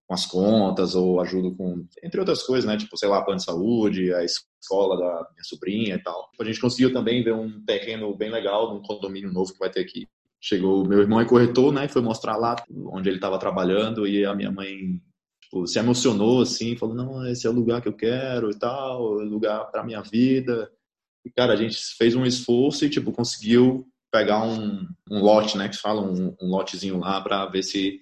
com 0.10 0.16
as 0.16 0.26
contas 0.26 0.96
ou 0.96 1.22
ajudo 1.22 1.56
com, 1.56 1.86
entre 2.04 2.20
outras 2.20 2.42
coisas, 2.42 2.66
né? 2.66 2.76
Tipo, 2.76 2.98
sei 2.98 3.08
lá, 3.08 3.22
plano 3.22 3.38
de 3.38 3.46
saúde, 3.46 4.12
a 4.12 4.24
escola 4.24 4.98
da 4.98 5.30
minha 5.32 5.44
sobrinha 5.44 5.96
e 5.96 6.02
tal. 6.02 6.32
A 6.42 6.44
gente 6.44 6.60
conseguiu 6.60 6.92
também 6.92 7.24
ver 7.24 7.36
um 7.36 7.64
terreno 7.64 8.16
bem 8.18 8.32
legal 8.32 8.74
num 8.74 8.82
condomínio 8.82 9.32
novo 9.32 9.54
que 9.54 9.60
vai 9.60 9.70
ter 9.70 9.82
aqui. 9.82 10.08
Chegou, 10.42 10.84
meu 10.84 11.00
irmão 11.00 11.22
é 11.22 11.26
corretor, 11.26 11.72
né? 11.72 11.86
E 11.86 11.90
foi 11.90 12.02
mostrar 12.02 12.38
lá 12.38 12.56
onde 12.92 13.08
ele 13.08 13.18
estava 13.18 13.38
trabalhando 13.38 14.08
e 14.08 14.26
a 14.26 14.34
minha 14.34 14.50
mãe 14.50 15.00
tipo, 15.44 15.68
se 15.68 15.78
emocionou 15.78 16.42
assim, 16.42 16.76
falou: 16.76 16.96
"Não, 16.96 17.28
esse 17.28 17.46
é 17.46 17.50
o 17.50 17.54
lugar 17.54 17.80
que 17.80 17.88
eu 17.88 17.94
quero 17.94 18.50
e 18.50 18.58
tal, 18.58 19.22
é 19.22 19.26
lugar 19.26 19.66
para 19.66 19.84
minha 19.84 20.02
vida". 20.02 20.72
E 21.24 21.30
cara, 21.30 21.54
a 21.54 21.56
gente 21.56 21.78
fez 21.96 22.16
um 22.16 22.26
esforço 22.26 22.84
e 22.84 22.90
tipo 22.90 23.12
conseguiu 23.12 23.86
pegar 24.12 24.42
um, 24.44 24.88
um 25.12 25.20
lote, 25.22 25.56
né? 25.56 25.70
Que 25.70 25.78
fala 25.78 26.02
um, 26.02 26.36
um 26.42 26.48
lotezinho 26.48 26.98
lá 26.98 27.22
para 27.22 27.46
ver 27.46 27.62
se 27.62 28.00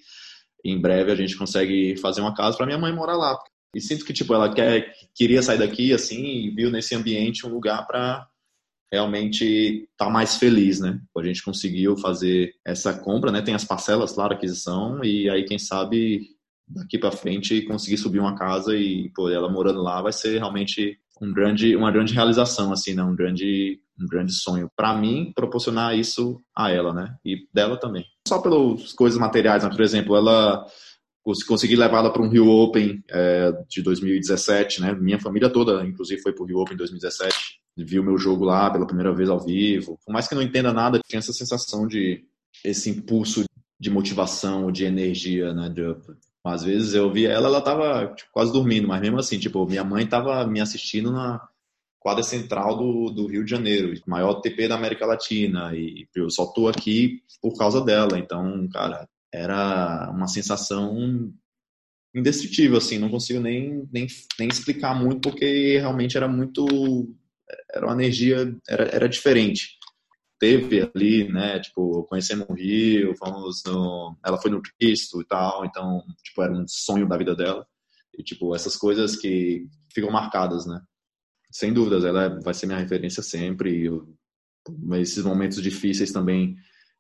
em 0.64 0.80
breve 0.80 1.12
a 1.12 1.16
gente 1.16 1.38
consegue 1.38 1.98
fazer 1.98 2.22
uma 2.22 2.34
casa 2.34 2.58
para 2.58 2.66
minha 2.66 2.78
mãe 2.78 2.94
morar 2.94 3.16
lá. 3.16 3.38
E 3.76 3.82
sinto 3.82 4.06
que 4.06 4.14
tipo 4.14 4.34
ela 4.34 4.54
quer 4.54 4.94
queria 5.14 5.42
sair 5.42 5.60
daqui 5.60 5.94
assim 5.94 6.24
e 6.24 6.50
viu 6.52 6.72
nesse 6.72 6.96
ambiente 6.96 7.46
um 7.46 7.50
lugar 7.50 7.86
para 7.86 8.28
realmente 8.92 9.44
estar 9.92 10.06
tá 10.06 10.10
mais 10.10 10.38
feliz, 10.38 10.80
né? 10.80 11.00
A 11.18 11.24
gente 11.24 11.44
conseguiu 11.44 11.98
fazer 11.98 12.54
essa 12.66 12.98
compra, 12.98 13.32
né? 13.32 13.42
Tem 13.42 13.54
as 13.54 13.66
parcelas, 13.66 14.14
claro, 14.14 14.34
aquisição 14.34 15.04
e 15.04 15.30
aí 15.30 15.44
quem 15.44 15.60
sabe 15.60 16.22
daqui 16.68 16.98
para 16.98 17.12
frente 17.12 17.62
conseguir 17.64 17.98
subir 17.98 18.20
uma 18.20 18.36
casa 18.36 18.76
e 18.76 19.10
pô, 19.16 19.30
ela 19.30 19.50
morando 19.50 19.82
lá 19.82 20.02
vai 20.02 20.12
ser 20.12 20.38
realmente 20.38 20.98
um 21.22 21.34
grande, 21.34 21.76
uma 21.76 21.92
grande 21.92 22.14
realização 22.14 22.72
assim, 22.72 22.94
né? 22.94 23.04
Um 23.04 23.16
grande 23.16 23.80
um 24.00 24.08
grande 24.08 24.34
sonho 24.34 24.70
para 24.76 24.96
mim 24.96 25.32
proporcionar 25.36 25.98
isso 25.98 26.42
a 26.56 26.72
ela, 26.72 26.94
né? 26.94 27.16
E 27.26 27.48
dela 27.54 27.78
também. 27.80 28.06
Só 28.28 28.40
pelas 28.40 28.94
coisas 28.94 29.20
materiais, 29.20 29.64
né? 29.64 29.70
por 29.70 29.82
exemplo, 29.82 30.16
ela 30.16 30.66
consegui 31.48 31.76
levar 31.76 32.00
ela 32.00 32.12
para 32.12 32.22
um 32.22 32.30
Rio 32.30 32.48
Open 32.48 33.04
é, 33.10 33.52
de 33.68 33.82
2017, 33.82 34.82
né? 34.82 34.94
Minha 34.94 35.20
família 35.20 35.50
toda, 35.50 35.86
inclusive, 35.86 36.22
foi 36.22 36.32
para 36.32 36.44
o 36.44 36.48
Rio 36.48 36.60
Open 36.60 36.78
2017, 36.78 37.36
viu 37.78 38.04
meu 38.04 38.18
jogo 38.18 38.46
lá 38.46 38.70
pela 38.70 38.88
primeira 38.88 39.14
vez 39.14 39.30
ao 39.30 39.40
vivo. 39.40 40.00
Por 40.06 40.14
mais 40.14 40.28
que 40.28 40.36
não 40.36 40.42
entenda 40.42 40.72
nada, 40.72 41.00
tinha 41.06 41.20
essa 41.20 41.34
sensação 41.34 41.88
de 41.88 42.24
esse 42.64 42.90
impulso 42.90 43.44
de 43.80 43.90
motivação, 43.90 44.72
de 44.72 44.86
energia, 44.86 45.54
né? 45.54 45.70
De, 45.70 45.82
às 46.44 46.64
vezes 46.64 46.94
eu 46.94 47.12
via 47.12 47.30
ela, 47.30 47.48
ela 47.48 47.62
tava 47.62 48.14
tipo, 48.16 48.32
quase 48.32 48.52
dormindo, 48.54 48.88
mas 48.88 49.02
mesmo 49.02 49.20
assim, 49.20 49.38
tipo, 49.38 49.66
minha 49.66 49.84
mãe 49.84 50.08
tava 50.08 50.46
me 50.48 50.62
assistindo 50.62 51.12
na 51.12 51.46
quadra 52.08 52.24
central 52.24 52.78
do, 52.78 53.10
do 53.10 53.28
Rio 53.28 53.44
de 53.44 53.52
Janeiro, 53.52 53.94
maior 54.08 54.36
TP 54.36 54.66
da 54.66 54.76
América 54.76 55.06
Latina, 55.06 55.76
e 55.76 56.08
eu 56.16 56.30
só 56.30 56.46
tô 56.46 56.70
aqui 56.70 57.22
por 57.42 57.58
causa 57.58 57.84
dela. 57.84 58.18
Então, 58.18 58.66
cara, 58.70 59.10
era 59.30 60.10
uma 60.10 60.30
sensação 60.30 61.34
indescritível, 62.16 62.78
assim, 62.78 62.98
não 62.98 63.10
consigo 63.10 63.42
nem, 63.42 63.86
nem, 63.92 64.08
nem 64.40 64.48
explicar 64.48 64.96
muito, 64.96 65.20
porque 65.20 65.80
realmente 65.80 66.16
era 66.16 66.30
muito. 66.30 67.14
Era 67.74 67.86
uma 67.86 68.02
energia, 68.02 68.56
era, 68.70 68.84
era 68.86 69.10
diferente. 69.10 69.78
Teve 70.40 70.90
ali, 70.96 71.28
né, 71.30 71.60
tipo, 71.60 72.04
conhecemos 72.04 72.48
o 72.48 72.54
Rio, 72.54 73.18
fomos 73.18 73.64
no. 73.66 74.18
Ela 74.26 74.38
foi 74.38 74.50
no 74.50 74.62
Cristo 74.62 75.20
e 75.20 75.26
tal, 75.26 75.66
então, 75.66 76.02
tipo, 76.24 76.42
era 76.42 76.54
um 76.54 76.64
sonho 76.70 77.06
da 77.06 77.18
vida 77.18 77.36
dela. 77.36 77.68
E, 78.18 78.24
tipo, 78.24 78.56
essas 78.56 78.78
coisas 78.78 79.18
que 79.18 79.68
ficam 79.94 80.10
marcadas, 80.10 80.66
né? 80.66 80.82
Sem 81.58 81.74
dúvidas, 81.74 82.06
ela 82.06 82.40
vai 82.44 82.54
ser 82.54 82.68
minha 82.68 82.78
referência 82.78 83.24
sempre. 83.24 83.86
Eu, 83.86 84.08
esses 84.94 85.24
momentos 85.24 85.60
difíceis 85.60 86.12
também 86.12 86.56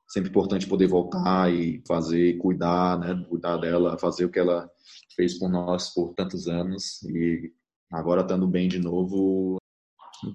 sempre 0.08 0.30
importante 0.30 0.66
poder 0.66 0.88
voltar 0.88 1.53
e 1.53 1.84
fazer, 1.88 2.38
cuidar, 2.39 2.97
né, 2.97 3.24
cuidar 3.30 3.58
dela, 3.58 3.99
fazer 3.99 4.26
o 4.26 4.32
que 4.32 4.39
ela 4.39 4.68
fez 5.16 5.38
por 5.38 5.47
nós 5.49 5.93
por 5.93 6.14
tantos 6.16 6.47
anos 6.47 7.03
e 7.03 7.53
agora 7.91 8.22
estando 8.22 8.47
bem 8.47 8.68
de 8.68 8.80
novo, 8.80 9.58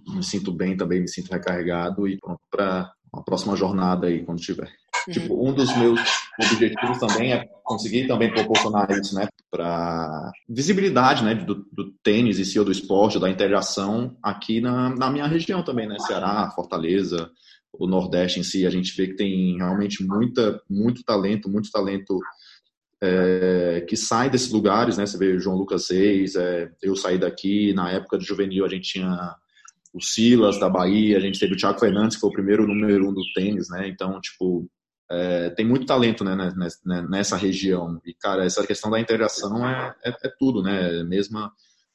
me 0.08 0.22
sinto 0.22 0.52
bem 0.52 0.76
também, 0.76 1.00
me 1.00 1.08
sinto 1.08 1.32
recarregado 1.32 2.06
e 2.06 2.16
pronto 2.18 2.42
para 2.48 2.92
uma 3.12 3.24
próxima 3.24 3.56
jornada 3.56 4.06
aí 4.06 4.24
quando 4.24 4.40
tiver. 4.40 4.72
Tipo, 5.10 5.48
um 5.48 5.52
dos 5.52 5.74
meus 5.76 6.00
objetivos 6.38 6.98
também 6.98 7.32
é 7.32 7.44
conseguir 7.64 8.06
também 8.06 8.30
proporcionar 8.32 8.90
isso, 8.90 9.14
né, 9.14 9.28
para 9.50 10.30
visibilidade, 10.48 11.24
né, 11.24 11.34
do, 11.34 11.66
do, 11.72 11.92
tênis 12.02 12.38
e 12.38 12.44
si 12.44 12.62
do 12.62 12.70
esporte, 12.70 13.18
da 13.18 13.30
integração 13.30 14.16
aqui 14.22 14.60
na, 14.60 14.94
na 14.94 15.10
minha 15.10 15.26
região 15.26 15.62
também, 15.62 15.88
né, 15.88 15.98
Ceará, 15.98 16.50
Fortaleza, 16.54 17.30
o 17.72 17.86
Nordeste 17.86 18.40
em 18.40 18.42
si, 18.42 18.66
a 18.66 18.70
gente 18.70 18.94
vê 18.96 19.08
que 19.08 19.16
tem 19.16 19.56
realmente 19.56 20.04
muita, 20.04 20.60
muito 20.68 21.02
talento, 21.02 21.48
muito 21.48 21.70
talento 21.70 22.18
é, 23.02 23.84
que 23.88 23.96
sai 23.96 24.30
desses 24.30 24.52
lugares, 24.52 24.96
né? 24.96 25.06
Você 25.06 25.18
vê 25.18 25.32
o 25.32 25.40
João 25.40 25.56
Lucas 25.56 25.90
Reis, 25.90 26.36
é, 26.36 26.70
eu 26.80 26.94
saí 26.94 27.18
daqui, 27.18 27.72
na 27.72 27.90
época 27.90 28.18
do 28.18 28.24
juvenil 28.24 28.64
a 28.64 28.68
gente 28.68 28.92
tinha 28.92 29.34
o 29.92 30.00
Silas 30.00 30.58
da 30.58 30.68
Bahia, 30.68 31.16
a 31.16 31.20
gente 31.20 31.38
teve 31.38 31.54
o 31.54 31.56
Thiago 31.56 31.80
Fernandes, 31.80 32.16
que 32.16 32.20
foi 32.20 32.30
o 32.30 32.34
primeiro 32.34 32.66
número 32.66 33.08
um 33.08 33.12
do 33.12 33.22
tênis, 33.34 33.68
né? 33.70 33.88
Então, 33.88 34.20
tipo, 34.20 34.68
é, 35.10 35.50
tem 35.50 35.66
muito 35.66 35.86
talento 35.86 36.24
né, 36.24 36.34
nessa, 36.56 37.02
nessa 37.02 37.36
região. 37.36 38.00
E, 38.04 38.14
cara, 38.14 38.44
essa 38.44 38.66
questão 38.66 38.90
da 38.90 39.00
integração 39.00 39.66
é, 39.68 39.94
é, 40.04 40.10
é 40.10 40.32
tudo, 40.38 40.62
né? 40.62 41.02
Mesmo 41.04 41.50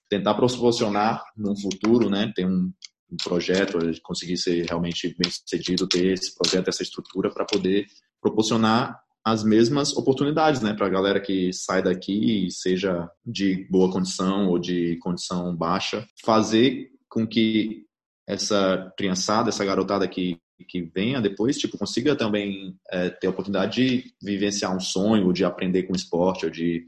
tentar 0.10 0.36
proporcionar 0.36 1.24
no 1.36 1.60
futuro, 1.60 2.10
né? 2.10 2.32
Ter 2.36 2.46
um, 2.46 2.72
um 3.12 3.18
projeto, 3.24 3.80
conseguir 4.04 4.38
ser 4.38 4.66
realmente 4.66 5.16
bem 5.18 5.32
sucedido, 5.32 5.88
ter 5.88 6.14
esse 6.14 6.36
projeto, 6.36 6.68
essa 6.68 6.84
estrutura 6.84 7.30
para 7.30 7.46
poder 7.46 7.86
proporcionar 8.22 9.00
as 9.28 9.44
mesmas 9.44 9.94
oportunidades, 9.98 10.62
né, 10.62 10.74
para 10.74 10.86
a 10.86 10.90
galera 10.90 11.20
que 11.20 11.52
sai 11.52 11.84
daqui, 11.84 12.48
seja 12.50 13.10
de 13.26 13.68
boa 13.70 13.92
condição 13.92 14.48
ou 14.48 14.58
de 14.58 14.96
condição 15.00 15.54
baixa, 15.54 16.08
fazer 16.24 16.90
com 17.10 17.28
que 17.28 17.86
essa 18.26 18.90
criançada, 18.98 19.50
essa 19.50 19.66
garotada 19.66 20.08
que, 20.08 20.38
que 20.66 20.82
venha 20.82 21.22
depois, 21.22 21.58
tipo, 21.58 21.78
consiga 21.78 22.16
também 22.16 22.76
é, 22.92 23.10
ter 23.10 23.28
a 23.28 23.30
oportunidade 23.30 23.76
de 23.76 24.14
vivenciar 24.22 24.76
um 24.76 24.80
sonho, 24.80 25.26
ou 25.28 25.34
de 25.34 25.46
aprender 25.46 25.84
com 25.84 25.96
esporte, 25.96 26.46
ou 26.46 26.52
de 26.52 26.88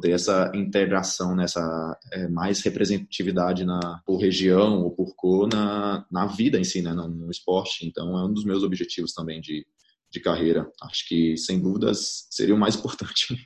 ter 0.00 0.12
essa 0.12 0.50
integração, 0.54 1.36
nessa 1.36 1.98
é, 2.12 2.26
mais 2.28 2.62
representatividade 2.62 3.64
na, 3.64 4.00
por 4.06 4.16
região 4.16 4.82
ou 4.82 4.90
por 4.90 5.14
cor 5.14 5.46
na, 5.46 6.06
na 6.10 6.26
vida 6.26 6.58
em 6.58 6.64
si, 6.64 6.80
né, 6.80 6.92
no, 6.92 7.08
no, 7.08 7.30
esporte. 7.30 7.86
Então, 7.86 8.18
é 8.18 8.24
um 8.24 8.32
dos 8.32 8.44
meus 8.44 8.62
objetivos 8.62 9.12
também 9.12 9.40
de, 9.40 9.66
de 10.10 10.20
carreira. 10.20 10.70
Acho 10.82 11.06
que, 11.06 11.36
sem 11.36 11.60
dúvidas, 11.60 12.26
seria 12.30 12.54
o 12.54 12.58
mais 12.58 12.74
importante. 12.76 13.36